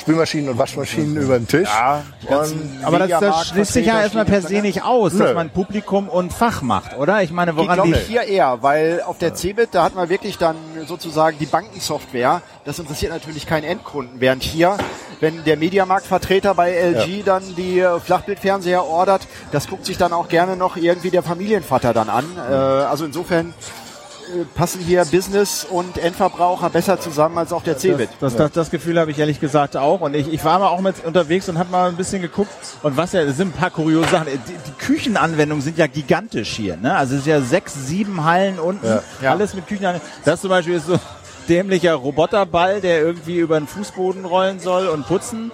Spülmaschinen 0.00 0.50
und 0.50 0.58
Waschmaschinen 0.58 1.16
über 1.16 1.38
den 1.38 1.46
Tisch. 1.48 1.68
Ja, 1.68 2.02
Und 2.28 2.84
Aber 2.84 2.98
das, 3.00 3.20
das 3.20 3.48
schließt 3.48 3.72
sich 3.72 3.86
ja 3.86 4.00
erstmal 4.00 4.24
per 4.24 4.42
se 4.42 4.60
nicht 4.60 4.82
aus, 4.84 5.12
dass 5.12 5.28
Nö. 5.28 5.34
man 5.34 5.50
Publikum 5.50 6.08
und 6.08 6.32
Fach 6.32 6.62
macht, 6.62 6.96
oder? 6.96 7.22
Ich 7.22 7.30
meine, 7.30 7.50
Ich 7.52 7.56
woran 7.56 7.74
glaube 7.74 7.92
die... 7.92 8.00
hier 8.12 8.22
eher, 8.22 8.58
weil 8.62 9.02
auf 9.04 9.18
der 9.18 9.34
CeBIT, 9.34 9.70
da 9.72 9.84
hat 9.84 9.94
man 9.94 10.08
wirklich 10.08 10.38
dann 10.38 10.56
sozusagen 10.86 11.38
die 11.38 11.46
Bankensoftware. 11.46 12.42
Das 12.64 12.78
interessiert 12.78 13.12
natürlich 13.12 13.46
keinen 13.46 13.64
Endkunden. 13.64 14.20
Während 14.20 14.42
hier, 14.42 14.76
wenn 15.20 15.44
der 15.44 15.56
Mediamarktvertreter 15.56 16.54
bei 16.54 16.72
LG 16.72 17.24
dann 17.24 17.42
die 17.56 17.80
äh, 17.80 17.98
Flachbildfernseher 17.98 18.84
ordert, 18.84 19.26
das 19.52 19.68
guckt 19.68 19.84
sich 19.84 19.98
dann 19.98 20.12
auch 20.12 20.28
gerne 20.28 20.56
noch 20.56 20.76
irgendwie 20.76 21.10
der 21.10 21.22
Familienvater 21.22 21.92
dann 21.92 22.08
an. 22.08 22.24
Äh, 22.50 22.52
also 22.54 23.04
insofern 23.04 23.52
passen 24.54 24.80
hier 24.80 25.04
Business 25.04 25.64
und 25.64 25.98
Endverbraucher 25.98 26.70
besser 26.70 27.00
zusammen 27.00 27.38
als 27.38 27.52
auf 27.52 27.62
der 27.62 27.76
CeBIT. 27.76 28.10
Das, 28.20 28.36
das, 28.36 28.52
das 28.52 28.70
Gefühl 28.70 28.98
habe 28.98 29.10
ich 29.10 29.18
ehrlich 29.18 29.40
gesagt 29.40 29.76
auch. 29.76 30.00
Und 30.00 30.14
ich, 30.14 30.32
ich 30.32 30.44
war 30.44 30.58
mal 30.58 30.68
auch 30.68 30.80
mit 30.80 31.04
unterwegs 31.04 31.48
und 31.48 31.58
habe 31.58 31.70
mal 31.70 31.88
ein 31.88 31.96
bisschen 31.96 32.22
geguckt. 32.22 32.50
Und 32.82 32.96
was 32.96 33.12
ja, 33.12 33.22
es 33.22 33.36
sind 33.36 33.48
ein 33.48 33.58
paar 33.58 33.70
kuriose 33.70 34.08
Sachen. 34.08 34.26
Die, 34.26 34.52
die 34.52 34.72
Küchenanwendungen 34.78 35.62
sind 35.62 35.78
ja 35.78 35.86
gigantisch 35.86 36.50
hier. 36.50 36.76
Ne? 36.76 36.94
Also 36.94 37.14
es 37.14 37.20
ist 37.20 37.26
ja 37.26 37.40
sechs, 37.40 37.74
sieben 37.86 38.24
Hallen 38.24 38.58
unten. 38.58 38.86
Ja. 38.86 39.02
Ja. 39.22 39.30
Alles 39.30 39.54
mit 39.54 39.66
Küchenanwendungen. 39.66 40.12
Das 40.24 40.40
zum 40.40 40.50
Beispiel 40.50 40.74
ist 40.74 40.86
so 40.86 40.98
dämlicher 41.48 41.94
Roboterball, 41.94 42.80
der 42.80 43.00
irgendwie 43.00 43.38
über 43.38 43.58
den 43.58 43.66
Fußboden 43.66 44.24
rollen 44.24 44.60
soll 44.60 44.88
und 44.88 45.06
putzen. 45.06 45.50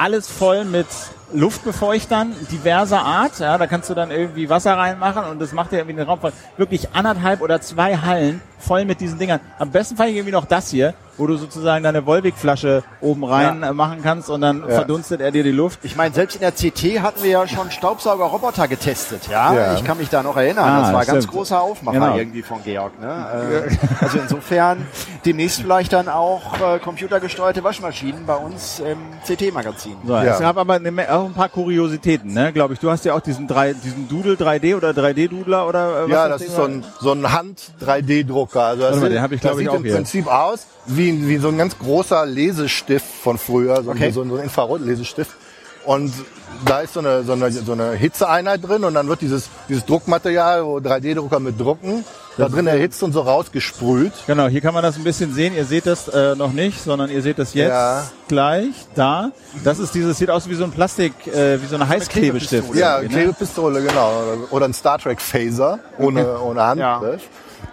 Alles 0.00 0.30
voll 0.30 0.64
mit 0.64 0.86
Luftbefeuchtern 1.34 2.34
diverser 2.50 3.02
Art. 3.02 3.38
Ja, 3.38 3.58
da 3.58 3.66
kannst 3.66 3.90
du 3.90 3.94
dann 3.94 4.10
irgendwie 4.10 4.48
Wasser 4.48 4.72
reinmachen 4.72 5.24
und 5.24 5.38
das 5.38 5.52
macht 5.52 5.72
ja 5.72 5.78
irgendwie 5.78 5.96
den 5.96 6.06
Raum 6.06 6.18
voll. 6.18 6.32
Wirklich 6.56 6.94
anderthalb 6.94 7.42
oder 7.42 7.60
zwei 7.60 7.98
Hallen 7.98 8.40
voll 8.58 8.86
mit 8.86 9.02
diesen 9.02 9.18
Dingern. 9.18 9.40
Am 9.58 9.70
besten 9.70 9.98
fand 9.98 10.08
ich 10.08 10.16
irgendwie 10.16 10.32
noch 10.32 10.46
das 10.46 10.70
hier, 10.70 10.94
wo 11.20 11.26
du 11.26 11.36
sozusagen 11.36 11.84
deine 11.84 12.06
Volvic-Flasche 12.06 12.82
oben 13.02 13.24
rein 13.24 13.60
Ja. 13.62 13.72
machen 13.74 13.98
kannst 14.02 14.30
und 14.30 14.40
dann 14.40 14.60
Ja. 14.66 14.76
verdunstet 14.76 15.20
er 15.20 15.30
dir 15.30 15.42
die 15.44 15.52
Luft. 15.52 15.80
Ich 15.82 15.94
meine, 15.94 16.14
selbst 16.14 16.34
in 16.36 16.40
der 16.40 16.52
CT 16.52 17.00
hatten 17.02 17.22
wir 17.22 17.30
ja 17.30 17.46
schon 17.46 17.70
Staubsaugerroboter 17.70 18.66
getestet, 18.68 19.28
ja? 19.30 19.52
Ja. 19.54 19.74
Ich 19.74 19.84
kann 19.84 19.98
mich 19.98 20.08
da 20.08 20.22
noch 20.22 20.36
erinnern. 20.38 20.64
Ah, 20.64 20.80
das 20.80 20.92
war 20.94 21.00
ein 21.00 21.06
ganz 21.06 21.24
stimmt. 21.24 21.34
großer 21.36 21.60
Aufmacher 21.60 21.98
Genau. 21.98 22.16
irgendwie 22.16 22.40
von 22.42 22.62
Georg. 22.64 22.98
Ne? 23.00 23.66
Äh, 23.68 23.76
also 24.04 24.18
insofern 24.18 24.86
demnächst 25.26 25.60
vielleicht 25.60 25.92
dann 25.92 26.08
auch 26.08 26.58
äh, 26.58 26.78
computergesteuerte 26.78 27.62
Waschmaschinen 27.62 28.24
bei 28.24 28.36
uns 28.36 28.80
im 28.80 28.96
CT-Magazin. 29.26 29.96
So, 30.06 30.14
Ja. 30.14 30.38
Ich 30.38 30.42
habe 30.42 30.58
aber 30.60 30.74
eine, 30.74 30.90
auch 31.14 31.26
ein 31.26 31.34
paar 31.34 31.50
Kuriositäten, 31.50 32.32
ne, 32.32 32.50
glaube 32.52 32.72
ich. 32.74 32.80
Du 32.80 32.90
hast 32.90 33.04
ja 33.04 33.12
auch 33.14 33.20
diesen, 33.20 33.46
drei, 33.46 33.74
diesen 33.74 34.08
Doodle 34.08 34.34
3D 34.36 34.74
oder 34.74 34.90
3D-Doodler 34.92 35.68
oder 35.68 36.06
äh, 36.06 36.10
Ja, 36.10 36.22
was 36.30 36.38
das 36.38 36.42
ist 36.48 36.56
so 36.56 36.62
ein, 36.64 36.82
so 36.98 37.12
ein 37.12 37.30
Hand-3D-Drucker. 37.30 38.62
Also 38.62 38.82
das 38.82 38.96
mal, 38.96 39.02
sieht- 39.02 39.12
den 39.12 39.22
hab 39.22 39.32
ich, 39.32 39.40
das 39.40 39.52
ich, 39.52 39.58
sieht 39.58 39.68
auch 39.68 39.74
im 39.74 39.84
hier. 39.84 39.94
Prinzip 39.96 40.26
aus 40.26 40.66
wie, 40.86 41.09
wie 41.28 41.38
so 41.38 41.48
ein 41.48 41.58
ganz 41.58 41.78
großer 41.78 42.26
Lesestift 42.26 43.06
von 43.22 43.38
früher, 43.38 43.82
so, 43.82 43.90
Okay. 43.90 44.10
so, 44.10 44.24
so 44.24 44.36
ein 44.36 44.42
Infrarot-Lesestift. 44.44 45.30
Und 45.84 46.12
da 46.66 46.80
ist 46.80 46.92
so 46.92 47.00
eine, 47.00 47.22
so, 47.24 47.32
eine, 47.32 47.50
so 47.50 47.72
eine 47.72 47.92
Hitzeeinheit 47.92 48.62
drin 48.66 48.84
und 48.84 48.92
dann 48.94 49.08
wird 49.08 49.22
dieses, 49.22 49.48
dieses 49.68 49.84
Druckmaterial, 49.86 50.64
wo 50.64 50.76
3D-Drucker 50.76 51.40
mit 51.40 51.58
drucken, 51.58 52.04
da 52.36 52.48
drin 52.48 52.66
erhitzt 52.66 53.02
und 53.02 53.12
so 53.12 53.20
rausgesprüht. 53.22 54.12
Genau, 54.26 54.46
hier 54.46 54.60
kann 54.60 54.74
man 54.74 54.82
das 54.82 54.96
ein 54.96 55.04
bisschen 55.04 55.32
sehen. 55.34 55.54
Ihr 55.56 55.64
seht 55.64 55.86
das 55.86 56.08
äh, 56.08 56.34
noch 56.36 56.52
nicht, 56.52 56.82
sondern 56.82 57.10
ihr 57.10 57.22
seht 57.22 57.38
das 57.38 57.54
jetzt 57.54 57.70
Ja. 57.70 58.04
gleich 58.28 58.74
da. 58.94 59.30
Das 59.64 59.78
ist 59.78 59.94
dieses, 59.94 60.18
sieht 60.18 60.30
aus 60.30 60.48
wie 60.48 60.54
so 60.54 60.64
ein 60.64 60.70
Plastik, 60.70 61.12
äh, 61.26 61.60
wie 61.62 61.66
so 61.66 61.76
eine 61.76 61.88
Heißklebestift. 61.88 62.70
Klebepistole. 62.72 62.78
Ja, 62.80 63.00
ne? 63.00 63.08
Klebepistole, 63.08 63.82
genau. 63.82 64.12
Oder 64.50 64.66
ein 64.66 64.74
Star 64.74 64.98
Trek 64.98 65.20
Phaser 65.20 65.78
ohne, 65.98 66.38
ohne 66.40 66.62
Handgriff. 66.62 67.22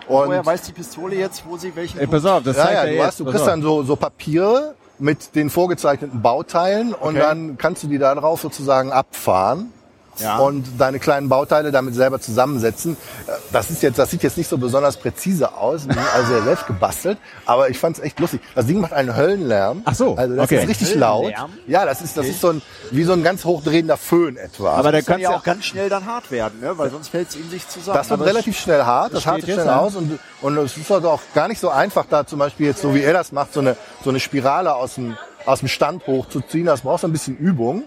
Und 0.08 0.28
Woher 0.28 0.46
weiß 0.46 0.62
die 0.64 0.72
Pistole 0.72 1.16
jetzt, 1.16 1.44
wo 1.48 1.58
sie 1.58 1.76
welchen... 1.76 2.00
Ey, 2.00 2.08
pass 2.08 2.26
auf, 2.26 2.44
das 2.44 2.56
ja, 2.58 2.64
zeigt 2.64 2.76
ja, 2.76 2.84
er 2.86 2.96
du, 2.96 3.04
hast, 3.04 3.20
du 3.20 3.26
kriegst 3.26 3.42
auf. 3.42 3.48
dann 3.48 3.62
so, 3.62 3.84
so 3.84 3.96
Papiere 3.96 4.76
mit 5.00 5.36
den 5.36 5.50
vorgezeichneten 5.50 6.22
Bauteilen 6.22 6.94
und 6.94 7.18
Okay. 7.18 7.20
dann 7.20 7.58
kannst 7.58 7.84
du 7.84 7.88
die 7.88 7.98
da 7.98 8.16
drauf 8.16 8.42
sozusagen 8.42 8.92
abfahren. 8.92 9.72
Ja. 10.20 10.38
Und 10.38 10.66
deine 10.78 11.00
kleinen 11.00 11.30
Bauteile 11.30 11.72
damit 11.72 11.96
selber 11.96 12.20
zusammensetzen. 12.20 12.98
Äh, 13.28 13.32
Das 13.52 13.70
ist 13.70 13.84
jetzt, 13.84 14.00
das 14.00 14.12
sieht 14.12 14.24
jetzt 14.24 14.38
nicht 14.38 14.48
so 14.50 14.58
besonders 14.58 14.98
präzise 14.98 15.54
aus, 15.56 15.88
also 16.14 16.34
ja 16.34 16.42
selbst 16.42 16.68
gebastelt, 16.68 17.18
aber 17.46 17.70
ich 17.70 17.80
fand 17.80 17.98
es 17.98 18.04
echt 18.04 18.20
lustig. 18.20 18.42
Das 18.56 18.66
Ding 18.66 18.80
macht 18.80 18.94
einen 18.94 19.16
Höllenlärm. 19.16 19.82
Ach 19.86 19.96
so, 19.96 20.16
also 20.16 20.36
das 20.36 20.46
okay. 20.46 20.62
ist 20.62 20.68
richtig 20.70 20.96
laut. 20.96 21.26
Höllenlärm? 21.26 21.52
Ja, 21.68 21.86
das 21.86 22.02
ist, 22.02 22.18
das 22.18 22.26
ist 22.28 22.42
so 22.42 22.50
ein 22.50 22.62
wie 22.92 23.04
so 23.04 23.14
ein 23.14 23.24
ganz 23.24 23.46
hochdrehender 23.46 23.98
Föhn 23.98 24.38
etwa. 24.38 24.76
Aber 24.76 24.92
der 24.92 25.04
kann 25.04 25.20
ja 25.20 25.36
auch 25.36 25.44
ganz 25.44 25.66
schnell 25.66 25.90
dann 25.90 26.06
hart 26.06 26.32
werden, 26.32 26.60
ne? 26.62 26.78
weil 26.78 26.90
sonst 26.90 27.10
fällt 27.10 27.30
es 27.30 27.36
in 27.36 27.50
sich 27.50 27.68
zusammen. 27.68 27.98
Das 27.98 28.10
wird 28.10 28.20
Aber 28.22 28.30
relativ 28.30 28.58
schnell 28.58 28.84
hart, 28.84 29.14
das 29.14 29.26
hart 29.26 29.44
jetzt, 29.44 29.54
schnell 29.54 29.70
aus 29.70 29.96
und, 29.96 30.20
und 30.42 30.58
es 30.58 30.78
ist 30.78 30.92
also 30.92 31.10
auch 31.10 31.22
gar 31.34 31.48
nicht 31.48 31.60
so 31.60 31.70
einfach, 31.70 32.06
da 32.10 32.26
zum 32.26 32.40
Beispiel 32.40 32.68
jetzt 32.68 32.82
so 32.82 32.94
wie 32.94 33.02
er 33.02 33.14
das 33.14 33.32
macht, 33.32 33.54
so 33.54 33.60
eine, 33.60 33.76
so 34.04 34.10
eine 34.10 34.20
Spirale 34.20 34.74
aus 34.76 34.96
dem, 34.96 35.18
aus 35.46 35.60
dem 35.60 35.68
Stand 35.68 36.06
hochzuziehen. 36.08 36.66
Das 36.66 36.82
braucht 36.82 37.02
so 37.02 37.08
ein 37.08 37.12
bisschen 37.12 37.38
Übung. 37.38 37.84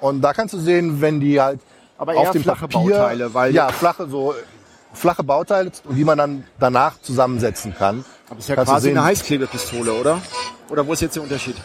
Und 0.00 0.22
da 0.22 0.32
kannst 0.32 0.54
du 0.54 0.58
sehen, 0.58 1.00
wenn 1.00 1.20
die 1.20 1.40
halt 1.40 1.60
Aber 1.98 2.16
auf 2.16 2.30
dem 2.30 2.42
flache 2.42 2.68
Papier, 2.68 2.90
Bauteile, 2.96 3.34
weil- 3.34 3.54
ja, 3.54 3.68
flache, 3.68 4.08
so, 4.08 4.34
flache 4.92 5.22
Bauteile, 5.22 5.70
die 5.90 6.04
man 6.04 6.18
dann 6.18 6.44
danach 6.58 7.00
zusammensetzen 7.02 7.74
kann. 7.76 8.04
Aber 8.28 8.38
ist 8.38 8.48
ja 8.48 8.54
Kannst 8.54 8.72
quasi 8.72 8.90
eine 8.90 9.04
Heißklebepistole, 9.04 9.92
oder? 9.92 10.20
Oder 10.68 10.86
wo 10.86 10.92
ist 10.92 11.00
jetzt 11.02 11.16
der 11.16 11.22
Unterschied? 11.22 11.56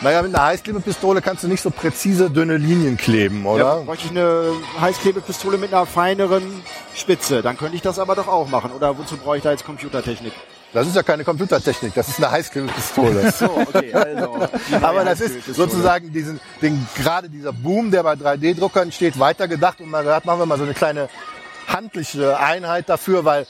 Naja, 0.00 0.22
mit 0.22 0.32
einer 0.32 0.44
Heißklebepistole 0.44 1.20
kannst 1.20 1.42
du 1.42 1.48
nicht 1.48 1.60
so 1.60 1.70
präzise 1.70 2.30
dünne 2.30 2.56
Linien 2.56 2.96
kleben, 2.96 3.42
Ja, 3.44 3.50
oder? 3.50 3.76
bräuchte 3.82 4.04
ich 4.04 4.10
eine 4.12 4.52
Heißklebepistole 4.80 5.58
mit 5.58 5.74
einer 5.74 5.86
feineren 5.86 6.62
Spitze. 6.94 7.42
Dann 7.42 7.56
könnte 7.56 7.74
ich 7.74 7.82
das 7.82 7.98
aber 7.98 8.14
doch 8.14 8.28
auch 8.28 8.48
machen. 8.48 8.70
Oder 8.70 8.96
wozu 8.96 9.16
brauche 9.16 9.38
ich 9.38 9.42
da 9.42 9.50
jetzt 9.50 9.64
Computertechnik? 9.66 10.32
Das 10.72 10.86
ist 10.86 10.94
ja 10.96 11.02
keine 11.02 11.24
Computertechnik, 11.24 11.94
das 11.94 12.08
ist 12.08 12.18
eine 12.18 12.30
Heißklebepistole. 12.30 13.32
So, 13.32 13.46
okay, 13.46 13.92
also. 13.94 14.48
Aber 14.82 15.04
das 15.04 15.20
ist 15.20 15.54
sozusagen 15.54 16.12
diesen, 16.12 16.40
den, 16.60 16.86
gerade 16.96 17.28
dieser 17.30 17.52
Boom, 17.52 17.90
der 17.90 18.02
bei 18.02 18.12
3D-Druckern 18.14 18.92
steht, 18.92 19.18
weitergedacht 19.18 19.80
und 19.80 19.90
mal 19.90 20.02
gesagt, 20.02 20.26
machen 20.26 20.40
wir 20.40 20.46
mal 20.46 20.58
so 20.58 20.64
eine 20.64 20.74
kleine 20.74 21.08
handliche 21.66 22.38
Einheit 22.38 22.88
dafür, 22.88 23.24
weil 23.24 23.46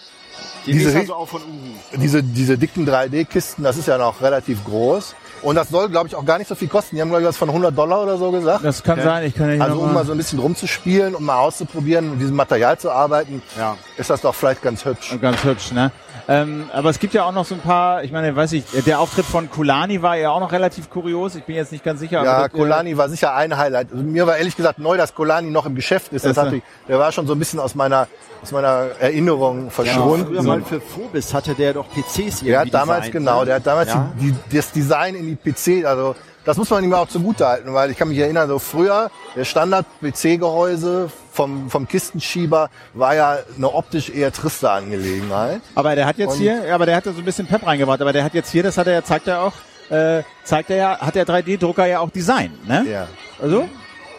Die 0.67 0.73
diese, 0.73 0.97
also 0.99 1.15
auch 1.15 1.29
von 1.29 1.43
Uhu. 1.43 1.99
diese, 2.01 2.23
diese 2.23 2.57
dicken 2.59 2.89
3D-Kisten, 2.89 3.65
das 3.65 3.77
ist 3.77 3.89
ja 3.89 3.99
noch 3.99 4.21
relativ 4.21 4.65
groß. 4.65 5.15
Und 5.43 5.55
das 5.55 5.69
soll, 5.69 5.89
glaube 5.89 6.09
ich, 6.09 6.17
auch 6.17 6.25
gar 6.25 6.39
nicht 6.39 6.49
so 6.49 6.57
viel 6.57 6.67
kosten. 6.67 6.97
Die 6.97 7.03
haben, 7.03 7.11
glaube 7.11 7.23
ich, 7.23 7.29
was 7.29 7.37
von 7.37 7.49
100 7.49 7.77
Dollar 7.77 8.03
oder 8.03 8.19
so 8.19 8.33
gesagt. 8.33 8.65
Das 8.65 8.83
kann 8.83 9.01
sein, 9.01 9.25
ich 9.25 9.35
kann 9.37 9.49
ja 9.49 9.55
hier 9.55 9.63
Also 9.65 9.79
um 9.79 9.87
mal- 9.87 9.95
mal 9.95 10.07
so 10.07 10.13
ein 10.13 10.19
bisschen 10.19 10.41
rumzuspielen, 10.41 11.15
um 11.15 11.25
mal 11.25 11.39
auszuprobieren, 11.39 12.11
mit 12.11 12.21
diesem 12.21 12.35
Material 12.35 12.77
zu 12.79 12.91
arbeiten, 12.91 13.41
Ja. 13.57 13.77
ist 13.97 14.11
das 14.11 14.21
doch 14.21 14.35
vielleicht 14.35 14.63
ganz 14.63 14.85
hübsch. 14.85 15.17
Ganz 15.21 15.43
hübsch, 15.45 15.71
ne? 15.73 15.93
Ähm, 16.31 16.69
aber 16.75 16.91
es 16.91 16.99
gibt 16.99 17.15
ja 17.15 17.25
auch 17.25 17.33
noch 17.33 17.47
so 17.47 17.55
ein 17.55 17.61
paar, 17.63 18.05
ich 18.05 18.13
meine, 18.13 18.37
weiß 18.37 18.53
ich, 18.53 18.65
der 18.85 19.01
Auftritt 19.01 19.25
von 19.25 19.49
Kulani 19.51 20.03
war 20.03 20.15
ja 20.17 20.31
auch 20.31 20.41
noch 20.41 20.53
relativ 20.53 20.91
kurios. 20.91 21.35
Ich 21.35 21.45
bin 21.45 21.57
jetzt 21.57 21.73
nicht 21.73 21.83
ganz 21.83 22.01
sicher. 22.01 22.23
Ja, 22.23 22.45
äh, 22.45 22.49
Kolani 22.51 22.99
war 22.99 23.09
sicher 23.09 23.35
ein 23.35 23.57
Highlight. 23.57 23.93
Also 23.93 24.05
mir 24.05 24.27
war 24.27 24.37
ehrlich 24.37 24.55
gesagt 24.55 24.79
neu, 24.79 24.99
dass 24.99 25.15
Kolani 25.15 25.51
noch 25.51 25.65
im 25.65 25.75
Geschäft 25.75 26.13
ist. 26.13 26.27
Das 26.27 26.37
Das, 26.37 26.53
ich, 26.53 26.63
der 26.87 26.99
war 26.99 27.13
schon 27.13 27.27
so 27.27 27.33
ein 27.33 27.39
bisschen 27.39 27.61
aus 27.61 27.75
meiner, 27.75 28.09
aus 28.43 28.53
meiner 28.53 28.89
Erinnerung 29.01 29.71
Früher 29.71 29.87
verschwunden. 29.87 30.45
mal 30.45 30.61
für 30.61 30.83
Phobis 30.83 31.33
hatte 31.33 31.55
der 31.55 31.73
doch 31.73 31.87
PCs 31.89 32.19
irgendwie 32.19 32.45
der 32.51 32.61
hat 32.61 32.75
damals, 32.75 33.07
designt, 33.07 33.13
genau, 33.13 33.41
ne? 33.41 33.47
der 33.47 33.55
hat 33.57 33.67
damals 33.67 33.89
Ja. 33.89 34.13
die, 34.21 34.33
die, 34.51 34.57
das 34.57 34.71
Design 34.73 35.15
in 35.15 35.27
die 35.27 35.37
PC, 35.37 35.87
also 35.87 36.15
das 36.45 36.57
muss 36.59 36.69
man 36.71 36.85
ihm 36.85 36.93
auch 36.95 37.09
zugutehalten, 37.09 37.73
weil 37.75 37.91
ich 37.91 37.97
kann 37.97 38.09
mich 38.09 38.19
erinnern, 38.19 38.49
so 38.49 38.59
früher, 38.59 39.11
der 39.35 39.45
Standard-PC-Gehäuse 39.45 41.11
vom, 41.39 41.71
vom 41.71 41.87
Kistenschieber 41.87 42.69
war 42.95 43.15
ja 43.15 43.39
eine 43.57 43.73
optisch 43.73 44.11
eher 44.11 44.33
triste 44.33 44.69
Angelegenheit. 44.71 45.61
aber 45.77 45.95
der 45.95 46.05
hat 46.07 46.19
jetzt 46.19 46.33
Und- 46.33 46.39
hier, 46.39 46.65
ja, 46.67 46.75
aber 46.75 46.85
der 46.85 46.97
hat 46.97 47.07
da 47.07 47.13
so 47.13 47.21
ein 47.21 47.25
bisschen 47.25 47.47
Pep 47.47 47.65
reingebracht. 47.65 48.01
Aber 48.01 48.13
der 48.13 48.25
hat 48.25 48.35
jetzt 48.35 48.51
hier, 48.51 48.65
das 48.65 48.77
hat 48.77 48.89
er 48.89 48.95
ja, 48.95 49.05
zeigt 49.05 49.29
er 49.29 49.43
auch, 49.43 49.53
äh, 49.89 50.23
zeigt 50.43 50.71
er 50.71 50.77
ja, 50.77 50.99
hat 50.99 51.15
der 51.15 51.25
3D-Drucker 51.27 51.87
ja 51.87 52.01
auch 52.01 52.11
Design, 52.11 52.51
ne? 52.67 52.85
Ja. 52.91 53.07
Also? 53.41 53.69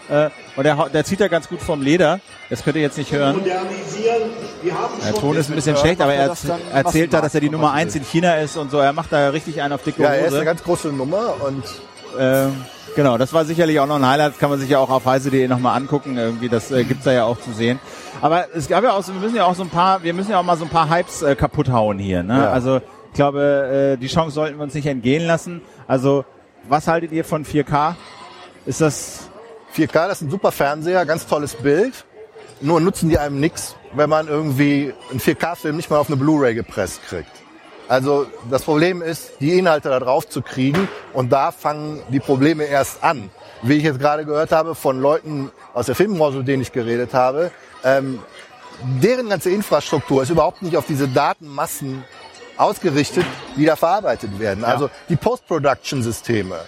Äh, 0.10 0.30
und 0.56 0.64
der, 0.64 0.76
der 0.90 1.04
zieht 1.04 1.20
ja 1.20 1.28
ganz 1.28 1.48
gut 1.50 1.62
vom 1.62 1.82
Leder. 1.82 2.20
Das 2.50 2.64
könnt 2.64 2.78
ihr 2.78 2.82
jetzt 2.82 2.98
nicht 2.98 3.12
hören. 3.12 3.36
modernisieren. 3.38 4.30
Wir 4.64 4.74
haben 4.74 4.94
Der 5.06 5.14
Ton 5.14 5.36
ist 5.36 5.50
ein 5.50 5.56
bisschen 5.56 5.76
schlecht, 5.78 6.00
aber 6.02 6.14
er 6.14 6.22
er 6.24 6.28
das 6.30 6.42
dann 6.44 6.60
erzählt 6.74 7.14
da, 7.14 7.22
dass 7.22 7.36
er 7.36 7.42
die 7.42 7.50
Nummer 7.50 7.68
was 7.68 7.74
eins 7.76 7.96
in 7.96 8.04
China 8.06 8.36
ist 8.38 8.56
und 8.58 8.72
so. 8.72 8.80
Er 8.80 8.94
macht 8.94 9.12
da 9.12 9.30
richtig 9.30 9.62
einen 9.62 9.74
auf 9.74 9.84
dicke 9.84 10.02
Ja, 10.02 10.10
er 10.10 10.20
ist 10.22 10.28
eine 10.30 10.38
Hose. 10.38 10.46
ganz 10.46 10.64
große 10.64 10.88
Nummer 10.88 11.36
und 11.46 11.64
Ähm, 12.18 12.56
genau, 12.96 13.18
das 13.18 13.34
war 13.34 13.46
sicherlich 13.46 13.80
auch 13.80 13.88
noch 13.88 13.96
ein 13.96 14.08
Highlight. 14.08 14.34
Das 14.34 14.40
kann 14.40 14.50
man 14.50 14.60
sich 14.60 14.70
ja 14.70 14.80
auch 14.80 14.90
auf 14.90 15.06
heise.de 15.06 15.48
nochmal 15.48 15.78
angucken. 15.78 16.18
Irgendwie, 16.18 16.50
das 16.50 16.72
äh, 16.72 16.84
gibt's 16.84 17.06
da 17.06 17.12
ja 17.12 17.26
auch 17.26 17.40
zu 17.40 17.52
sehen. 17.52 17.80
Aber 18.22 18.48
es 18.56 18.68
gab 18.68 18.84
ja 18.84 18.94
auch 18.94 19.04
so, 19.04 19.14
wir 19.14 19.22
müssen 19.22 19.36
ja 19.36 19.46
auch 19.46 19.56
so 19.56 19.64
ein 19.64 19.70
paar, 19.70 20.04
wir 20.04 20.14
müssen 20.14 20.32
ja 20.32 20.40
auch 20.40 20.44
mal 20.44 20.58
so 20.58 20.66
ein 20.66 20.70
paar 20.70 20.90
Hypes 20.90 21.22
äh, 21.22 21.36
kaputt 21.36 21.70
hauen 21.70 22.00
hier. 22.00 22.24
Ne? 22.24 22.38
Ja. 22.38 22.52
Also 22.52 22.78
ich 22.78 23.14
glaube, 23.14 23.96
äh, 23.96 23.98
die 23.98 24.08
Chance 24.08 24.36
sollten 24.36 24.58
wir 24.58 24.64
uns 24.64 24.74
nicht 24.74 24.88
entgehen 24.88 25.26
lassen. 25.26 25.62
Also 25.88 26.26
was 26.68 26.88
haltet 26.88 27.12
ihr 27.12 27.26
von 27.26 27.46
4K? 27.46 27.96
Ist 28.66 28.82
das 28.82 29.30
4K, 29.76 30.08
das 30.08 30.22
ist 30.22 30.28
ein 30.28 30.32
super 30.32 30.52
Fernseher, 30.52 31.06
ganz 31.06 31.28
tolles 31.28 31.56
Bild. 31.56 32.06
Nur 32.62 32.82
nutzen 32.82 33.10
die 33.10 33.18
einem 33.18 33.40
nix, 33.40 33.76
wenn 33.94 34.10
man 34.10 34.28
irgendwie 34.28 34.94
einen 35.10 35.20
4K-Film 35.20 35.78
nicht 35.78 35.90
mal 35.90 35.98
auf 35.98 36.08
eine 36.08 36.18
Blu-ray 36.18 36.54
gepresst 36.54 37.02
kriegt. 37.08 37.32
Also 37.90 38.28
das 38.52 38.62
Problem 38.62 39.02
ist, 39.02 39.32
die 39.40 39.58
Inhalte 39.58 39.90
da 39.90 40.00
drauf 40.00 40.30
zu 40.30 40.44
kriegen 40.44 40.88
und 41.12 41.32
da 41.32 41.52
fangen 41.52 42.04
die 42.10 42.20
Probleme 42.20 42.66
erst 42.66 43.04
an. 43.04 43.32
Wie 43.64 43.78
ich 43.78 43.84
jetzt 43.84 44.00
gerade 44.00 44.26
gehört 44.26 44.52
habe 44.52 44.76
von 44.76 45.02
Leuten 45.02 45.52
aus 45.74 45.88
der 45.88 45.96
Filmbranche, 45.96 46.38
mit 46.38 46.48
denen 46.48 46.62
ich 46.62 46.72
geredet 46.72 47.16
habe, 47.16 47.52
ähm, 47.84 48.20
deren 49.02 49.28
ganze 49.28 49.50
Infrastruktur 49.50 50.22
ist 50.22 50.30
überhaupt 50.30 50.62
nicht 50.62 50.78
auf 50.78 50.86
diese 50.86 51.08
Datenmassen 51.08 52.04
ausgerichtet, 52.58 53.26
die 53.58 53.66
da 53.66 53.76
verarbeitet 53.76 54.40
werden. 54.40 54.64
Also 54.64 54.92
die 55.10 55.16
Post-Production-Systeme, 55.16 56.60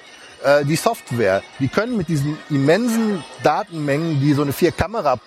äh, 0.44 0.66
die 0.66 0.76
Software, 0.76 1.44
die 1.60 1.68
können 1.68 1.98
mit 1.98 2.08
diesen 2.08 2.40
immensen 2.50 3.24
Datenmengen, 3.44 4.20
die 4.20 4.34
so 4.34 4.42
eine 4.42 4.54
Vier-Kamera 4.54 5.20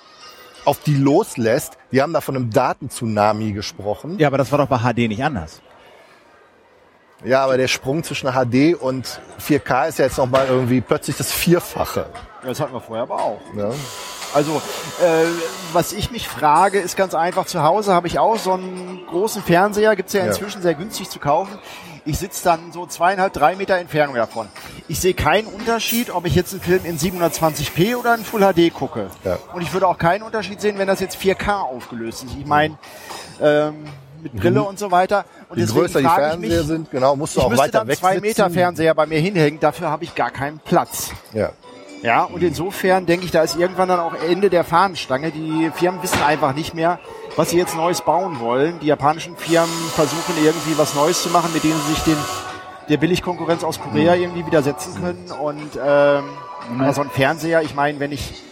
auf 0.65 0.81
die 0.81 0.97
loslässt, 0.97 1.79
die 1.93 2.03
haben 2.03 2.13
da 2.13 2.21
von 2.21 2.35
einem 2.35 2.51
Datentsunami 2.51 3.53
gesprochen. 3.53 4.19
ja, 4.19 4.27
aber 4.27 4.39
das 4.39 4.51
war 4.51 4.59
doch 4.59 4.67
bei 4.67 4.79
HD 4.79 5.09
nicht 5.09 5.23
anders. 5.23 5.61
Ja, 7.25 7.45
aber 7.45 7.57
der 7.57 7.69
Sprung 7.69 8.03
zwischen 8.03 8.31
HD 8.33 8.75
und 8.79 9.21
4K 9.41 9.89
ist 9.89 9.99
ja 9.99 10.07
jetzt 10.07 10.19
nochmal 10.19 10.47
irgendwie 10.49 10.81
plötzlich 10.81 11.17
das 11.17 11.33
Vierfache. 11.33 12.07
Das 12.43 12.61
hatten 12.61 12.73
wir 12.73 12.81
vorher 12.81 13.05
aber 13.05 13.17
auch. 13.23 13.41
Ne? 13.55 13.73
Also, 14.35 14.61
äh, 15.01 15.25
was 15.73 15.93
ich 15.93 16.11
mich 16.11 16.29
frage, 16.29 16.81
ist 16.81 16.97
ganz 16.97 17.15
einfach. 17.15 17.47
Zu 17.47 17.63
Hause 17.63 17.95
habe 17.95 18.09
ich 18.09 18.19
auch 18.19 18.37
so 18.37 18.53
einen 18.53 19.07
großen 19.09 19.43
Fernseher, 19.43 19.95
gibt's 19.97 20.13
ja 20.13 20.21
Ja. 20.21 20.27
inzwischen 20.27 20.61
sehr 20.61 20.75
günstig 20.75 21.09
zu 21.09 21.19
kaufen. 21.21 21.57
Ich 22.05 22.19
sitze 22.19 22.45
dann 22.45 22.73
so 22.73 22.85
zweieinhalb, 22.85 23.33
drei 23.33 23.55
Meter 23.57 23.77
Entfernung 23.79 24.17
davon. 24.17 24.49
Ich 24.89 25.01
sehe 25.01 25.15
keinen 25.15 25.47
Unterschied, 25.47 26.11
ob 26.11 26.27
ich 26.27 26.35
jetzt 26.35 26.53
einen 26.53 26.61
Film 26.61 26.85
in 26.85 26.99
720p 26.99 27.97
oder 27.97 28.15
in 28.17 28.25
Full 28.25 28.41
HD 28.43 28.75
gucke. 28.75 29.07
Ja. 29.25 29.39
Und 29.55 29.63
ich 29.63 29.73
würde 29.73 29.87
auch 29.89 29.97
keinen 29.97 30.23
Unterschied 30.23 30.61
sehen, 30.61 30.77
wenn 30.79 30.89
das 30.89 31.01
jetzt 31.01 31.17
4K 31.17 31.61
aufgelöst 31.63 32.25
ist. 32.25 32.35
Ich 32.39 32.45
meine, 32.45 32.77
ähm, 33.41 33.85
mit 34.25 34.35
Brille 34.35 34.63
und 34.63 34.79
so 34.79 34.91
weiter. 34.91 35.25
Und 35.49 35.59
Je 35.59 35.67
größer 35.67 36.01
die 36.01 36.07
Fernseher 36.07 36.59
mich, 36.59 36.67
sind, 36.67 36.91
genau, 36.91 37.15
musst 37.15 37.37
du 37.37 37.41
auch 37.41 37.57
weiter 37.57 37.81
dann 37.81 37.89
weg 37.89 37.99
zwei. 37.99 38.21
Meter 38.21 38.51
Fernseher 38.51 38.95
bei 38.95 39.07
mir 39.07 39.21
hinhängen, 39.21 39.61
dafür 39.61 39.91
habe 39.91 40.05
ich 40.05 40.15
gar 40.15 40.31
keinen 40.31 40.59
Platz. 40.59 41.13
Ja. 41.33 41.51
Ja, 42.03 42.25
und 42.25 42.43
insofern 42.43 43.07
denke 43.07 43.25
ich, 43.25 43.31
da 43.31 43.43
ist 43.43 43.57
irgendwann 43.57 43.89
dann 43.89 43.99
auch 43.99 44.13
Ende 44.29 44.51
der 44.51 44.63
Fahnenstange. 44.63 45.31
Die 45.31 45.71
Firmen 45.75 46.03
wissen 46.03 46.23
einfach 46.23 46.55
nicht 46.55 46.75
mehr, 46.75 46.99
was 47.37 47.49
sie 47.49 47.57
jetzt 47.57 47.75
Neues 47.77 48.03
bauen 48.03 48.41
wollen. 48.41 48.79
Die 48.81 48.87
japanischen 48.89 49.39
Firmen 49.39 49.73
versuchen 49.95 50.35
irgendwie 50.45 50.77
was 50.77 50.95
Neues 50.95 51.23
zu 51.23 51.31
machen, 51.31 51.51
mit 51.55 51.65
denen 51.65 51.81
sie 51.87 51.95
sich 51.95 52.03
den 52.03 52.17
der 52.91 52.99
Billigkonkurrenz 52.99 53.65
aus 53.65 53.81
Korea 53.81 54.15
irgendwie 54.15 54.45
widersetzen 54.45 54.95
können. 55.01 55.31
Und 55.41 55.79
ähm, 55.83 56.25
aber 56.79 56.93
so 56.93 57.01
ein 57.01 57.09
Fernseher, 57.11 57.63
ich 57.63 57.75
meine, 57.75 57.99
wenn 58.01 58.13
ich 58.13 58.43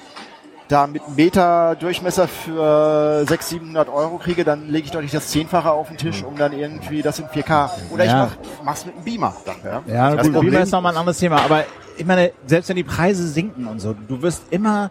da 0.72 0.86
mit 0.86 1.02
einem 1.02 1.14
Meter 1.16 1.76
Durchmesser 1.78 2.26
für 2.28 3.24
600, 3.26 3.42
700 3.42 3.88
Euro 3.88 4.18
kriege, 4.18 4.44
dann 4.44 4.68
lege 4.68 4.86
ich 4.86 4.90
doch 4.90 5.02
nicht 5.02 5.14
das 5.14 5.28
Zehnfache 5.28 5.70
auf 5.70 5.88
den 5.88 5.96
Tisch, 5.98 6.22
um 6.22 6.36
dann 6.36 6.52
irgendwie 6.52 7.02
das 7.02 7.18
in 7.18 7.26
4K. 7.26 7.70
Oder 7.90 8.04
Ja. 8.04 8.24
ich 8.24 8.48
mach, 8.58 8.64
mach's 8.64 8.86
mit 8.86 8.94
einem 8.96 9.04
Beamer. 9.04 9.34
Dann, 9.44 9.56
ja. 9.64 9.82
Ja, 9.94 10.14
Das 10.16 10.26
gut, 10.26 10.34
Problem- 10.34 10.50
Beamer 10.52 10.62
ist 10.64 10.72
nochmal 10.72 10.92
ein 10.94 10.98
anderes 10.98 11.18
Thema, 11.18 11.42
aber 11.44 11.64
ich 11.98 12.06
meine, 12.06 12.32
selbst 12.46 12.68
wenn 12.68 12.76
die 12.76 12.84
Preise 12.84 13.26
sinken 13.28 13.66
und 13.66 13.80
so, 13.80 13.94
du 14.08 14.22
wirst 14.22 14.44
immer, 14.50 14.90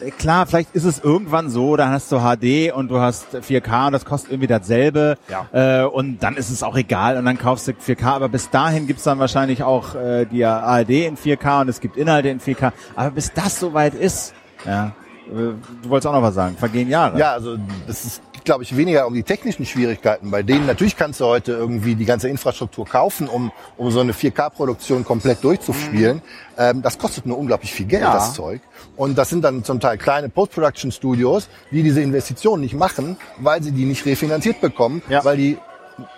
äh, 0.00 0.10
klar, 0.10 0.44
vielleicht 0.46 0.74
ist 0.74 0.84
es 0.84 0.98
irgendwann 1.02 1.48
so, 1.48 1.76
dann 1.76 1.90
hast 1.90 2.12
du 2.12 2.18
HD 2.20 2.70
und 2.72 2.88
du 2.88 3.00
hast 3.00 3.34
4K 3.36 3.86
und 3.86 3.92
das 3.92 4.04
kostet 4.04 4.32
irgendwie 4.32 4.46
dasselbe 4.48 5.16
Ja. 5.30 5.82
äh, 5.82 5.84
und 5.86 6.22
dann 6.22 6.36
ist 6.36 6.50
es 6.50 6.62
auch 6.62 6.76
egal 6.76 7.16
und 7.16 7.24
dann 7.24 7.38
kaufst 7.38 7.66
du 7.68 7.72
4K, 7.72 8.04
aber 8.16 8.28
bis 8.28 8.50
dahin 8.50 8.86
gibt's 8.86 9.04
dann 9.04 9.18
wahrscheinlich 9.18 9.62
auch 9.62 9.94
äh, 9.94 10.26
die 10.26 10.44
ARD 10.44 11.06
in 11.06 11.16
4K 11.16 11.62
und 11.62 11.68
es 11.70 11.80
gibt 11.80 11.96
Inhalte 11.96 12.28
in 12.28 12.38
4K, 12.40 12.72
aber 12.94 13.10
bis 13.12 13.32
das 13.32 13.58
soweit 13.58 13.94
ist, 13.94 14.34
ja, 14.66 14.92
du 15.30 15.88
wolltest 15.88 16.06
auch 16.06 16.12
noch 16.12 16.22
was 16.22 16.34
sagen, 16.34 16.56
vergehen 16.56 16.88
Jahre. 16.88 17.18
Ja, 17.18 17.32
also 17.32 17.56
das 17.86 18.04
ist, 18.04 18.22
glaube 18.44 18.62
ich, 18.62 18.76
weniger 18.76 19.06
um 19.06 19.14
die 19.14 19.22
technischen 19.24 19.66
Schwierigkeiten. 19.66 20.30
Bei 20.30 20.42
denen 20.42 20.66
natürlich 20.66 20.96
kannst 20.96 21.20
du 21.20 21.24
heute 21.24 21.52
irgendwie 21.52 21.94
die 21.96 22.04
ganze 22.04 22.28
Infrastruktur 22.28 22.86
kaufen, 22.86 23.28
um, 23.28 23.50
um 23.76 23.90
so 23.90 24.00
eine 24.00 24.12
4K-Produktion 24.12 25.04
komplett 25.04 25.42
durchzuspielen. 25.42 26.22
Ähm, 26.56 26.82
das 26.82 26.96
kostet 26.98 27.26
nur 27.26 27.38
unglaublich 27.38 27.72
viel 27.72 27.86
Geld, 27.86 28.02
Ja. 28.02 28.12
das 28.14 28.34
Zeug. 28.34 28.60
Und 28.96 29.18
das 29.18 29.28
sind 29.30 29.42
dann 29.42 29.64
zum 29.64 29.80
Teil 29.80 29.98
kleine 29.98 30.28
Post-Production-Studios, 30.28 31.48
die 31.70 31.82
diese 31.82 32.00
Investitionen 32.02 32.62
nicht 32.62 32.74
machen, 32.74 33.16
weil 33.38 33.62
sie 33.62 33.72
die 33.72 33.84
nicht 33.84 34.06
refinanziert 34.06 34.60
bekommen, 34.60 35.02
Ja. 35.08 35.24
weil 35.24 35.36
die 35.36 35.58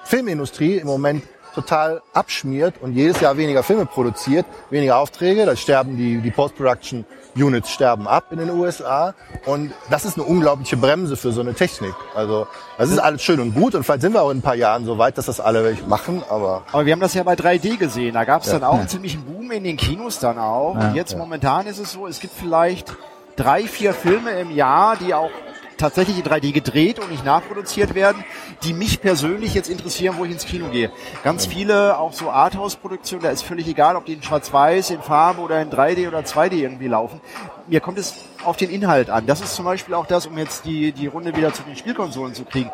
Filmindustrie 0.04 0.76
im 0.76 0.86
Moment 0.86 1.22
total 1.58 2.02
abschmiert 2.12 2.74
und 2.80 2.92
jedes 2.92 3.20
Jahr 3.20 3.36
weniger 3.36 3.62
Filme 3.62 3.84
produziert, 3.84 4.46
weniger 4.70 4.98
Aufträge, 4.98 5.44
da 5.44 5.56
sterben 5.56 5.96
die, 5.96 6.20
die 6.20 6.30
Post-Production 6.30 7.04
Units 7.36 7.70
sterben 7.70 8.06
ab 8.06 8.26
in 8.30 8.38
den 8.38 8.50
USA 8.50 9.14
und 9.44 9.72
das 9.90 10.04
ist 10.04 10.16
eine 10.16 10.24
unglaubliche 10.24 10.76
Bremse 10.76 11.16
für 11.16 11.32
so 11.32 11.40
eine 11.40 11.54
Technik. 11.54 11.94
Also 12.14 12.46
das 12.78 12.90
ist 12.90 12.98
alles 12.98 13.22
schön 13.22 13.40
und 13.40 13.54
gut 13.54 13.74
und 13.74 13.82
vielleicht 13.82 14.02
sind 14.02 14.12
wir 14.12 14.22
auch 14.22 14.30
in 14.30 14.38
ein 14.38 14.42
paar 14.42 14.54
Jahren 14.54 14.84
so 14.84 14.98
weit, 14.98 15.18
dass 15.18 15.26
das 15.26 15.40
alle 15.40 15.76
machen, 15.86 16.22
aber 16.30 16.62
Aber 16.72 16.86
wir 16.86 16.92
haben 16.92 17.00
das 17.00 17.14
ja 17.14 17.22
bei 17.24 17.34
3D 17.34 17.76
gesehen. 17.76 18.14
Da 18.14 18.24
gab 18.24 18.42
es 18.42 18.50
dann 18.50 18.62
auch 18.62 18.78
einen 18.78 18.88
ziemlichen 18.88 19.24
Boom 19.24 19.50
in 19.50 19.64
den 19.64 19.76
Kinos 19.76 20.20
dann 20.20 20.38
auch. 20.38 20.76
Ja. 20.76 20.88
Und 20.88 20.94
jetzt 20.94 21.16
momentan 21.16 21.66
ist 21.66 21.78
es 21.78 21.92
so, 21.92 22.06
es 22.06 22.20
gibt 22.20 22.34
vielleicht 22.34 22.94
drei, 23.36 23.64
vier 23.64 23.94
Filme 23.94 24.30
im 24.40 24.50
Jahr, 24.50 24.96
die 24.96 25.14
auch 25.14 25.30
tatsächlich 25.78 26.18
in 26.18 26.24
3D 26.24 26.52
gedreht 26.52 26.98
und 26.98 27.10
nicht 27.10 27.24
nachproduziert 27.24 27.94
werden, 27.94 28.24
die 28.64 28.72
mich 28.72 29.00
persönlich 29.00 29.54
jetzt 29.54 29.70
interessieren, 29.70 30.16
wo 30.18 30.24
ich 30.24 30.32
ins 30.32 30.44
Kino 30.44 30.68
gehe. 30.68 30.92
Ganz 31.24 31.46
viele, 31.46 31.98
auch 31.98 32.12
so 32.12 32.30
Arthouse-Produktionen, 32.30 33.22
da 33.22 33.30
ist 33.30 33.42
völlig 33.42 33.66
egal, 33.66 33.96
ob 33.96 34.04
die 34.04 34.14
in 34.14 34.22
Schwarz-Weiß, 34.22 34.90
in 34.90 35.00
Farbe 35.00 35.40
oder 35.40 35.62
in 35.62 35.70
3D 35.70 36.08
oder 36.08 36.20
2D 36.20 36.54
irgendwie 36.54 36.88
laufen. 36.88 37.20
Mir 37.66 37.80
kommt 37.80 37.98
es 37.98 38.14
auf 38.44 38.56
den 38.56 38.70
Inhalt 38.70 39.10
an. 39.10 39.26
Das 39.26 39.40
ist 39.40 39.54
zum 39.54 39.64
Beispiel 39.64 39.94
auch 39.94 40.06
das, 40.06 40.26
um 40.26 40.36
jetzt 40.36 40.64
die, 40.64 40.92
die 40.92 41.06
Runde 41.06 41.36
wieder 41.36 41.52
zu 41.52 41.62
den 41.62 41.76
Spielkonsolen 41.76 42.34
zu 42.34 42.44
kriegen. 42.44 42.70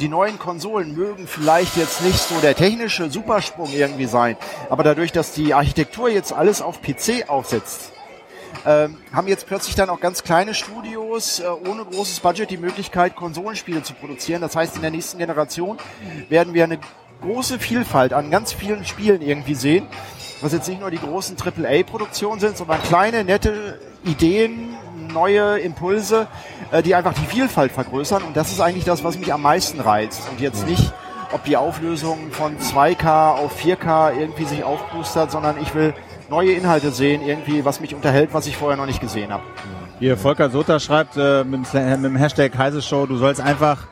Die 0.00 0.08
neuen 0.08 0.38
Konsolen 0.38 0.94
mögen 0.94 1.26
vielleicht 1.26 1.76
jetzt 1.76 2.02
nicht 2.02 2.18
so 2.18 2.34
der 2.40 2.54
technische 2.54 3.10
Supersprung 3.10 3.68
irgendwie 3.70 4.06
sein, 4.06 4.38
aber 4.70 4.82
dadurch, 4.82 5.12
dass 5.12 5.32
die 5.32 5.52
Architektur 5.52 6.08
jetzt 6.08 6.32
alles 6.32 6.62
auf 6.62 6.80
PC 6.80 7.28
aufsetzt, 7.28 7.92
ähm, 8.66 8.96
haben 9.12 9.28
jetzt 9.28 9.46
plötzlich 9.46 9.74
dann 9.74 9.90
auch 9.90 10.00
ganz 10.00 10.22
kleine 10.22 10.54
Studios 10.54 11.40
äh, 11.40 11.44
ohne 11.68 11.84
großes 11.84 12.20
Budget 12.20 12.50
die 12.50 12.56
Möglichkeit, 12.56 13.16
Konsolenspiele 13.16 13.82
zu 13.82 13.94
produzieren. 13.94 14.40
Das 14.40 14.56
heißt, 14.56 14.76
in 14.76 14.82
der 14.82 14.90
nächsten 14.90 15.18
Generation 15.18 15.78
werden 16.28 16.54
wir 16.54 16.64
eine 16.64 16.78
große 17.22 17.58
Vielfalt 17.58 18.12
an 18.12 18.30
ganz 18.30 18.52
vielen 18.52 18.84
Spielen 18.84 19.22
irgendwie 19.22 19.54
sehen, 19.54 19.86
was 20.40 20.52
jetzt 20.52 20.68
nicht 20.68 20.80
nur 20.80 20.90
die 20.90 20.98
großen 20.98 21.36
AAA-Produktionen 21.36 22.40
sind, 22.40 22.56
sondern 22.56 22.82
kleine, 22.82 23.24
nette 23.24 23.78
Ideen, 24.04 24.76
neue 25.12 25.58
Impulse, 25.58 26.26
äh, 26.70 26.82
die 26.82 26.94
einfach 26.94 27.14
die 27.14 27.26
Vielfalt 27.26 27.72
vergrößern. 27.72 28.22
Und 28.22 28.36
das 28.36 28.50
ist 28.50 28.60
eigentlich 28.60 28.84
das, 28.84 29.04
was 29.04 29.18
mich 29.18 29.32
am 29.32 29.42
meisten 29.42 29.80
reizt. 29.80 30.22
Und 30.30 30.40
jetzt 30.40 30.66
nicht, 30.66 30.92
ob 31.32 31.44
die 31.44 31.56
Auflösung 31.56 32.30
von 32.30 32.58
2K 32.58 33.34
auf 33.34 33.60
4K 33.60 34.18
irgendwie 34.18 34.44
sich 34.44 34.64
aufboostert, 34.64 35.30
sondern 35.30 35.56
ich 35.60 35.74
will 35.74 35.94
neue 36.28 36.52
Inhalte 36.52 36.90
sehen, 36.90 37.22
irgendwie, 37.26 37.64
was 37.64 37.80
mich 37.80 37.94
unterhält, 37.94 38.30
was 38.32 38.46
ich 38.46 38.56
vorher 38.56 38.76
noch 38.76 38.86
nicht 38.86 39.00
gesehen 39.00 39.32
habe. 39.32 39.42
Hier, 39.98 40.16
Volker 40.16 40.48
Soter 40.50 40.80
schreibt 40.80 41.16
äh, 41.16 41.44
mit, 41.44 41.72
mit 41.72 42.04
dem 42.04 42.16
Hashtag 42.16 42.56
Heise 42.56 42.80
Show, 42.80 43.06
du 43.06 43.16
sollst 43.16 43.40
einfach 43.40 43.86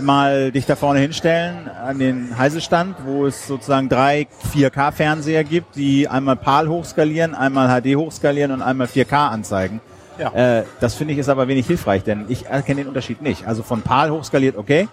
mal 0.00 0.52
dich 0.52 0.66
da 0.66 0.76
vorne 0.76 1.00
hinstellen 1.00 1.68
an 1.68 1.98
den 1.98 2.36
Heise-Stand, 2.36 2.96
wo 3.04 3.26
es 3.26 3.46
sozusagen 3.46 3.88
drei 3.88 4.26
4K-Fernseher 4.54 5.44
gibt, 5.44 5.76
die 5.76 6.08
einmal 6.08 6.36
PAL 6.36 6.68
hochskalieren, 6.68 7.34
einmal 7.34 7.80
HD 7.80 7.96
hochskalieren 7.96 8.52
und 8.52 8.62
einmal 8.62 8.86
4K 8.88 9.28
anzeigen. 9.28 9.80
Ja. 10.18 10.32
Äh, 10.32 10.64
das 10.80 10.94
finde 10.94 11.14
ich 11.14 11.18
ist 11.18 11.28
aber 11.28 11.48
wenig 11.48 11.66
hilfreich, 11.66 12.02
denn 12.04 12.26
ich 12.28 12.46
erkenne 12.46 12.82
den 12.82 12.88
Unterschied 12.88 13.22
nicht. 13.22 13.46
Also 13.46 13.62
von 13.62 13.82
PAL 13.82 14.10
hochskaliert, 14.10 14.56
okay, 14.56 14.88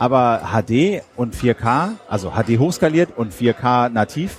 aber 0.00 0.40
HD 0.50 1.02
und 1.14 1.36
4K, 1.36 1.90
also 2.08 2.30
HD 2.30 2.58
hochskaliert 2.58 3.10
und 3.16 3.34
4K 3.34 3.90
nativ, 3.90 4.38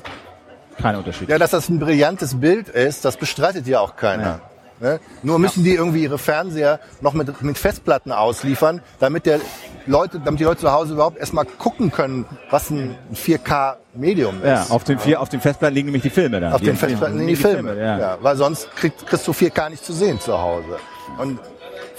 kein 0.82 0.96
Unterschied. 0.96 1.30
ja, 1.30 1.38
dass 1.38 1.52
das 1.52 1.70
ein 1.70 1.80
brillantes 1.80 2.40
Bild 2.40 2.68
ist, 2.68 3.06
das 3.06 3.16
bestreitet 3.16 3.68
ja 3.68 3.80
auch 3.80 3.96
keiner. 3.96 4.42
Ne? 4.80 5.00
Nur 5.22 5.38
müssen 5.38 5.64
die 5.64 5.76
irgendwie 5.76 6.02
ihre 6.02 6.18
Fernseher 6.18 6.80
noch 7.02 7.14
mit, 7.14 7.44
mit 7.44 7.60
Festplatten 7.60 8.12
ausliefern, 8.12 8.82
damit 9.00 9.28
der 9.28 9.40
Leute, 9.86 10.20
damit 10.20 10.40
die 10.40 10.46
Leute 10.46 10.62
zu 10.62 10.72
Hause 10.72 10.94
überhaupt 10.94 11.20
erstmal 11.20 11.46
gucken 11.46 11.92
können, 11.92 12.26
was 12.50 12.72
ein 12.72 12.96
4K-Medium 13.14 14.38
ist. 14.38 14.48
Ja, 14.48 14.66
auf 14.70 14.84
den 14.84 14.98
vier, 14.98 15.22
auf 15.22 15.30
den 15.30 15.42
Festplatten 15.42 15.76
liegen 15.76 15.86
nämlich 15.86 16.02
die 16.02 16.10
Filme 16.10 16.40
da. 16.40 16.54
Auf 16.54 16.62
den 16.62 16.76
Festplatten 16.76 17.20
in 17.20 17.28
die 17.28 17.36
Filme. 17.36 17.78
ja. 17.78 18.00
ja. 18.00 18.18
weil 18.20 18.36
sonst 18.36 18.76
krieg, 18.76 18.94
kriegst 19.06 19.28
du 19.28 19.32
4K 19.32 19.70
nicht 19.70 19.86
zu 19.86 19.94
sehen 19.94 20.20
zu 20.20 20.42
Hause. 20.42 20.80
Und 21.20 21.40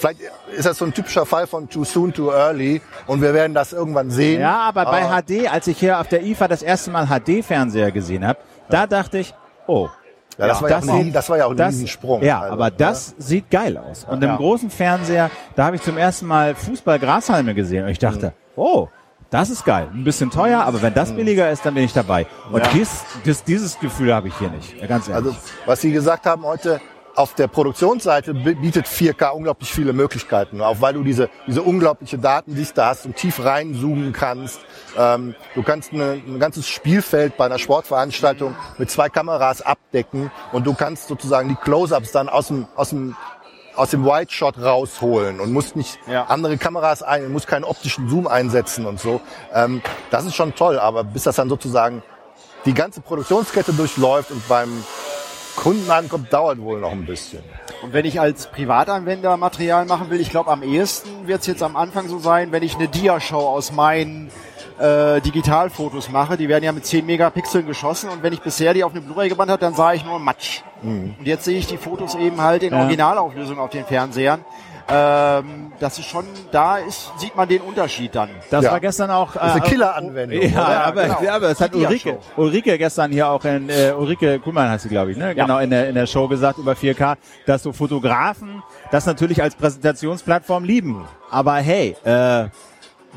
vielleicht 0.02 0.20
ist 0.56 0.66
das 0.66 0.76
so 0.78 0.84
ein 0.84 0.92
typischer 0.92 1.24
Fall 1.24 1.46
von 1.46 1.68
too 1.68 1.84
soon, 1.84 2.12
too 2.12 2.30
early. 2.30 2.82
Und 3.06 3.22
wir 3.22 3.32
werden 3.32 3.54
das 3.54 3.72
irgendwann 3.72 4.10
sehen. 4.10 4.40
Ja, 4.40 4.58
aber 4.60 4.84
bei 4.84 5.02
HD, 5.22 5.48
als 5.50 5.66
ich 5.66 5.78
hier 5.78 5.98
auf 6.00 6.08
der 6.08 6.22
IFA 6.22 6.48
das 6.48 6.62
erste 6.62 6.90
Mal 6.90 7.06
HD-Fernseher 7.06 7.90
gesehen 7.92 8.26
habe, 8.26 8.38
da 8.68 8.86
dachte 8.86 9.18
ich, 9.18 9.32
oh. 9.66 9.88
Ja, 10.38 10.46
das 10.46 10.62
war 10.62 10.70
ja 10.70 10.78
auch 10.78 10.82
ein- 10.82 11.04
sieht- 11.04 11.14
das 11.14 11.28
war 11.28 11.36
ja 11.38 11.44
auch 11.46 11.50
ein 11.50 11.56
das- 11.58 11.68
Riesensprung. 11.74 12.22
Ja, 12.22 12.40
Also, 12.40 12.52
aber 12.54 12.70
das 12.70 13.14
sieht 13.18 13.50
geil 13.50 13.76
aus. 13.76 14.04
Und 14.04 14.22
im 14.24 14.34
großen 14.36 14.70
Fernseher, 14.70 15.30
da 15.56 15.64
habe 15.66 15.76
ich 15.76 15.82
zum 15.82 15.98
ersten 15.98 16.26
Mal 16.26 16.54
Fußball-Grashalme 16.54 17.54
gesehen 17.54 17.84
und 17.84 17.90
ich 17.90 17.98
dachte, 17.98 18.28
Mhm. 18.28 18.32
oh, 18.56 18.88
das 19.30 19.50
ist 19.50 19.64
geil. 19.64 19.88
Ein 19.92 20.04
bisschen 20.04 20.30
teuer, 20.30 20.62
aber 20.62 20.80
wenn 20.82 20.94
das 20.94 21.12
billiger 21.12 21.50
ist, 21.50 21.64
dann 21.66 21.74
bin 21.74 21.84
ich 21.84 21.92
dabei. 21.92 22.26
Und 22.50 22.62
dies, 22.74 23.04
dies, 23.24 23.44
dieses 23.44 23.78
Gefühl 23.78 24.14
habe 24.14 24.28
ich 24.28 24.36
hier 24.38 24.48
nicht. 24.50 24.78
Ja, 24.80 24.86
Ganz 24.86 25.08
ehrlich. 25.08 25.26
Also, 25.32 25.38
was 25.66 25.80
Sie 25.82 25.92
gesagt 25.92 26.24
haben 26.26 26.44
heute, 26.44 26.80
auf 27.14 27.34
der 27.34 27.46
Produktionsseite 27.46 28.32
bi- 28.34 28.54
bietet 28.54 28.86
4K 28.86 29.30
unglaublich 29.30 29.70
viele 29.72 29.92
Möglichkeiten, 29.92 30.60
auch 30.62 30.80
weil 30.80 30.94
du 30.94 31.02
diese, 31.02 31.28
diese 31.46 31.62
unglaubliche 31.62 32.18
Datendichte 32.18 32.84
hast 32.84 33.04
und 33.06 33.16
tief 33.16 33.44
reinzoomen 33.44 34.12
kannst. 34.12 34.60
Ähm, 34.96 35.34
du 35.54 35.62
kannst 35.62 35.92
eine, 35.92 36.12
ein 36.26 36.38
ganzes 36.38 36.66
Spielfeld 36.68 37.36
bei 37.36 37.44
einer 37.46 37.58
Sportveranstaltung 37.58 38.56
mit 38.78 38.90
zwei 38.90 39.08
Kameras 39.08 39.60
abdecken 39.62 40.30
und 40.52 40.66
du 40.66 40.74
kannst 40.74 41.08
sozusagen 41.08 41.48
die 41.50 41.56
Close-ups 41.56 42.12
dann 42.12 42.28
aus 42.28 42.48
dem, 42.48 42.66
aus 42.76 42.90
dem 42.90 43.16
aus 43.74 43.88
dem 43.88 44.04
Wide 44.04 44.30
Shot 44.30 44.58
rausholen 44.60 45.40
und 45.40 45.50
musst 45.50 45.76
nicht 45.76 45.98
Ja. 46.06 46.24
andere 46.24 46.58
Kameras 46.58 47.02
ein, 47.02 47.32
musst 47.32 47.46
keinen 47.46 47.64
optischen 47.64 48.06
Zoom 48.06 48.26
einsetzen 48.26 48.84
und 48.84 49.00
so. 49.00 49.22
Ähm, 49.54 49.80
das 50.10 50.26
ist 50.26 50.34
schon 50.34 50.54
toll, 50.54 50.78
aber 50.78 51.04
bis 51.04 51.22
das 51.22 51.36
dann 51.36 51.48
sozusagen 51.48 52.02
die 52.66 52.74
ganze 52.74 53.00
Produktionskette 53.00 53.72
durchläuft 53.72 54.30
und 54.30 54.46
beim 54.46 54.84
Kunden 55.56 55.90
ankommt, 55.90 56.32
dauert 56.32 56.58
wohl 56.60 56.80
noch 56.80 56.92
ein 56.92 57.04
bisschen. 57.04 57.42
Und 57.82 57.92
wenn 57.92 58.04
ich 58.04 58.20
als 58.20 58.46
Privatanwender 58.50 59.36
Material 59.36 59.84
machen 59.86 60.10
will, 60.10 60.20
ich 60.20 60.30
glaube 60.30 60.50
am 60.50 60.62
ehesten 60.62 61.26
wird 61.26 61.40
es 61.42 61.46
jetzt 61.46 61.62
am 61.62 61.76
Anfang 61.76 62.08
so 62.08 62.18
sein, 62.18 62.52
wenn 62.52 62.62
ich 62.62 62.76
eine 62.76 62.88
Dia-Show 62.88 63.38
aus 63.38 63.72
meinen 63.72 64.30
äh, 64.78 65.20
Digitalfotos 65.20 66.08
mache. 66.10 66.36
Die 66.36 66.48
werden 66.48 66.64
ja 66.64 66.72
mit 66.72 66.86
10 66.86 67.04
Megapixeln 67.04 67.66
geschossen 67.66 68.08
und 68.10 68.22
wenn 68.22 68.32
ich 68.32 68.40
bisher 68.40 68.72
die 68.74 68.82
auf 68.84 68.92
eine 68.92 69.00
Blu-ray 69.02 69.28
gebannt 69.28 69.50
habe, 69.50 69.60
dann 69.60 69.74
sah 69.74 69.92
ich 69.92 70.04
nur 70.04 70.18
Matsch. 70.18 70.62
Und 70.82 71.16
jetzt 71.22 71.44
sehe 71.44 71.58
ich 71.58 71.66
die 71.68 71.76
Fotos 71.76 72.14
eben 72.16 72.40
halt 72.40 72.62
in 72.64 72.72
Ja. 72.72 72.80
Originalauflösung 72.80 73.58
auf 73.58 73.70
den 73.70 73.84
Fernsehern. 73.84 74.44
Ähm, 74.88 75.72
das 75.80 75.98
ist 75.98 76.06
schon, 76.06 76.24
da 76.50 76.78
ist, 76.78 77.10
sieht 77.18 77.34
man 77.36 77.48
den 77.48 77.60
Unterschied 77.62 78.14
dann. 78.14 78.30
Das 78.50 78.64
Ja. 78.64 78.72
war 78.72 78.80
gestern 78.80 79.10
auch. 79.10 79.32
Das 79.34 79.46
ist 79.48 79.52
eine 79.52 79.60
Killer-Anwendung. 79.62 80.40
Ja, 80.52 80.64
oder? 80.66 80.84
aber, 80.86 81.02
genau. 81.04 81.22
ja, 81.22 81.34
aber 81.36 81.48
das 81.48 81.60
hat 81.60 81.74
Ulrike. 81.74 82.18
Ulrike 82.36 82.78
gestern 82.78 83.10
hier 83.12 83.28
auch 83.28 83.44
in, 83.44 83.68
äh, 83.68 83.92
Ulrike 83.96 84.38
Kuhlmann 84.40 84.68
heißt 84.70 84.84
sie, 84.84 84.88
glaube 84.88 85.12
ich, 85.12 85.16
ne? 85.16 85.34
Genau, 85.34 85.58
in 85.58 85.70
der, 85.70 85.88
in 85.88 85.94
der 85.94 86.06
Show 86.06 86.28
gesagt 86.28 86.58
über 86.58 86.72
4K, 86.72 87.16
dass 87.46 87.62
so 87.62 87.72
Fotografen 87.72 88.62
das 88.90 89.06
natürlich 89.06 89.42
als 89.42 89.54
Präsentationsplattform 89.54 90.64
lieben. 90.64 91.04
Aber 91.30 91.54
hey, 91.54 91.96
äh, 92.04 92.48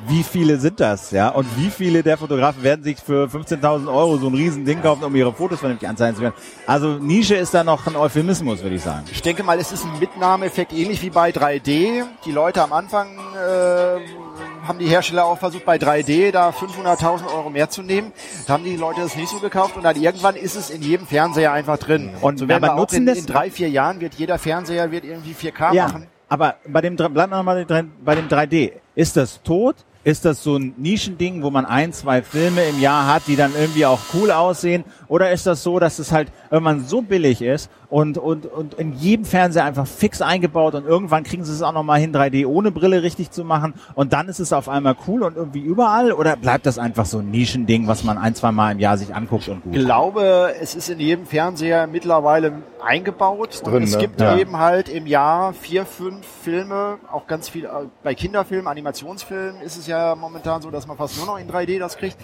wie 0.08 0.23
viele 0.23 0.58
sind 0.60 0.79
das, 0.79 1.12
ja? 1.12 1.29
Und 1.29 1.47
wie 1.58 1.69
viele 1.69 2.03
der 2.03 2.17
Fotografen 2.17 2.62
werden 2.63 2.84
sich 2.84 2.97
für 2.97 3.25
15.000 3.27 3.88
Euro 3.88 4.17
so 4.17 4.27
ein 4.27 4.36
riesen 4.36 4.63
Ding 4.65 4.81
kaufen, 4.81 5.03
um 5.03 5.15
ihre 5.15 5.34
Fotos 5.34 5.60
vernünftig 5.60 5.88
anzeigen 5.89 6.15
zu 6.15 6.21
können? 6.21 6.36
Also 6.67 6.97
Nische 6.99 7.36
ist 7.36 7.53
da 7.53 7.63
noch 7.63 7.88
ein 7.88 7.95
Euphemismus, 7.95 8.62
würde 8.62 8.75
ich 8.75 8.81
sagen. 8.84 9.05
Ich 9.12 9.21
denke 9.21 9.41
mal, 9.43 9.58
es 9.60 9.71
ist 9.71 9.84
ein 9.86 9.97
Mitnahmeeffekt, 9.99 10.73
ähnlich 10.73 11.01
wie 11.01 11.10
bei 11.10 11.31
3D. 11.31 12.03
Die 12.25 12.31
Leute 12.31 12.62
am 12.62 12.73
Anfang 12.73 13.08
äh, 13.17 14.67
haben 14.67 14.79
die 14.79 14.88
Hersteller 14.88 15.25
auch 15.25 15.38
versucht, 15.39 15.65
bei 15.65 15.77
3D 15.77 16.31
da 16.31 16.49
500.000 16.49 17.34
Euro 17.36 17.49
mehr 17.49 17.69
zu 17.69 17.81
nehmen. 17.81 18.12
Da 18.47 18.53
haben 18.53 18.63
die 18.63 18.75
Leute 18.75 19.01
das 19.01 19.15
nicht 19.15 19.29
so 19.29 19.39
gekauft 19.39 19.75
und 19.77 19.84
dann 19.84 19.95
irgendwann 19.95 20.36
ist 20.36 20.55
es 20.55 20.69
in 20.69 20.81
jedem 20.81 21.08
Fernseher 21.08 21.51
einfach 21.51 21.77
drin. 21.77 22.12
Und 22.21 22.38
so 22.38 22.47
werden 22.47 22.63
aber 22.63 22.73
wir 22.75 22.79
nutzen 22.81 22.95
in, 22.97 23.05
das- 23.05 23.17
in 23.19 23.25
drei, 23.27 23.49
vier 23.49 23.69
Jahren 23.69 24.01
wird 24.01 24.15
jeder 24.15 24.38
Fernseher 24.39 24.91
wird 24.91 25.03
irgendwie 25.05 25.34
4K 25.34 25.73
Ja, 25.73 25.88
machen. 25.88 26.08
Aber 26.29 26.55
bei 26.67 26.81
dem, 26.81 26.95
bleibt 26.95 27.31
noch 27.31 27.43
mal 27.43 27.65
bei 28.03 28.15
dem 28.15 28.27
3D. 28.27 28.73
Ist 28.95 29.17
das 29.17 29.41
tot? 29.43 29.75
Ist 30.03 30.23
das 30.23 30.43
so 30.43 30.55
ein 30.55 30.75
Nischending, 30.77 31.41
wo 31.41 31.49
man 31.49 31.65
ein, 31.65 31.91
zwei 31.91 32.21
Filme 32.21 32.63
im 32.65 32.79
Jahr 32.79 33.11
hat, 33.11 33.23
die 33.27 33.35
dann 33.35 33.53
irgendwie 33.55 33.88
auch 33.88 33.99
cool 34.13 34.29
aussehen? 34.29 34.83
Oder 35.07 35.31
ist 35.31 35.47
das 35.47 35.63
so, 35.63 35.79
dass 35.79 35.97
es 35.97 36.11
halt 36.11 36.31
irgendwann 36.51 36.85
so 36.85 37.01
billig 37.01 37.41
ist 37.41 37.71
und, 37.95 38.17
und, 38.17 38.45
und 38.45 38.73
in 38.73 38.91
jedem 38.91 39.23
Fernseher 39.23 39.63
einfach 39.63 39.88
fix 39.88 40.21
eingebaut 40.21 40.75
und 40.75 40.86
irgendwann 40.86 41.23
kriegen 41.23 41.45
sie 41.45 41.53
es 41.53 41.62
auch 41.62 41.71
nochmal 41.71 41.97
hin, 42.01 42.13
3D 42.13 42.45
ohne 42.45 42.69
Brille 42.69 43.03
richtig 43.03 43.31
zu 43.31 43.45
machen 43.45 43.73
und 43.93 44.12
dann 44.12 44.27
ist 44.27 44.39
es 44.39 44.51
auf 44.51 44.67
einmal 44.67 44.97
cool 45.08 45.23
und 45.23 45.38
irgendwie 45.38 45.62
überall? 45.62 46.12
Oder 46.12 46.36
bleibt 46.36 46.65
das 46.65 46.77
einfach 46.77 47.05
so 47.05 47.19
ein 47.19 47.31
Nischending, 47.31 47.88
was 47.88 48.03
man 48.03 48.17
ein, 48.17 48.36
zwei 48.36 48.51
Mal 48.51 48.73
im 48.73 48.79
Jahr 48.79 48.97
sich 48.97 49.15
anguckt 49.15 49.47
und 49.47 49.63
gut? 49.63 49.77
Ich 49.77 49.86
glaube, 49.86 50.55
es 50.60 50.75
ist 50.75 50.89
in 50.89 50.99
jedem 50.99 51.25
Fernseher 51.25 51.88
mittlerweile 51.88 52.63
eingebaut. 52.84 53.62
drin, 53.63 53.75
und 53.75 53.84
es 53.84 53.93
ne? 53.93 53.99
gibt 53.99 54.19
Ja. 54.19 54.38
eben 54.38 54.58
halt 54.58 54.89
im 54.89 55.08
Jahr 55.08 55.53
vier, 55.53 55.86
fünf 55.86 56.27
Filme, 56.43 56.97
auch 57.10 57.27
ganz 57.27 57.47
viel, 57.47 57.63
äh, 57.63 57.69
bei 58.03 58.13
Kinderfilmen, 58.13 58.67
Animationsfilmen 58.67 59.62
ist 59.62 59.77
es 59.77 59.88
ja 59.88 60.15
momentan 60.15 60.62
so, 60.62 60.69
dass 60.69 60.86
man 60.86 60.97
fast 60.97 61.17
nur 61.17 61.27
noch 61.27 61.39
in 61.39 61.49
3D 61.49 61.79
das 61.79 61.95
kriegt, 61.95 62.17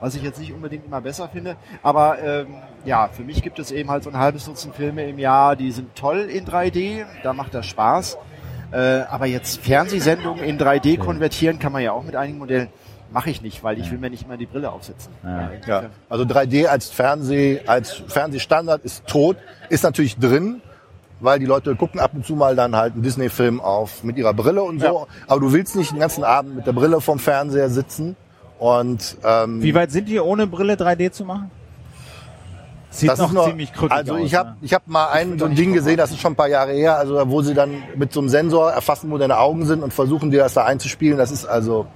was 0.00 0.14
ich 0.16 0.22
jetzt 0.22 0.38
nicht 0.38 0.52
unbedingt 0.52 0.84
immer 0.84 1.00
besser 1.00 1.30
finde. 1.30 1.56
Aber 1.82 2.18
ähm, 2.22 2.48
ja, 2.84 3.08
für 3.08 3.22
mich 3.22 3.42
gibt 3.42 3.58
es 3.58 3.70
eben 3.70 3.90
halt 3.90 4.04
so 4.04 4.10
ein 4.10 4.18
halbes 4.18 4.44
Dutzend 4.44 4.74
Filme 4.74 5.04
im 5.04 5.18
Jahr, 5.18 5.56
die 5.56 5.70
sind 5.70 5.94
toll 5.94 6.28
in 6.30 6.44
3D, 6.46 7.04
da 7.22 7.32
macht 7.32 7.54
das 7.54 7.66
Spaß. 7.66 8.18
Äh, 8.72 9.02
aber 9.08 9.26
jetzt 9.26 9.60
Fernsehsendungen 9.60 10.42
in 10.44 10.58
3D 10.58 10.98
konvertieren 10.98 11.58
kann 11.58 11.72
man 11.72 11.82
ja 11.82 11.92
auch 11.92 12.02
mit 12.02 12.16
einigen 12.16 12.38
Modellen. 12.38 12.68
Mache 13.12 13.30
ich 13.30 13.42
nicht, 13.42 13.62
weil 13.62 13.78
ich 13.78 13.90
will 13.92 13.98
mir 13.98 14.10
nicht 14.10 14.24
immer 14.24 14.36
die 14.36 14.46
Brille 14.46 14.72
aufsetzen. 14.72 15.12
Ja. 15.22 15.50
Ja, 15.66 15.82
also 16.08 16.24
3D 16.24 16.66
als 16.66 16.90
Fernseh, 16.90 17.60
als 17.66 17.92
Fernsehstandard 17.92 18.82
ist 18.84 19.06
tot, 19.06 19.36
ist 19.68 19.84
natürlich 19.84 20.18
drin, 20.18 20.60
weil 21.20 21.38
die 21.38 21.46
Leute 21.46 21.76
gucken 21.76 22.00
ab 22.00 22.10
und 22.14 22.26
zu 22.26 22.34
mal 22.34 22.56
dann 22.56 22.74
halt 22.74 22.94
einen 22.94 23.04
Disney-Film 23.04 23.60
auf 23.60 24.02
mit 24.02 24.16
ihrer 24.16 24.34
Brille 24.34 24.64
und 24.64 24.80
so. 24.80 25.06
Aber 25.28 25.40
du 25.40 25.52
willst 25.52 25.76
nicht 25.76 25.92
den 25.92 26.00
ganzen 26.00 26.24
Abend 26.24 26.56
mit 26.56 26.66
der 26.66 26.72
Brille 26.72 27.00
vom 27.00 27.20
Fernseher 27.20 27.70
sitzen 27.70 28.16
und 28.58 29.16
ähm, 29.24 29.62
Wie 29.62 29.74
weit 29.74 29.92
sind 29.92 30.08
die 30.08 30.18
ohne 30.18 30.48
Brille 30.48 30.74
3D 30.74 31.12
zu 31.12 31.24
machen? 31.24 31.50
Sieht 32.94 33.10
das 33.10 33.18
noch 33.18 33.28
ist 33.28 33.34
noch, 33.34 33.48
ziemlich 33.48 33.72
krückig 33.72 33.96
Also 33.96 34.16
ich 34.18 34.34
habe 34.34 34.50
ne? 34.50 34.56
ich 34.62 34.72
hab 34.72 34.86
mal 34.86 35.08
ein 35.08 35.36
so 35.38 35.46
ein 35.46 35.56
Ding 35.56 35.72
gesehen, 35.72 35.96
das 35.96 36.12
ist 36.12 36.20
schon 36.20 36.32
ein 36.32 36.36
paar 36.36 36.48
Jahre 36.48 36.72
her, 36.72 36.96
also 36.96 37.28
wo 37.28 37.42
sie 37.42 37.52
dann 37.52 37.82
mit 37.96 38.12
so 38.12 38.20
einem 38.20 38.28
Sensor 38.28 38.70
erfassen, 38.70 39.10
wo 39.10 39.18
deine 39.18 39.38
Augen 39.38 39.66
sind 39.66 39.82
und 39.82 39.92
versuchen 39.92 40.30
dir 40.30 40.38
das 40.38 40.54
da 40.54 40.64
einzuspielen. 40.64 41.18
Das 41.18 41.32
ist 41.32 41.44
also 41.44 41.86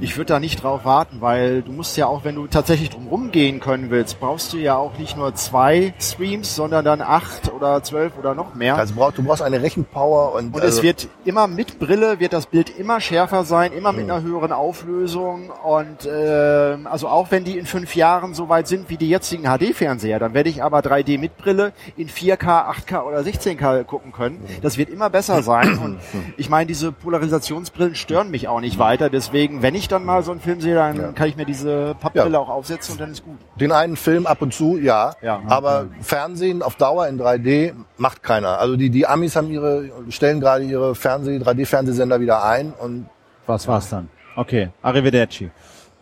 Ich 0.00 0.16
würde 0.16 0.26
da 0.26 0.40
nicht 0.40 0.62
drauf 0.62 0.84
warten, 0.84 1.20
weil 1.20 1.62
du 1.62 1.72
musst 1.72 1.96
ja 1.96 2.06
auch, 2.06 2.24
wenn 2.24 2.34
du 2.34 2.46
tatsächlich 2.46 2.90
drumherum 2.90 3.30
gehen 3.30 3.60
können 3.60 3.90
willst, 3.90 4.20
brauchst 4.20 4.52
du 4.52 4.58
ja 4.58 4.76
auch 4.76 4.98
nicht 4.98 5.16
nur 5.16 5.34
zwei 5.34 5.94
Streams, 6.00 6.54
sondern 6.54 6.84
dann 6.84 7.00
acht 7.00 7.52
oder 7.52 7.82
zwölf 7.82 8.18
oder 8.18 8.34
noch 8.34 8.54
mehr. 8.54 8.76
also 8.76 8.94
brauchst, 8.94 9.18
du 9.18 9.22
brauchst 9.22 9.42
eine 9.42 9.62
Rechenpower 9.62 10.34
und, 10.34 10.54
und 10.54 10.60
also, 10.60 10.78
es 10.78 10.82
wird 10.82 11.08
immer 11.24 11.46
mit 11.46 11.78
Brille, 11.78 12.20
wird 12.20 12.32
das 12.32 12.46
Bild 12.46 12.76
immer 12.78 13.00
schärfer 13.00 13.44
sein, 13.44 13.72
immer 13.72 13.92
mit 13.92 14.04
einer 14.04 14.22
höheren 14.22 14.52
Auflösung. 14.52 15.50
Und 15.64 16.08
ähm, 16.10 16.86
also 16.86 17.08
auch 17.08 17.30
wenn 17.30 17.44
die 17.44 17.58
in 17.58 17.66
fünf 17.66 17.96
Jahren 17.96 18.34
so 18.34 18.48
weit 18.48 18.68
sind 18.68 18.90
wie 18.90 18.96
die 18.96 19.08
jetzigen 19.08 19.44
HD-Fernseher, 19.44 20.18
dann 20.18 20.34
werde 20.34 20.50
ich 20.50 20.62
aber 20.62 20.80
3D 20.80 21.18
mit 21.18 21.36
Brille 21.36 21.72
in 21.96 22.08
4K, 22.08 22.68
8K 22.70 23.02
oder 23.02 23.20
16K 23.20 23.84
gucken 23.84 24.12
können. 24.12 24.44
Das 24.62 24.76
wird 24.78 24.90
immer 24.90 25.10
besser 25.10 25.42
sein. 25.42 25.78
Und 25.78 25.98
ich 26.36 26.48
meine, 26.48 26.66
diese 26.66 26.92
Polarisationsbrillen 26.92 27.94
stören 27.94 28.30
mich 28.30 28.48
auch 28.48 28.60
nicht 28.60 28.78
weiter. 28.78 29.10
Deswegen, 29.10 29.62
wenn 29.62 29.74
ich 29.74 29.79
dann 29.88 30.04
mal 30.04 30.22
so 30.22 30.30
einen 30.30 30.40
Film 30.40 30.60
sehe, 30.60 30.74
dann 30.74 30.96
Ja. 30.96 31.12
kann 31.12 31.28
ich 31.28 31.36
mir 31.36 31.44
diese 31.44 31.94
Pappbrille 32.00 32.30
Ja. 32.32 32.38
auch 32.38 32.48
aufsetzen 32.48 32.92
und 32.92 33.00
dann 33.00 33.10
ist 33.12 33.24
gut. 33.24 33.36
Den 33.56 33.72
einen 33.72 33.96
Film 33.96 34.26
ab 34.26 34.42
und 34.42 34.52
zu, 34.54 34.76
ja. 34.78 35.14
Ja. 35.22 35.40
Aber 35.48 35.86
Fernsehen 36.00 36.62
auf 36.62 36.76
Dauer 36.76 37.06
in 37.08 37.18
3D 37.18 37.74
macht 37.98 38.22
keiner. 38.22 38.58
Also 38.58 38.76
die, 38.76 38.90
die 38.90 39.06
Amis 39.06 39.36
haben 39.36 39.50
ihre, 39.50 39.90
stellen 40.10 40.40
gerade 40.40 40.64
ihre 40.64 40.94
Fernseh, 40.94 41.38
3D-Fernsehsender 41.38 42.20
wieder 42.20 42.44
ein 42.44 42.72
und 42.78 43.08
Was 43.46 43.66
war's 43.68 43.88
dann? 43.90 44.08
Okay, 44.36 44.70
arrivederci. 44.82 45.50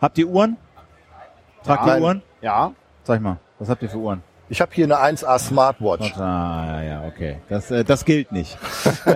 Habt 0.01 0.17
ihr 0.17 0.27
Uhren? 0.27 0.57
Tragt 1.63 1.85
ihr. 1.87 1.99
Uhren? 2.01 2.21
Ja, 2.41 2.71
Sag 3.03 3.21
mal, 3.21 3.37
was 3.57 3.69
habt 3.69 3.81
ihr 3.81 3.89
für 3.89 3.97
Uhren? 3.97 4.21
Ich 4.49 4.61
habe 4.61 4.71
hier 4.73 4.85
eine 4.85 4.95
1A 4.95 5.37
Smartwatch. 5.39 6.17
Ah, 6.17 6.65
ja, 6.67 6.83
ja, 6.83 7.03
okay. 7.07 7.37
Das, 7.49 7.69
äh, 7.69 7.83
das 7.83 8.03
gilt 8.03 8.31
nicht. 8.31 8.57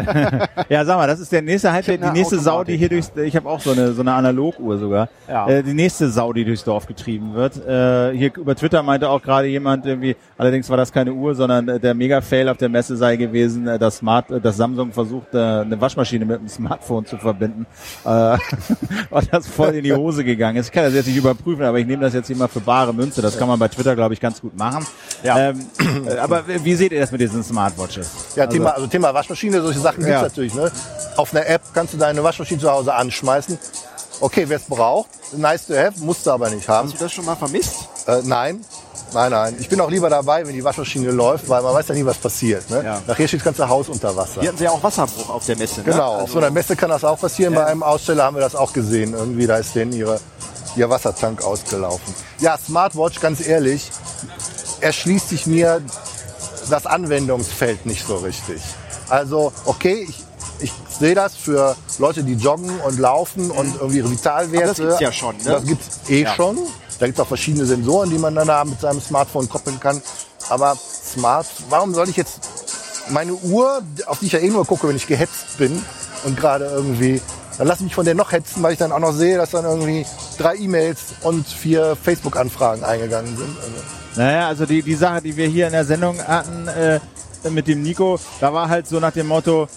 ja, 0.69 0.85
sag 0.85 0.97
mal, 0.97 1.07
das 1.07 1.19
ist 1.19 1.31
der 1.31 1.41
nächste 1.41 1.71
halt 1.71 1.87
die 1.87 1.97
nächste 1.97 2.39
Sau, 2.39 2.63
die 2.63 2.77
hier 2.77 2.89
durchs, 2.89 3.11
ich 3.15 3.35
habe 3.35 3.49
auch 3.49 3.59
so 3.59 3.71
eine 3.71 3.93
so 3.93 4.01
eine 4.01 4.13
Analoguhr 4.13 4.77
sogar. 4.77 5.09
Ja. 5.27 5.47
Äh, 5.47 5.63
die 5.63 5.73
nächste 5.73 6.09
Sau, 6.09 6.33
die 6.33 6.45
durchs 6.45 6.63
Dorf 6.63 6.85
getrieben 6.85 7.33
wird. 7.33 7.57
Äh, 7.57 8.15
hier 8.15 8.35
über 8.37 8.55
Twitter 8.55 8.83
meinte 8.83 9.09
auch 9.09 9.21
gerade 9.21 9.47
jemand 9.47 9.85
irgendwie, 9.85 10.15
allerdings 10.37 10.69
war 10.69 10.77
das 10.77 10.91
keine 10.91 11.13
Uhr, 11.13 11.35
sondern 11.35 11.67
äh, 11.67 11.79
der 11.79 11.93
Mega-Fail 11.93 12.49
auf 12.49 12.57
der 12.57 12.69
Messe 12.69 12.95
sei 12.95 13.15
gewesen, 13.15 13.67
äh, 13.67 13.79
dass 13.79 13.97
Smart, 13.97 14.29
äh, 14.29 14.39
dass 14.39 14.57
Samsung 14.57 14.91
versucht, 14.91 15.33
äh, 15.33 15.37
eine 15.37 15.79
Waschmaschine 15.81 16.25
mit 16.25 16.39
einem 16.39 16.47
Smartphone 16.47 17.05
zu 17.05 17.17
verbinden. 17.17 17.65
Äh, 18.05 18.37
und 19.09 19.33
das 19.33 19.47
voll 19.47 19.75
in 19.75 19.83
die 19.83 19.93
Hose 19.93 20.23
gegangen 20.23 20.57
ist. 20.57 20.67
Ich 20.67 20.71
kann 20.71 20.83
das 20.83 20.93
jetzt 20.93 21.07
nicht 21.07 21.17
überprüfen, 21.17 21.63
aber 21.63 21.79
ich 21.79 21.87
nehme 21.87 22.03
das 22.03 22.13
jetzt 22.13 22.27
hier 22.27 22.35
mal 22.35 22.47
für 22.47 22.61
bare 22.61 22.93
Münze. 22.93 23.21
Das 23.21 23.37
kann 23.37 23.47
man 23.47 23.57
bei 23.57 23.67
Twitter, 23.67 23.95
glaube 23.95 24.13
ich, 24.13 24.19
ganz 24.19 24.41
gut 24.41 24.57
machen. 24.57 24.85
Ja. 25.23 25.37
Ähm, 25.49 25.67
äh, 26.07 26.17
aber 26.17 26.43
wie 26.47 26.75
seht 26.75 26.91
ihr 26.91 26.99
das 26.99 27.11
mit 27.11 27.21
diesen 27.21 27.43
Smartwatches? 27.43 28.07
Ja, 28.35 28.45
Thema, 28.47 28.71
also 28.75 28.87
Thema 28.87 29.13
Waschmaschine, 29.13 29.61
solche 29.61 29.79
Sachen 29.79 29.99
gibt's 29.99 30.11
Ja. 30.11 30.21
natürlich. 30.21 30.53
Ne? 30.53 30.71
Auf 31.15 31.33
einer 31.33 31.45
App 31.47 31.61
kannst 31.73 31.93
du 31.93 31.97
deine 31.97 32.23
Waschmaschine 32.23 32.59
zu 32.59 32.69
Hause 32.69 32.93
anschmeißen. 32.93 33.57
Okay, 34.19 34.45
wer 34.47 34.57
es 34.57 34.63
braucht, 34.63 35.09
nice 35.35 35.65
to 35.67 35.73
have, 35.75 35.93
musst 35.99 36.25
du 36.25 36.31
aber 36.31 36.49
nicht 36.49 36.67
haben. 36.69 36.89
hast 36.89 36.99
du 36.99 37.03
das 37.05 37.11
schon 37.11 37.25
mal 37.25 37.35
vermisst? 37.35 37.87
Äh, 38.05 38.21
nein, 38.23 38.63
nein, 39.13 39.31
nein. 39.31 39.55
Ich 39.59 39.67
bin 39.69 39.81
auch 39.81 39.89
lieber 39.89 40.09
dabei, 40.09 40.45
wenn 40.45 40.53
die 40.53 40.63
Waschmaschine 40.63 41.09
läuft, 41.11 41.49
weil 41.49 41.61
man 41.61 41.73
weiß 41.73 41.87
ja 41.89 41.95
nie, 41.95 42.05
was 42.05 42.17
passiert. 42.17 42.69
Ne? 42.69 42.83
Ja. 42.85 43.01
Nachher 43.07 43.27
steht 43.27 43.39
das 43.39 43.45
ganze 43.45 43.67
Haus 43.67 43.89
unter 43.89 44.15
Wasser. 44.15 44.41
Wir 44.41 44.49
hatten 44.49 44.63
ja 44.63 44.69
auch 44.71 44.83
Wasserbruch 44.83 45.29
auf 45.29 45.45
der 45.45 45.57
Messe. 45.57 45.79
Ne? 45.81 45.85
Genau, 45.85 46.11
Also- 46.13 46.23
auf 46.25 46.31
so 46.31 46.37
einer 46.37 46.51
Messe 46.51 46.75
kann 46.75 46.89
das 46.89 47.03
auch 47.03 47.19
passieren. 47.19 47.53
Bei 47.55 47.65
einem 47.65 47.81
Aussteller 47.83 48.23
haben 48.25 48.35
wir 48.35 48.41
das 48.41 48.55
auch 48.55 48.71
gesehen. 48.71 49.13
Irgendwie, 49.13 49.47
da 49.47 49.57
ist 49.57 49.73
denen 49.75 49.93
ihre, 49.93 50.19
ihr 50.75 50.89
Wassertank 50.89 51.43
ausgelaufen. 51.43 52.13
Ja, 52.39 52.57
Smartwatch, 52.57 53.19
ganz 53.19 53.45
ehrlich, 53.45 53.89
erschließt 54.83 55.29
sich 55.29 55.45
mir 55.47 55.81
das 56.69 56.85
Anwendungsfeld 56.85 57.85
nicht 57.85 58.05
so 58.05 58.17
richtig. 58.17 58.61
Also, 59.09 59.51
okay, 59.65 60.05
ich, 60.09 60.23
ich 60.59 60.71
sehe 60.99 61.15
das 61.15 61.35
für 61.35 61.75
Leute, 61.99 62.23
die 62.23 62.33
joggen 62.33 62.79
und 62.81 62.99
laufen 62.99 63.51
und 63.51 63.75
irgendwie 63.75 63.97
ihre 63.97 64.11
Vitalwerte. 64.11 64.57
Aber 64.63 64.67
das 64.67 64.77
gibt's 64.77 64.99
ja 64.99 65.11
schon, 65.11 65.37
ne? 65.37 65.43
Das 65.43 65.65
gibt's 65.65 65.99
eh 66.09 66.23
Ja. 66.23 66.33
schon. 66.35 66.57
Da 66.99 67.07
gibt's 67.07 67.19
auch 67.19 67.27
verschiedene 67.27 67.65
Sensoren, 67.65 68.09
die 68.09 68.17
man 68.17 68.35
dann 68.35 68.47
da 68.47 68.63
mit 68.63 68.79
seinem 68.79 69.01
Smartphone 69.01 69.49
koppeln 69.49 69.79
kann. 69.79 70.01
Aber 70.49 70.77
Smart, 71.13 71.47
warum 71.69 71.93
soll 71.93 72.07
ich 72.09 72.15
jetzt 72.17 72.39
meine 73.09 73.33
Uhr, 73.33 73.81
auf 74.05 74.19
die 74.19 74.27
ich 74.27 74.31
ja 74.33 74.39
eh 74.39 74.49
nur 74.49 74.65
gucke, 74.65 74.87
wenn 74.87 74.95
ich 74.95 75.07
gehetzt 75.07 75.57
bin 75.57 75.83
und 76.23 76.37
gerade 76.37 76.65
irgendwie, 76.65 77.21
dann 77.57 77.67
lass 77.67 77.77
ich 77.77 77.85
mich 77.85 77.95
von 77.95 78.05
der 78.05 78.15
noch 78.15 78.31
hetzen, 78.31 78.63
weil 78.63 78.73
ich 78.73 78.79
dann 78.79 78.91
auch 78.91 78.99
noch 78.99 79.13
sehe, 79.13 79.37
dass 79.37 79.51
dann 79.51 79.65
irgendwie 79.65 80.05
drei 80.37 80.55
E-Mails 80.55 81.13
und 81.21 81.47
vier 81.47 81.95
Facebook-Anfragen 81.95 82.83
eingegangen 82.83 83.35
sind. 83.37 83.55
Also, 83.57 83.71
Naja, 84.15 84.47
also 84.47 84.65
die, 84.65 84.81
die 84.81 84.95
Sache, 84.95 85.21
die 85.21 85.35
wir 85.35 85.47
hier 85.47 85.67
in 85.67 85.73
der 85.73 85.85
Sendung 85.85 86.17
hatten 86.25 86.67
äh, 86.67 86.99
mit 87.49 87.67
dem 87.67 87.83
Nico, 87.83 88.19
da 88.39 88.53
war 88.53 88.69
halt 88.69 88.87
so 88.87 88.99
nach 88.99 89.11
dem 89.11 89.27
Motto, 89.27 89.67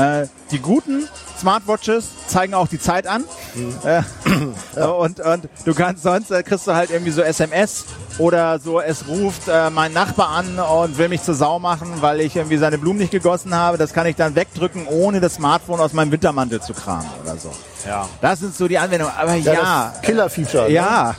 äh, 0.00 0.26
die 0.50 0.58
guten 0.58 1.08
Smartwatches 1.38 2.04
zeigen 2.26 2.54
auch 2.54 2.68
die 2.68 2.78
Zeit 2.78 3.06
an. 3.06 3.24
Äh, 3.84 4.02
und, 4.80 5.20
und 5.20 5.48
du 5.64 5.74
kannst 5.74 6.02
sonst, 6.02 6.30
äh, 6.30 6.42
kriegst 6.42 6.66
du 6.66 6.74
halt 6.74 6.90
irgendwie 6.90 7.12
so 7.12 7.22
SMS 7.22 7.84
oder 8.18 8.58
so, 8.58 8.80
es 8.80 9.06
ruft 9.08 9.48
äh, 9.48 9.70
mein 9.70 9.92
Nachbar 9.92 10.30
an 10.30 10.58
und 10.58 10.98
will 10.98 11.08
mich 11.08 11.22
zur 11.22 11.34
Sau 11.34 11.58
machen, 11.58 11.88
weil 12.00 12.20
ich 12.20 12.36
irgendwie 12.36 12.58
seine 12.58 12.78
Blumen 12.78 12.98
nicht 12.98 13.10
gegossen 13.10 13.54
habe. 13.54 13.78
Das 13.78 13.92
kann 13.92 14.06
ich 14.06 14.16
dann 14.16 14.34
wegdrücken, 14.34 14.86
ohne 14.86 15.20
das 15.20 15.34
Smartphone 15.34 15.80
aus 15.80 15.92
meinem 15.92 16.12
Wintermantel 16.12 16.60
zu 16.60 16.74
kramen 16.74 17.08
oder 17.22 17.36
so. 17.36 17.50
Ja. 17.86 18.08
Das 18.20 18.40
sind 18.40 18.54
so 18.54 18.68
die 18.68 18.78
Anwendungen. 18.78 19.14
Aber 19.16 19.34
ja, 19.34 19.52
ja, 19.52 19.94
Killer-Feature. 20.02 20.70
ne? 21.10 21.16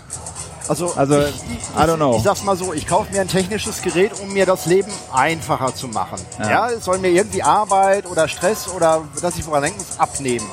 Ja, 0.63 0.69
Also, 0.69 0.93
Also, 0.95 1.19
ich, 1.19 1.27
ich, 1.27 1.75
I 1.75 1.87
don't 1.87 1.95
know. 1.95 2.15
Ich 2.17 2.23
sag's 2.23 2.43
mal 2.43 2.55
so, 2.55 2.73
ich 2.73 2.87
kaufe 2.87 3.11
mir 3.11 3.21
ein 3.21 3.27
technisches 3.27 3.81
Gerät, 3.81 4.11
um 4.21 4.33
mir 4.33 4.45
das 4.45 4.65
Leben 4.65 4.91
einfacher 5.13 5.73
zu 5.75 5.87
machen. 5.87 6.19
Ja, 6.39 6.69
es 6.69 6.85
soll 6.85 6.97
mir 6.99 7.09
irgendwie 7.09 7.43
Arbeit 7.43 8.05
oder 8.05 8.27
Stress 8.27 8.67
oder 8.67 9.03
dass 9.21 9.37
ich 9.37 9.45
woran 9.45 9.63
denken 9.63 9.79
muss, 9.79 9.99
abnehmen. 9.99 10.47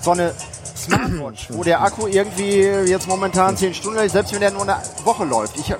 So 0.00 0.12
eine 0.12 0.34
Smartwatch, 0.76 1.48
wo 1.50 1.64
der 1.64 1.82
Akku 1.82 2.06
irgendwie 2.06 2.60
jetzt 2.60 3.08
momentan 3.08 3.56
10 3.56 3.74
Stunden 3.74 3.98
hält, 3.98 4.12
selbst 4.12 4.32
wenn 4.32 4.40
der 4.40 4.50
nur 4.50 4.62
eine 4.62 4.76
Woche 5.04 5.24
läuft. 5.24 5.58
Ich 5.58 5.74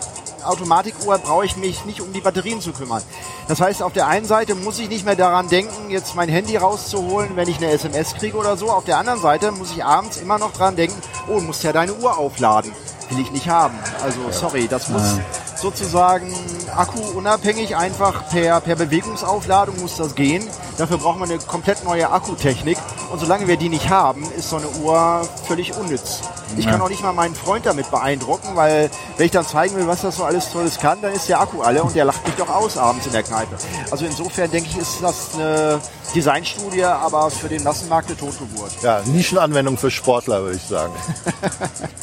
Automatikuhr 0.45 1.19
brauche 1.19 1.45
ich 1.45 1.57
mich 1.57 1.85
nicht 1.85 2.01
um 2.01 2.13
die 2.13 2.21
Batterien 2.21 2.61
zu 2.61 2.73
kümmern. 2.73 3.03
Das 3.49 3.61
heißt, 3.61 3.83
auf 3.83 3.93
der 3.93 4.07
einen 4.07 4.27
Seite 4.27 4.55
muss 4.55 4.79
ich 4.79 4.89
nicht 4.89 5.05
mehr 5.05 5.17
daran 5.17 5.49
denken, 5.49 5.91
jetzt 5.91 6.15
mein 6.15 6.29
Handy 6.29 6.57
rauszuholen, 6.57 7.37
wenn 7.37 7.49
ich 7.49 7.59
eine 7.59 7.71
SMS 7.71 8.15
kriege 8.15 8.37
oder 8.37 8.57
so. 8.57 8.71
Auf 8.71 8.85
der 8.85 8.99
anderen 8.99 9.21
Seite 9.21 9.53
muss 9.53 9.73
ich 9.73 9.85
abends 9.85 10.19
immer 10.19 10.39
noch 10.39 10.53
dran 10.53 10.77
denken, 10.77 10.97
oh, 11.29 11.35
du 11.35 11.41
musst 11.41 11.63
ja 11.65 11.73
deine 11.73 11.93
Uhr 11.95 12.17
aufladen. 12.17 12.73
Will 13.11 13.21
ich 13.21 13.31
nicht 13.31 13.49
haben. 13.49 13.75
Also 14.03 14.31
sorry, 14.31 14.69
das 14.69 14.89
muss 14.89 15.19
sozusagen 15.57 16.33
akkuunabhängig 16.75 17.77
einfach 17.77 18.29
per, 18.29 18.61
per 18.61 18.77
Bewegungsaufladung 18.77 19.81
muss 19.81 19.97
das 19.97 20.15
gehen. 20.15 20.47
Dafür 20.79 20.99
brauchen 20.99 21.19
wir 21.19 21.25
eine 21.25 21.39
komplett 21.39 21.85
neue 21.85 22.09
Akkutechnik. 22.11 22.79
Und 23.11 23.19
solange 23.21 23.49
wir 23.49 23.57
die 23.57 23.69
nicht 23.69 23.91
haben, 23.91 24.23
ist 24.37 24.51
so 24.51 24.57
eine 24.57 24.69
Uhr 24.83 25.29
völlig 25.47 25.77
unnütz. 25.77 26.21
Ich 26.57 26.67
kann 26.67 26.81
auch 26.81 26.89
nicht 26.89 27.03
mal 27.03 27.13
meinen 27.13 27.35
Freund 27.35 27.67
damit 27.67 27.91
beeindrucken, 27.91 28.49
weil 28.55 28.91
wenn 29.17 29.27
ich 29.27 29.33
dann 29.33 29.45
zeigen 29.45 29.77
will, 29.77 29.87
was 29.87 30.03
das 30.03 30.17
so 30.17 30.25
alles 30.25 30.51
Tolles 30.51 30.79
kann, 30.79 31.03
dann 31.03 31.13
ist 31.13 31.29
der 31.29 31.41
Akku 31.41 31.63
alle 31.63 31.83
und 31.83 31.95
der 31.95 32.05
lacht 32.05 32.25
mich 32.25 32.37
doch 32.37 32.49
aus 32.49 32.79
abends 32.79 33.07
in 33.07 33.13
der 33.13 33.23
Kneipe. 33.23 33.57
Also 33.91 34.07
insofern 34.07 34.51
denke 34.51 34.71
ich, 34.71 34.79
ist 34.79 35.03
das 35.03 35.35
eine 35.35 35.81
Designstudie, 36.15 36.85
aber 36.85 37.31
für 37.31 37.49
den 37.49 37.63
Massenmarkt 37.65 38.09
eine 38.09 38.17
Totgeburt. 38.17 38.71
Ja, 38.83 39.03
Nischenanwendung 39.05 39.77
für 39.77 39.91
Sportler, 39.91 40.43
würde 40.43 40.57
ich 40.57 40.63
sagen. 40.63 40.93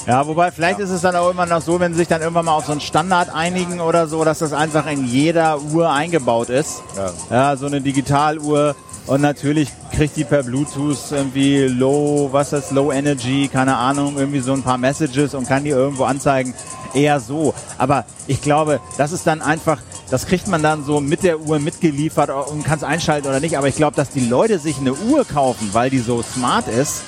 Ja, 0.07 0.28
wobei 0.28 0.51
vielleicht 0.51 0.78
ist 0.78 0.91
es 0.91 1.01
dann 1.01 1.15
auch 1.15 1.32
immer 1.32 1.47
noch 1.47 1.63
so, 1.63 1.80
wenn 1.80 1.93
sie 1.93 1.99
sich 1.99 2.07
dann 2.07 2.21
irgendwann 2.21 2.45
mal 2.45 2.53
auf 2.53 2.65
so 2.65 2.71
einen 2.71 2.82
Standard 2.82 3.34
einigen 3.34 3.80
oder 3.82 4.07
so, 4.07 4.23
dass 4.23 4.38
das 4.38 4.53
einfach 4.53 4.86
in 4.86 5.07
jeder 5.07 5.59
Uhr 5.59 5.89
eingebaut 5.89 6.49
ist. 6.49 6.84
Ja. 6.95 7.11
Ja, 7.32 7.57
so 7.57 7.65
eine 7.65 7.82
Digitaluhr. 7.82 8.64
Und 9.08 9.22
natürlich 9.22 9.70
kriegt 9.95 10.16
die 10.18 10.24
per 10.24 10.41
Bluetooth 10.43 10.97
irgendwie 11.12 11.66
Low, 11.68 12.30
was 12.32 12.53
ist 12.53 12.72
Low 12.72 12.91
Energy, 12.91 13.47
keine 13.51 13.78
Ahnung, 13.78 14.18
irgendwie 14.18 14.39
so 14.39 14.53
ein 14.53 14.64
paar 14.64 14.80
Messages 14.80 15.36
und 15.36 15.47
kann 15.47 15.64
die 15.64 15.70
irgendwo 15.70 16.06
anzeigen. 16.06 16.56
Eher 16.95 17.20
so. 17.20 17.53
Aber 17.78 18.06
ich 18.26 18.41
glaube, 18.41 18.80
das 18.97 19.12
ist 19.12 19.28
dann 19.28 19.41
einfach, 19.41 19.80
das 20.10 20.26
kriegt 20.26 20.47
man 20.47 20.64
dann 20.64 20.84
so 20.86 21.01
mit 21.01 21.22
der 21.24 21.39
Uhr 21.39 21.60
mitgeliefert 21.60 22.30
und 22.49 22.64
kann 22.64 22.78
es 22.78 22.84
einschalten 22.84 23.28
oder 23.28 23.39
nicht. 23.39 23.58
Aber 23.58 23.68
ich 23.68 23.76
glaube, 23.76 23.95
dass 23.95 24.10
die 24.10 24.26
Leute 24.28 24.58
sich 24.60 24.78
eine 24.80 24.93
Uhr 24.93 25.24
kaufen, 25.26 25.70
weil 25.74 25.89
die 25.91 25.99
so 25.99 26.24
smart 26.24 26.68
ist, 26.68 27.01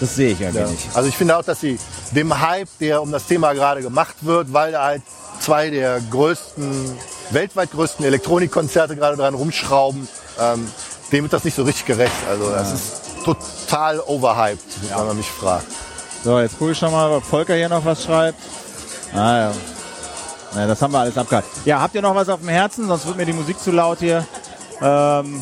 das 0.00 0.14
sehe 0.14 0.32
ich 0.32 0.40
irgendwie 0.40 0.60
Ja. 0.60 0.68
nicht. 0.68 0.88
Also 0.94 1.08
ich 1.08 1.16
finde 1.16 1.36
auch, 1.36 1.44
dass 1.44 1.60
sie 1.60 1.78
dem 2.12 2.38
Hype, 2.40 2.68
der 2.80 3.02
um 3.02 3.10
das 3.10 3.26
Thema 3.26 3.54
gerade 3.54 3.82
gemacht 3.82 4.16
wird, 4.20 4.52
weil 4.52 4.72
da 4.72 4.84
halt 4.84 5.02
zwei 5.40 5.70
der 5.70 6.00
größten, 6.10 6.92
weltweit 7.30 7.72
größten 7.72 8.04
Elektronikkonzerte 8.04 8.94
gerade 8.94 9.16
dran 9.16 9.34
rumschrauben, 9.34 10.06
ähm, 10.40 10.68
dem 11.14 11.22
wird 11.22 11.32
das 11.32 11.44
nicht 11.44 11.54
so 11.54 11.62
richtig 11.62 11.86
gerecht. 11.86 12.12
Also 12.28 12.50
das 12.50 12.72
ist 12.72 13.02
total 13.24 14.00
overhyped, 14.00 14.60
wenn 14.88 15.06
man 15.06 15.16
mich 15.16 15.30
fragt. 15.30 15.66
So, 16.24 16.40
jetzt 16.40 16.58
gucke 16.58 16.72
ich 16.72 16.78
schon 16.78 16.90
mal, 16.90 17.10
ob 17.12 17.24
Volker 17.24 17.54
hier 17.54 17.68
noch 17.68 17.84
was 17.84 18.02
schreibt. 18.04 18.38
Ah 19.12 19.36
ja. 19.36 19.52
ja. 20.56 20.66
Das 20.66 20.82
haben 20.82 20.92
wir 20.92 20.98
alles 20.98 21.16
abgehakt. 21.16 21.46
Ja, 21.64 21.80
habt 21.80 21.94
ihr 21.94 22.02
noch 22.02 22.14
was 22.14 22.28
auf 22.28 22.40
dem 22.40 22.48
Herzen? 22.48 22.88
Sonst 22.88 23.06
wird 23.06 23.16
mir 23.16 23.26
die 23.26 23.32
Musik 23.32 23.60
zu 23.60 23.70
laut 23.70 23.98
hier. 24.00 24.26
Ähm, 24.82 25.40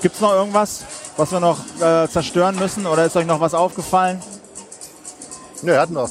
Gibt 0.00 0.14
es 0.14 0.20
noch 0.20 0.32
irgendwas, 0.32 0.84
was 1.16 1.30
wir 1.32 1.40
noch 1.40 1.58
äh, 1.80 2.08
zerstören 2.08 2.56
müssen? 2.56 2.86
Oder 2.86 3.04
ist 3.04 3.16
euch 3.16 3.26
noch 3.26 3.40
was 3.40 3.52
aufgefallen? 3.52 4.22
Ja, 5.62 5.74
er 5.74 5.80
hat 5.82 5.90
noch 5.90 6.08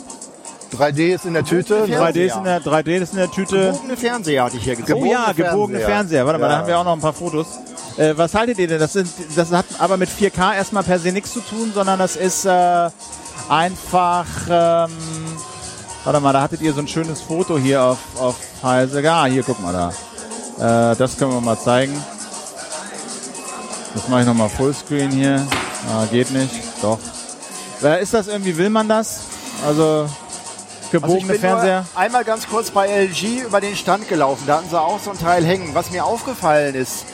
3D 0.73 1.13
ist 1.15 1.25
in 1.25 1.33
der 1.33 1.45
Tüte. 1.45 1.85
Ja. 1.87 2.01
3D 2.01 2.25
ist 2.25 2.35
in 2.35 2.43
der, 2.43 2.61
3D 2.61 2.97
ist 2.97 3.11
in 3.13 3.19
der 3.19 3.31
Tüte. 3.31 3.71
Gebogene 3.71 3.97
Fernseher 3.97 4.43
hatte 4.43 4.57
ich 4.57 4.63
hier 4.63 4.75
gesehen. 4.75 4.95
Oh 4.95 5.05
ja, 5.05 5.31
Gebogene 5.31 5.79
Fernseher. 5.79 5.85
Fernseher. 5.95 6.25
Warte 6.25 6.39
mal, 6.39 6.49
da 6.49 6.57
haben 6.57 6.67
wir 6.67 6.79
auch 6.79 6.83
noch 6.83 6.93
ein 6.93 7.01
paar 7.01 7.13
Fotos. 7.13 7.47
Äh, 7.97 8.13
was 8.17 8.33
haltet 8.33 8.57
ihr 8.57 8.67
denn? 8.67 8.79
Das, 8.79 8.93
sind, 8.93 9.07
das 9.35 9.51
hat 9.51 9.65
aber 9.79 9.97
mit 9.97 10.09
4K 10.09 10.55
erstmal 10.55 10.83
per 10.83 10.99
se 10.99 11.11
nichts 11.11 11.33
zu 11.33 11.41
tun, 11.41 11.71
sondern 11.73 11.99
das 11.99 12.15
ist 12.15 12.45
äh, 12.45 12.89
einfach. 13.49 14.25
Ähm, 14.49 14.91
warte 16.03 16.19
mal, 16.19 16.33
da 16.33 16.41
hattet 16.41 16.61
ihr 16.61 16.73
so 16.73 16.79
ein 16.79 16.87
schönes 16.87 17.21
Foto 17.21 17.57
hier 17.57 17.83
auf, 17.83 17.99
auf 18.19 18.35
Heise. 18.63 19.01
Ja, 19.01 19.25
hier, 19.25 19.43
guck 19.43 19.61
mal 19.61 19.73
da. 19.73 20.91
Äh, 20.91 20.95
das 20.95 21.17
können 21.17 21.31
wir 21.31 21.41
mal 21.41 21.59
zeigen. 21.59 21.93
Das 23.93 24.07
mache 24.07 24.21
ich 24.21 24.27
nochmal 24.27 24.49
Fullscreen 24.49 25.11
hier. 25.11 25.45
Ah, 25.91 26.05
geht 26.09 26.31
nicht. 26.31 26.53
Doch. 26.81 26.99
Äh, 27.83 28.01
ist 28.01 28.13
das 28.13 28.27
irgendwie, 28.27 28.57
will 28.57 28.69
man 28.69 28.87
das? 28.87 29.21
Also 29.67 30.07
gebogene 30.93 31.33
bin 31.33 31.41
Fernseher? 31.41 31.85
nur 31.93 32.01
einmal 32.01 32.23
ganz 32.23 32.47
kurz 32.47 32.71
bei 32.71 32.87
LG 32.87 33.43
über 33.45 33.59
den 33.59 33.75
Stand 33.75 34.07
gelaufen. 34.07 34.43
Da 34.47 34.57
hatten 34.57 34.69
sie 34.69 34.79
auch 34.79 34.99
so 34.99 35.11
ein 35.11 35.19
Teil 35.19 35.43
hängen. 35.43 35.71
Was 35.73 35.91
mir 35.91 36.05
aufgefallen 36.05 36.75
ist, 36.75 37.05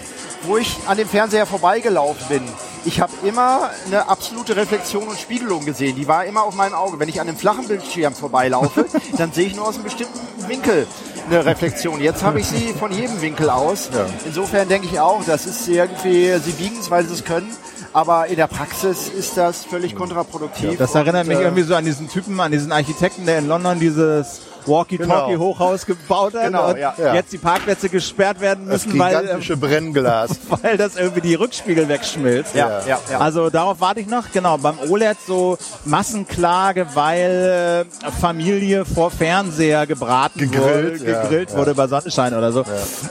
wo 0.44 0.58
ich 0.58 0.78
an 0.86 0.98
dem 0.98 1.08
Fernseher 1.08 1.46
vorbeigelaufen 1.46 2.28
bin, 2.28 2.44
ich 2.86 3.02
habe 3.02 3.12
immer 3.26 3.72
eine 3.88 4.08
absolute 4.08 4.56
Reflexion 4.56 5.08
und 5.08 5.20
Spiegelung 5.20 5.66
gesehen. 5.66 5.96
Die 5.96 6.08
war 6.08 6.26
immer 6.26 6.44
auf 6.44 6.56
meinem 6.56 6.74
Auge. 6.74 7.00
Wenn 7.00 7.10
ich 7.10 7.20
an 7.20 7.28
einem 7.28 7.38
flachen 7.38 7.68
Bildschirm 7.68 8.14
vorbeilaufe, 8.14 8.86
dann 9.18 9.34
sehe 9.34 9.48
ich 9.48 9.56
nur 9.56 9.68
aus 9.68 9.76
einem 9.76 9.86
bestimmten 9.86 10.20
Winkel 10.48 10.88
eine 11.30 11.46
Reflexion. 11.46 12.02
Jetzt 12.02 12.24
habe 12.24 12.40
ich 12.40 12.48
sie 12.48 12.74
von 12.74 12.92
jedem 12.92 13.22
Winkel 13.22 13.50
aus. 13.50 13.90
Ja. 13.94 14.06
Insofern 14.26 14.68
denke 14.68 14.88
ich 14.88 15.00
auch, 15.00 15.24
das 15.26 15.46
ist 15.46 15.68
irgendwie, 15.68 16.38
sie 16.40 16.52
biegen 16.52 16.80
es, 16.80 16.90
weil 16.90 17.06
sie 17.06 17.14
es 17.14 17.24
können. 17.24 17.56
Aber 17.94 18.28
in 18.28 18.36
der 18.36 18.48
Praxis 18.48 19.10
ist 19.10 19.38
das 19.38 19.66
völlig 19.66 19.96
kontraproduktiv. 19.96 20.78
Das 20.78 20.94
erinnert 20.96 21.24
Und, 21.24 21.30
mich 21.30 21.40
äh, 21.40 21.44
irgendwie 21.44 21.64
so 21.64 21.76
an 21.76 21.86
diesen 21.86 22.08
Typen, 22.10 22.40
an 22.40 22.52
diesen 22.52 22.72
Architekten, 22.72 23.26
der 23.26 23.40
in 23.40 23.48
London 23.48 23.80
dieses 23.80 24.42
Walkie-Talkie-Hochhaus 24.66 25.86
gebaut 25.86 26.34
hat 26.36 26.46
Genau, 26.46 26.70
und 26.70 26.78
ja. 26.78 26.94
Ja. 26.98 27.16
jetzt 27.16 27.34
die 27.34 27.38
Parkplätze 27.38 27.90
gesperrt 27.90 28.40
werden 28.40 28.68
Das 28.68 28.86
müssen, 28.86 29.00
weil, 29.00 29.22
gigantische 29.22 29.58
Brennglas. 29.58 30.32
weil 30.62 30.78
das 30.78 30.96
irgendwie 30.96 31.22
die 31.22 31.36
Rückspiegel 31.36 31.88
wegschmilzt. 31.88 32.56
Ja, 32.56 32.82
ja, 32.86 33.00
ja. 33.10 33.20
Also 33.20 33.50
darauf 33.50 33.82
warte 33.82 34.02
ich 34.02 34.08
noch. 34.08 34.32
Genau, 34.32 34.58
beim 34.58 34.78
OLED 34.88 35.18
so 35.26 35.58
Massenklage, 35.86 36.88
weil 36.94 37.86
äh, 38.06 38.12
Familie 38.12 38.86
vor 38.86 39.12
Fernseher 39.12 39.88
gebraten 39.88 40.40
Gegrillt, 40.40 41.02
wurde, 41.02 41.12
ja, 41.12 41.22
gegrillt 41.22 41.52
ja. 41.52 41.58
wurde 41.58 41.74
bei 41.74 41.88
Sonnenschein 41.88 42.36
oder 42.36 42.52
so. 42.52 42.64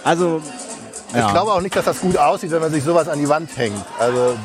Also 0.05 0.41
ja. 1.15 1.27
Ich 1.27 1.33
glaube 1.33 1.53
auch 1.53 1.63
nicht, 1.63 1.75
dass 1.75 1.87
das 1.87 2.01
gut 2.01 2.19
aussieht, 2.19 2.51
wenn 2.51 2.61
man 2.61 2.71
sich 2.71 2.85
sowas 2.85 3.09
an 3.09 3.19
die 3.19 3.29
Wand 3.29 3.49
hängt. 3.57 3.83
Also 3.99 4.37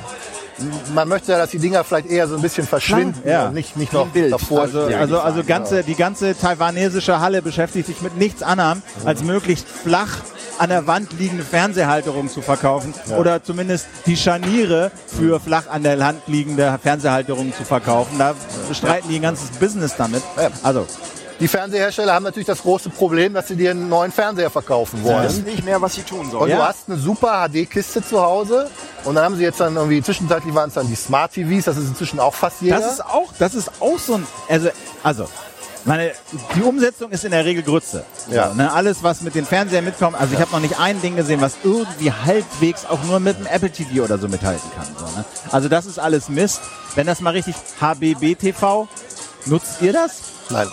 man 0.93 1.07
möchte 1.07 1.31
ja, 1.31 1.37
dass 1.37 1.51
die 1.51 1.59
Dinger 1.59 1.83
vielleicht 1.83 2.07
eher 2.09 2.27
so 2.27 2.35
ein 2.35 2.41
bisschen 2.41 2.67
verschwinden 2.67 3.27
Ja. 3.27 3.47
und 3.47 3.53
nicht, 3.53 3.75
nicht 3.77 3.93
noch 3.93 4.07
Bild. 4.07 4.31
davor 4.33 4.61
Also, 4.61 4.81
also, 4.85 5.19
also 5.19 5.43
ganze, 5.43 5.83
die 5.83 5.95
ganze 5.95 6.37
taiwanesische 6.37 7.19
Halle 7.19 7.41
beschäftigt 7.41 7.87
sich 7.87 8.01
mit 8.01 8.17
nichts 8.17 8.43
anderem, 8.43 8.81
als 9.05 9.23
möglichst 9.23 9.67
flach 9.67 10.17
an 10.59 10.69
der 10.69 10.85
Wand 10.85 11.13
liegende 11.19 11.43
Fernseherhalterungen 11.43 12.29
zu 12.29 12.41
verkaufen 12.41 12.93
oder 13.17 13.43
zumindest 13.43 13.87
die 14.05 14.15
Scharniere 14.15 14.91
für 15.07 15.39
flach 15.39 15.67
an 15.69 15.83
der 15.83 15.99
Wand 15.99 16.21
liegende 16.27 16.77
Fernseherhalterungen 16.81 17.53
zu 17.53 17.63
verkaufen. 17.63 18.17
Da 18.19 18.35
bestreiten 18.69 19.09
die 19.09 19.15
ein 19.15 19.21
ganzes 19.23 19.49
Business 19.57 19.95
damit. 19.97 20.21
Ja. 20.37 20.49
Also, 20.61 20.85
Die 21.43 21.49
Fernsehersteller 21.49 22.13
haben 22.13 22.23
natürlich 22.23 22.47
das 22.47 22.61
große 22.61 22.89
Problem, 22.89 23.33
dass 23.33 23.49
sie 23.49 23.57
dir 23.57 23.71
einen 23.71 23.89
neuen 23.89 24.13
Fernseher 24.13 24.49
verkaufen 24.49 25.03
wollen. 25.03 25.25
wissen 25.25 25.43
nicht 25.43 25.65
mehr, 25.65 25.81
was 25.81 25.95
sie 25.95 26.03
tun 26.03 26.21
Und 26.21 26.31
sollen. 26.31 26.49
Ja. 26.49 26.55
du 26.55 26.63
hast 26.63 26.87
eine 26.87 26.97
super 26.97 27.49
HD-Kiste 27.49 28.01
zu 28.01 28.21
Hause. 28.21 28.69
Und 29.03 29.15
dann 29.15 29.25
haben 29.25 29.35
sie 29.35 29.43
jetzt 29.43 29.59
dann 29.59 29.75
irgendwie, 29.75 30.01
zwischenzeitlich 30.01 30.55
waren 30.55 30.69
es 30.69 30.75
dann 30.75 30.87
die 30.87 30.95
Smart 30.95 31.33
TVs, 31.33 31.65
das 31.65 31.75
ist 31.75 31.89
inzwischen 31.89 32.21
auch 32.21 32.33
fast 32.33 32.61
jeder. 32.61 32.79
das 32.79 32.93
ist 32.93 33.05
auch, 33.05 33.33
das 33.39 33.55
ist 33.55 33.69
auch 33.81 33.99
so 33.99 34.13
ein, 34.13 34.27
also, 34.47 34.69
also, 35.03 35.27
meine, 35.83 36.13
die 36.55 36.61
Umsetzung 36.61 37.11
ist 37.11 37.25
in 37.25 37.31
der 37.31 37.43
Regel 37.43 37.61
Grütze. 37.61 38.05
Ja. 38.31 38.47
So, 38.47 38.53
ne? 38.55 38.71
Alles, 38.71 39.03
was 39.03 39.19
mit 39.19 39.35
den 39.35 39.45
Fernsehern 39.45 39.83
mitkommt, 39.83 40.17
also 40.17 40.33
ich 40.33 40.39
habe 40.39 40.49
noch 40.53 40.61
nicht 40.61 40.79
ein 40.79 41.01
Ding 41.01 41.17
gesehen, 41.17 41.41
was 41.41 41.55
irgendwie 41.65 42.09
halbwegs 42.09 42.85
auch 42.85 43.03
nur 43.03 43.19
mit 43.19 43.37
dem 43.37 43.47
Apple 43.47 43.69
TV 43.69 44.05
oder 44.05 44.17
so 44.17 44.29
mithalten 44.29 44.71
kann. 44.77 44.87
So, 44.97 45.17
ne? 45.17 45.25
Also 45.51 45.67
das 45.67 45.87
ist 45.87 45.99
alles 45.99 46.29
Mist. 46.29 46.61
Wenn 46.95 47.05
das 47.05 47.19
mal 47.19 47.31
richtig 47.31 47.55
HBB 47.81 48.35
TV, 48.35 48.87
nutzt 49.45 49.81
ihr 49.81 49.91
das? 49.91 50.21
Nein. 50.49 50.69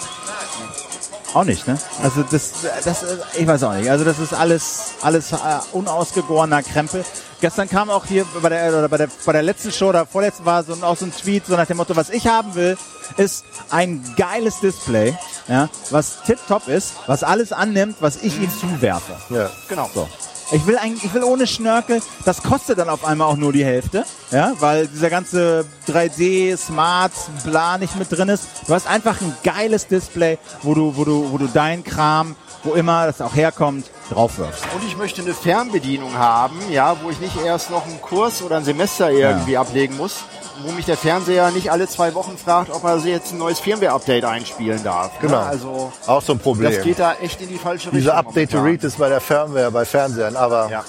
Auch 1.33 1.45
nicht, 1.45 1.67
ne? 1.69 1.79
Also 2.03 2.25
das, 2.29 2.53
das, 2.85 3.05
ich 3.39 3.47
weiß 3.47 3.63
auch 3.63 3.75
nicht. 3.75 3.89
Also 3.89 4.05
das 4.05 4.19
ist 4.19 4.35
alles, 4.35 4.95
alles 5.01 5.33
äh, 5.33 5.37
unausgegorener 5.73 6.63
Krempel. 6.63 7.05
Gestern 7.41 7.69
kam 7.69 7.89
auch 7.89 8.05
hier 8.05 8.27
bei 8.43 8.49
der, 8.49 8.69
oder 8.71 8.89
bei 8.89 8.99
der, 8.99 9.09
bei 9.25 9.33
der 9.33 9.43
letzten 9.43 9.71
Show 9.73 9.89
oder 9.89 10.07
vorletzten 10.07 10.45
war 10.45 10.63
so 10.65 10.75
ein, 10.75 10.83
auch 10.83 10.97
so 10.97 11.07
ein 11.07 11.13
Tweet, 11.13 11.47
so 11.47 11.57
nach 11.57 11.67
dem 11.67 11.77
Motto, 11.77 11.95
was 11.97 12.11
ich 12.11 12.27
haben 12.27 12.55
will, 12.55 12.77
ist 13.17 13.45
ein 13.71 14.05
geiles 14.17 14.61
Display, 14.61 15.17
ja, 15.49 15.69
was 15.91 16.23
tipptopp 16.27 16.69
ist, 16.69 16.95
was 17.07 17.23
alles 17.23 17.53
annimmt, 17.53 17.97
was 18.01 18.17
ich 18.17 18.37
ihm 18.39 18.51
zuwerfe. 18.51 19.17
Ja. 19.31 19.51
Genau. 19.69 19.89
So. 19.95 20.09
Ich 20.53 20.67
will 20.67 20.77
eigentlich, 20.79 21.05
ich 21.05 21.15
will 21.15 21.23
ohne 21.23 21.47
Schnörkel, 21.47 22.03
das 22.25 22.43
kostet 22.43 22.79
dann 22.79 22.89
auf 22.89 23.05
einmal 23.05 23.29
auch 23.29 23.37
nur 23.37 23.53
die 23.53 23.65
Hälfte, 23.65 24.05
ja, 24.33 24.53
weil 24.59 24.89
dieser 24.89 25.09
ganze 25.09 25.65
3D, 25.87 26.57
Smart, 26.57 27.13
bla 27.45 27.79
nicht 27.79 27.97
mit 27.97 28.11
drin 28.11 28.29
ist. 28.29 28.49
Du 28.67 28.75
hast 28.75 28.89
einfach 28.89 29.21
ein 29.21 29.33
geiles 29.45 29.87
Display, 29.87 30.39
wo 30.63 30.75
du, 30.75 30.97
wo 30.97 31.05
du, 31.05 31.31
wo 31.31 31.39
du 31.39 31.47
dein 31.47 31.85
Kram, 31.85 32.35
wo 32.65 32.73
immer 32.73 33.07
das 33.07 33.21
auch 33.21 33.35
herkommt, 33.35 33.87
draufwirfst. 34.11 34.63
Und 34.75 34.85
ich 34.87 34.97
möchte 34.97 35.23
eine 35.23 35.35
Fernbedienung 35.35 36.17
haben, 36.17 36.59
ja, 36.71 36.97
wo 37.03 37.11
ich 37.11 37.21
nicht 37.21 37.37
erst 37.45 37.71
noch 37.71 37.87
einen 37.87 38.01
Kurs 38.01 38.43
oder 38.43 38.57
ein 38.57 38.65
Semester 38.65 39.11
irgendwie 39.11 39.57
ablegen 39.57 39.97
muss, 39.97 40.17
wo 40.65 40.73
mich 40.73 40.85
der 40.85 40.97
Fernseher 40.97 41.51
nicht 41.53 41.71
alle 41.73 41.89
zwei 41.89 42.13
Wochen 42.15 42.37
fragt, 42.37 42.71
ob 42.71 42.85
er 42.85 42.99
jetzt 42.99 43.33
ein 43.33 43.39
neues 43.39 43.61
Firmware-Update 43.61 44.25
einspielen 44.25 44.83
darf. 44.85 45.11
Genau. 45.21 45.35
Ja, 45.41 45.47
also 45.47 45.93
Auch 46.07 46.21
so 46.23 46.33
ein 46.35 46.39
Problem. 46.39 46.71
das 46.73 46.83
geht 46.85 46.99
da 46.99 47.15
echt 47.15 47.41
in 47.41 47.49
die 47.49 47.57
falsche 47.57 47.87
Richtung. 47.87 47.99
Diese 47.99 48.15
Update 48.15 48.51
to 48.51 48.57
momentan. 48.59 48.73
Read 48.83 48.85
ist 48.85 48.99
bei 48.99 49.09
der 49.09 49.21
Firmware, 49.21 49.71
bei 49.71 49.85
Fernsehern, 49.85 50.37
aber 50.37 50.69
Ja. 50.71 50.85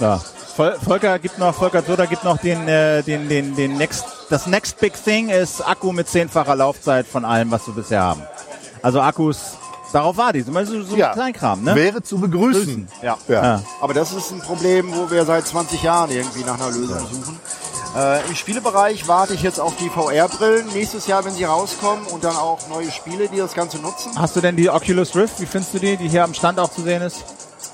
Ja. 0.00 0.20
Vol- 0.56 0.76
Volker 0.82 1.18
gibt 1.18 1.38
noch, 1.38 1.54
Volker 1.54 1.82
Soda 1.82 2.06
gibt 2.06 2.24
noch 2.24 2.38
den, 2.38 2.66
äh, 2.66 3.02
den, 3.02 3.28
den, 3.28 3.54
den 3.56 3.76
next, 3.76 4.04
das 4.30 4.46
next 4.46 4.78
big 4.80 4.94
thing 5.04 5.28
ist 5.28 5.60
Akku 5.60 5.92
mit 5.92 6.08
zehnfacher 6.08 6.56
Laufzeit 6.56 7.06
von 7.06 7.26
allem, 7.26 7.50
was 7.50 7.66
wir 7.66 7.74
bisher 7.74 8.00
haben. 8.02 8.22
Also 8.82 9.02
Akkus, 9.02 9.58
darauf 9.92 10.16
war 10.16 10.32
die, 10.32 10.42
so, 10.42 10.52
so, 10.64 10.82
so 10.82 10.96
ja, 10.96 11.08
ein 11.08 11.14
Kleinkram, 11.14 11.62
ne? 11.62 11.74
wäre 11.74 12.02
zu 12.02 12.18
begrüßen. 12.18 12.88
Ja. 13.02 13.16
Ja. 13.28 13.42
Ja. 13.42 13.62
Aber 13.80 13.94
das 13.94 14.12
ist 14.12 14.30
ein 14.32 14.40
Problem, 14.40 14.92
wo 14.94 15.10
wir 15.10 15.24
seit 15.24 15.46
20 15.46 15.82
Jahren 15.82 16.10
irgendwie 16.10 16.44
nach 16.44 16.54
einer 16.54 16.70
Lösung 16.70 16.98
suchen. 17.10 17.40
Äh, 17.96 18.26
Im 18.28 18.34
Spielebereich 18.34 19.08
warte 19.08 19.32
ich 19.32 19.42
jetzt 19.42 19.58
auf 19.58 19.74
die 19.76 19.88
VR-Brillen 19.88 20.66
nächstes 20.74 21.06
Jahr, 21.06 21.24
wenn 21.24 21.32
sie 21.32 21.44
rauskommen 21.44 22.06
und 22.08 22.24
dann 22.24 22.36
auch 22.36 22.68
neue 22.68 22.90
Spiele, 22.90 23.28
die 23.28 23.38
das 23.38 23.54
Ganze 23.54 23.78
nutzen. 23.78 24.12
Hast 24.16 24.36
du 24.36 24.40
denn 24.40 24.56
die 24.56 24.68
Oculus 24.68 25.16
Rift? 25.16 25.40
Wie 25.40 25.46
findest 25.46 25.72
du 25.72 25.78
die, 25.78 25.96
die 25.96 26.08
hier 26.08 26.24
am 26.24 26.34
Stand 26.34 26.58
auch 26.58 26.70
zu 26.70 26.82
sehen 26.82 27.00
ist? 27.00 27.24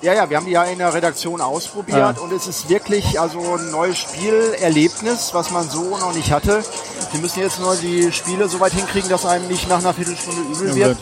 Ja, 0.02 0.12
ja, 0.14 0.28
wir 0.28 0.36
haben 0.36 0.46
die 0.46 0.52
ja 0.52 0.64
in 0.64 0.78
der 0.78 0.92
Redaktion 0.92 1.40
ausprobiert 1.40 1.96
Ja. 1.98 2.10
und 2.22 2.32
es 2.32 2.48
ist 2.48 2.68
wirklich 2.68 3.20
also 3.20 3.38
ein 3.38 3.70
neues 3.70 3.98
Spielerlebnis, 3.98 5.30
was 5.32 5.50
man 5.52 5.68
so 5.68 5.96
noch 5.96 6.12
nicht 6.12 6.32
hatte. 6.32 6.64
Sie 7.12 7.18
müssen 7.18 7.38
jetzt 7.40 7.60
nur 7.60 7.76
die 7.76 8.10
Spiele 8.10 8.48
so 8.48 8.58
weit 8.58 8.72
hinkriegen, 8.72 9.08
dass 9.08 9.24
einem 9.24 9.46
nicht 9.46 9.68
nach 9.68 9.78
einer 9.78 9.94
Viertelstunde 9.94 10.40
übel 10.42 10.68
Ja, 10.76 10.86
wird. 10.88 10.98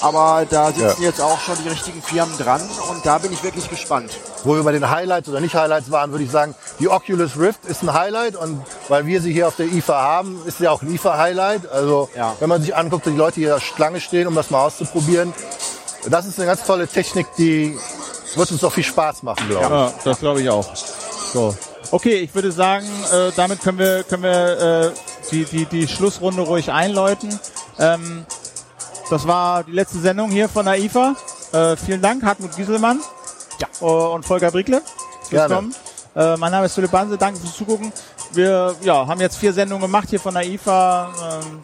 Aber 0.00 0.46
da 0.48 0.68
sitzen 0.68 1.02
Ja. 1.02 1.08
jetzt 1.08 1.20
auch 1.20 1.40
schon 1.40 1.56
die 1.64 1.68
richtigen 1.68 2.00
Firmen 2.00 2.36
dran 2.38 2.60
und 2.90 3.04
da 3.04 3.18
bin 3.18 3.32
ich 3.32 3.42
wirklich 3.42 3.68
gespannt. 3.68 4.12
Wo 4.44 4.54
wir 4.54 4.62
bei 4.62 4.70
den 4.72 4.88
Highlights 4.90 5.28
oder 5.28 5.40
nicht 5.40 5.56
Highlights 5.56 5.90
waren, 5.90 6.12
würde 6.12 6.22
ich 6.22 6.30
sagen, 6.30 6.54
die 6.78 6.88
Oculus 6.88 7.36
Rift 7.38 7.64
ist 7.64 7.82
ein 7.82 7.92
Highlight 7.92 8.36
und 8.36 8.62
weil 8.88 9.06
wir 9.06 9.20
sie 9.20 9.32
hier 9.32 9.48
auf 9.48 9.56
der 9.56 9.66
IFA 9.66 10.00
haben, 10.00 10.40
ist 10.46 10.58
sie 10.58 10.68
auch 10.68 10.82
ein 10.82 10.94
IFA-Highlight. 10.94 11.68
Also 11.72 12.08
wenn 12.38 12.48
man 12.48 12.60
sich 12.62 12.76
anguckt, 12.76 13.06
die 13.06 13.10
Leute 13.10 13.36
hier 13.40 13.58
Schlange 13.58 14.00
stehen, 14.00 14.28
um 14.28 14.36
das 14.36 14.50
mal 14.50 14.64
auszuprobieren, 14.66 15.32
das 16.08 16.26
ist 16.26 16.38
eine 16.38 16.46
ganz 16.46 16.62
tolle 16.64 16.86
Technik, 16.86 17.26
die 17.36 17.76
wird 18.34 18.50
uns 18.50 18.64
auch 18.64 18.72
viel 18.72 18.84
Spaß 18.84 19.22
machen, 19.22 19.48
glaube 19.48 19.64
ich. 19.64 19.70
Ja, 19.70 19.92
das 20.04 20.18
glaube 20.18 20.42
ich 20.42 20.48
auch. 20.48 20.74
So. 21.32 21.54
Okay, 21.90 22.16
ich 22.16 22.34
würde 22.34 22.50
sagen, 22.50 22.86
äh, 23.12 23.30
damit 23.36 23.60
können 23.60 23.78
wir, 23.78 24.02
können 24.02 24.22
wir 24.24 24.60
äh, 24.60 24.90
die, 25.30 25.44
die, 25.44 25.66
die 25.66 25.88
Schlussrunde 25.88 26.42
ruhig 26.42 26.72
einläuten. 26.72 27.38
Ähm, 27.78 28.26
das 29.10 29.26
war 29.26 29.62
die 29.64 29.72
letzte 29.72 29.98
Sendung 29.98 30.30
hier 30.30 30.48
von 30.48 30.64
der 30.64 30.78
IFA. 30.78 31.14
Äh, 31.52 31.76
vielen 31.76 32.02
Dank, 32.02 32.24
Hartmut 32.24 32.56
Gieselmann 32.56 33.00
ja. 33.60 33.86
und 33.86 34.24
Volker 34.24 34.50
Brickle 34.50 34.82
Gerne. 35.30 35.54
Kommen. 35.54 35.74
Äh, 36.14 36.36
mein 36.36 36.50
Name 36.50 36.66
ist 36.66 36.74
Philipp 36.74 36.90
Banse, 36.90 37.16
danke 37.16 37.38
fürs 37.38 37.54
Zugucken. 37.54 37.92
Wir 38.32 38.74
ja, 38.82 39.06
haben 39.06 39.20
jetzt 39.20 39.36
vier 39.36 39.52
Sendungen 39.52 39.82
gemacht 39.82 40.08
hier 40.10 40.20
von 40.20 40.34
der 40.34 40.46
IFA. 40.46 41.12
Ähm, 41.22 41.60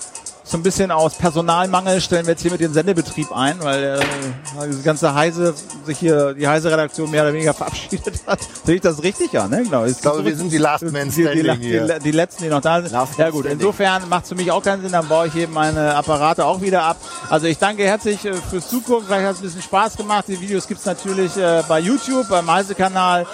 so 0.53 0.59
ein 0.59 0.63
bisschen 0.63 0.91
aus 0.91 1.15
Personalmangel 1.15 2.03
stellen 2.03 2.27
wir 2.27 2.33
jetzt 2.33 2.43
hier 2.43 2.51
mit 2.51 2.61
dem 2.61 2.75
Sendebetrieb 2.75 3.33
ein, 3.33 3.57
weil 3.63 3.99
äh, 3.99 4.67
diese 4.69 4.83
ganze 4.83 5.15
Heise 5.15 5.55
sich 5.87 5.99
hier 5.99 6.35
die 6.35 6.47
Heise 6.47 6.71
Redaktion 6.71 7.11
mehr 7.11 7.23
oder 7.23 7.33
weniger 7.33 7.55
verabschiedet 7.63 8.21
hat. 8.27 8.41
Sehe 8.65 8.75
ich 8.75 8.83
das 8.83 9.03
richtig? 9.03 9.33
Ja, 9.33 9.49
ne? 9.49 9.63
Genau. 9.63 9.87
Ich 9.87 9.99
glaube, 9.99 10.27
wir 10.27 10.37
sind 10.37 10.53
die 10.53 10.59
Last 10.59 10.85
Man 10.85 11.09
die, 11.09 11.15
die, 11.15 11.23
Standing 11.23 11.61
die, 11.61 11.67
hier. 11.69 11.99
die, 11.99 12.05
die 12.05 12.11
letzten, 12.11 12.45
die 12.45 12.51
noch 12.51 12.61
da 12.61 12.83
sind. 12.83 12.93
Last 12.93 13.19
ja 13.19 13.31
gut, 13.31 13.47
standing. 13.47 13.61
insofern 13.61 14.07
macht 14.11 14.25
es 14.25 14.29
für 14.29 14.35
mich 14.35 14.53
auch 14.53 14.63
keinen 14.63 14.83
Sinn, 14.83 14.93
dann 14.93 15.09
baue 15.09 15.29
ich 15.29 15.37
eben 15.37 15.55
meine 15.55 15.95
Apparate 15.95 16.45
auch 16.45 16.61
wieder 16.61 16.83
ab. 16.83 16.99
Also 17.31 17.47
ich 17.47 17.57
danke 17.57 17.85
herzlich 17.85 18.23
äh, 18.27 18.35
fürs 18.35 18.69
Zugucken, 18.69 19.07
vielleicht 19.07 19.27
hat 19.27 19.35
es 19.37 19.41
ein 19.41 19.45
bisschen 19.45 19.63
Spaß 19.63 19.97
gemacht. 19.97 20.27
Die 20.29 20.39
Videos 20.39 20.69
gibt's 20.69 20.85
natürlich 20.85 21.35
äh, 21.39 21.63
bei 21.67 21.81
YouTube, 21.81 22.29
beim 22.29 22.51
Heise-Kanal. 22.53 23.27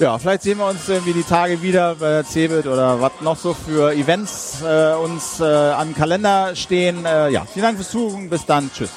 Ja, 0.00 0.18
vielleicht 0.18 0.42
sehen 0.42 0.58
wir 0.58 0.66
uns 0.66 0.88
irgendwie 0.88 1.12
die 1.12 1.22
Tage 1.22 1.62
wieder 1.62 1.94
bei 1.94 2.08
der 2.08 2.24
Cebit 2.24 2.66
oder 2.66 3.00
was 3.00 3.12
noch 3.20 3.36
so 3.36 3.54
für 3.54 3.92
Events 3.92 4.60
äh, 4.62 4.92
uns 4.94 5.40
äh, 5.40 5.44
an 5.44 5.88
den 5.88 5.94
Kalender 5.94 6.56
stehen. 6.56 7.04
Äh, 7.04 7.30
ja, 7.30 7.44
vielen 7.44 7.64
Dank 7.64 7.76
fürs 7.76 7.90
Zugucken. 7.90 8.28
Bis 8.28 8.44
dann. 8.44 8.70
Tschüss. 8.72 8.90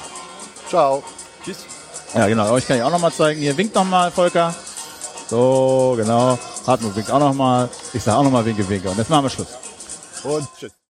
Ciao. 0.68 1.02
Tschüss. 1.44 1.66
Ja, 2.14 2.26
genau. 2.26 2.50
Euch 2.50 2.66
kann 2.66 2.78
ich 2.78 2.82
auch 2.82 2.90
nochmal 2.90 3.12
zeigen. 3.12 3.40
Hier 3.40 3.56
winkt 3.56 3.74
nochmal, 3.74 4.10
Volker. 4.10 4.54
So, 5.28 5.94
genau. 5.96 6.38
Hartmut 6.66 6.96
winkt 6.96 7.10
auch 7.10 7.20
nochmal. 7.20 7.68
Ich 7.92 8.02
sage 8.02 8.18
auch 8.18 8.24
nochmal 8.24 8.44
Winke, 8.44 8.68
Winke. 8.68 8.90
Und 8.90 8.98
jetzt 8.98 9.10
machen 9.10 9.24
wir 9.24 9.30
Schluss. 9.30 9.48
Und 10.24 10.48
tschüss. 10.58 10.77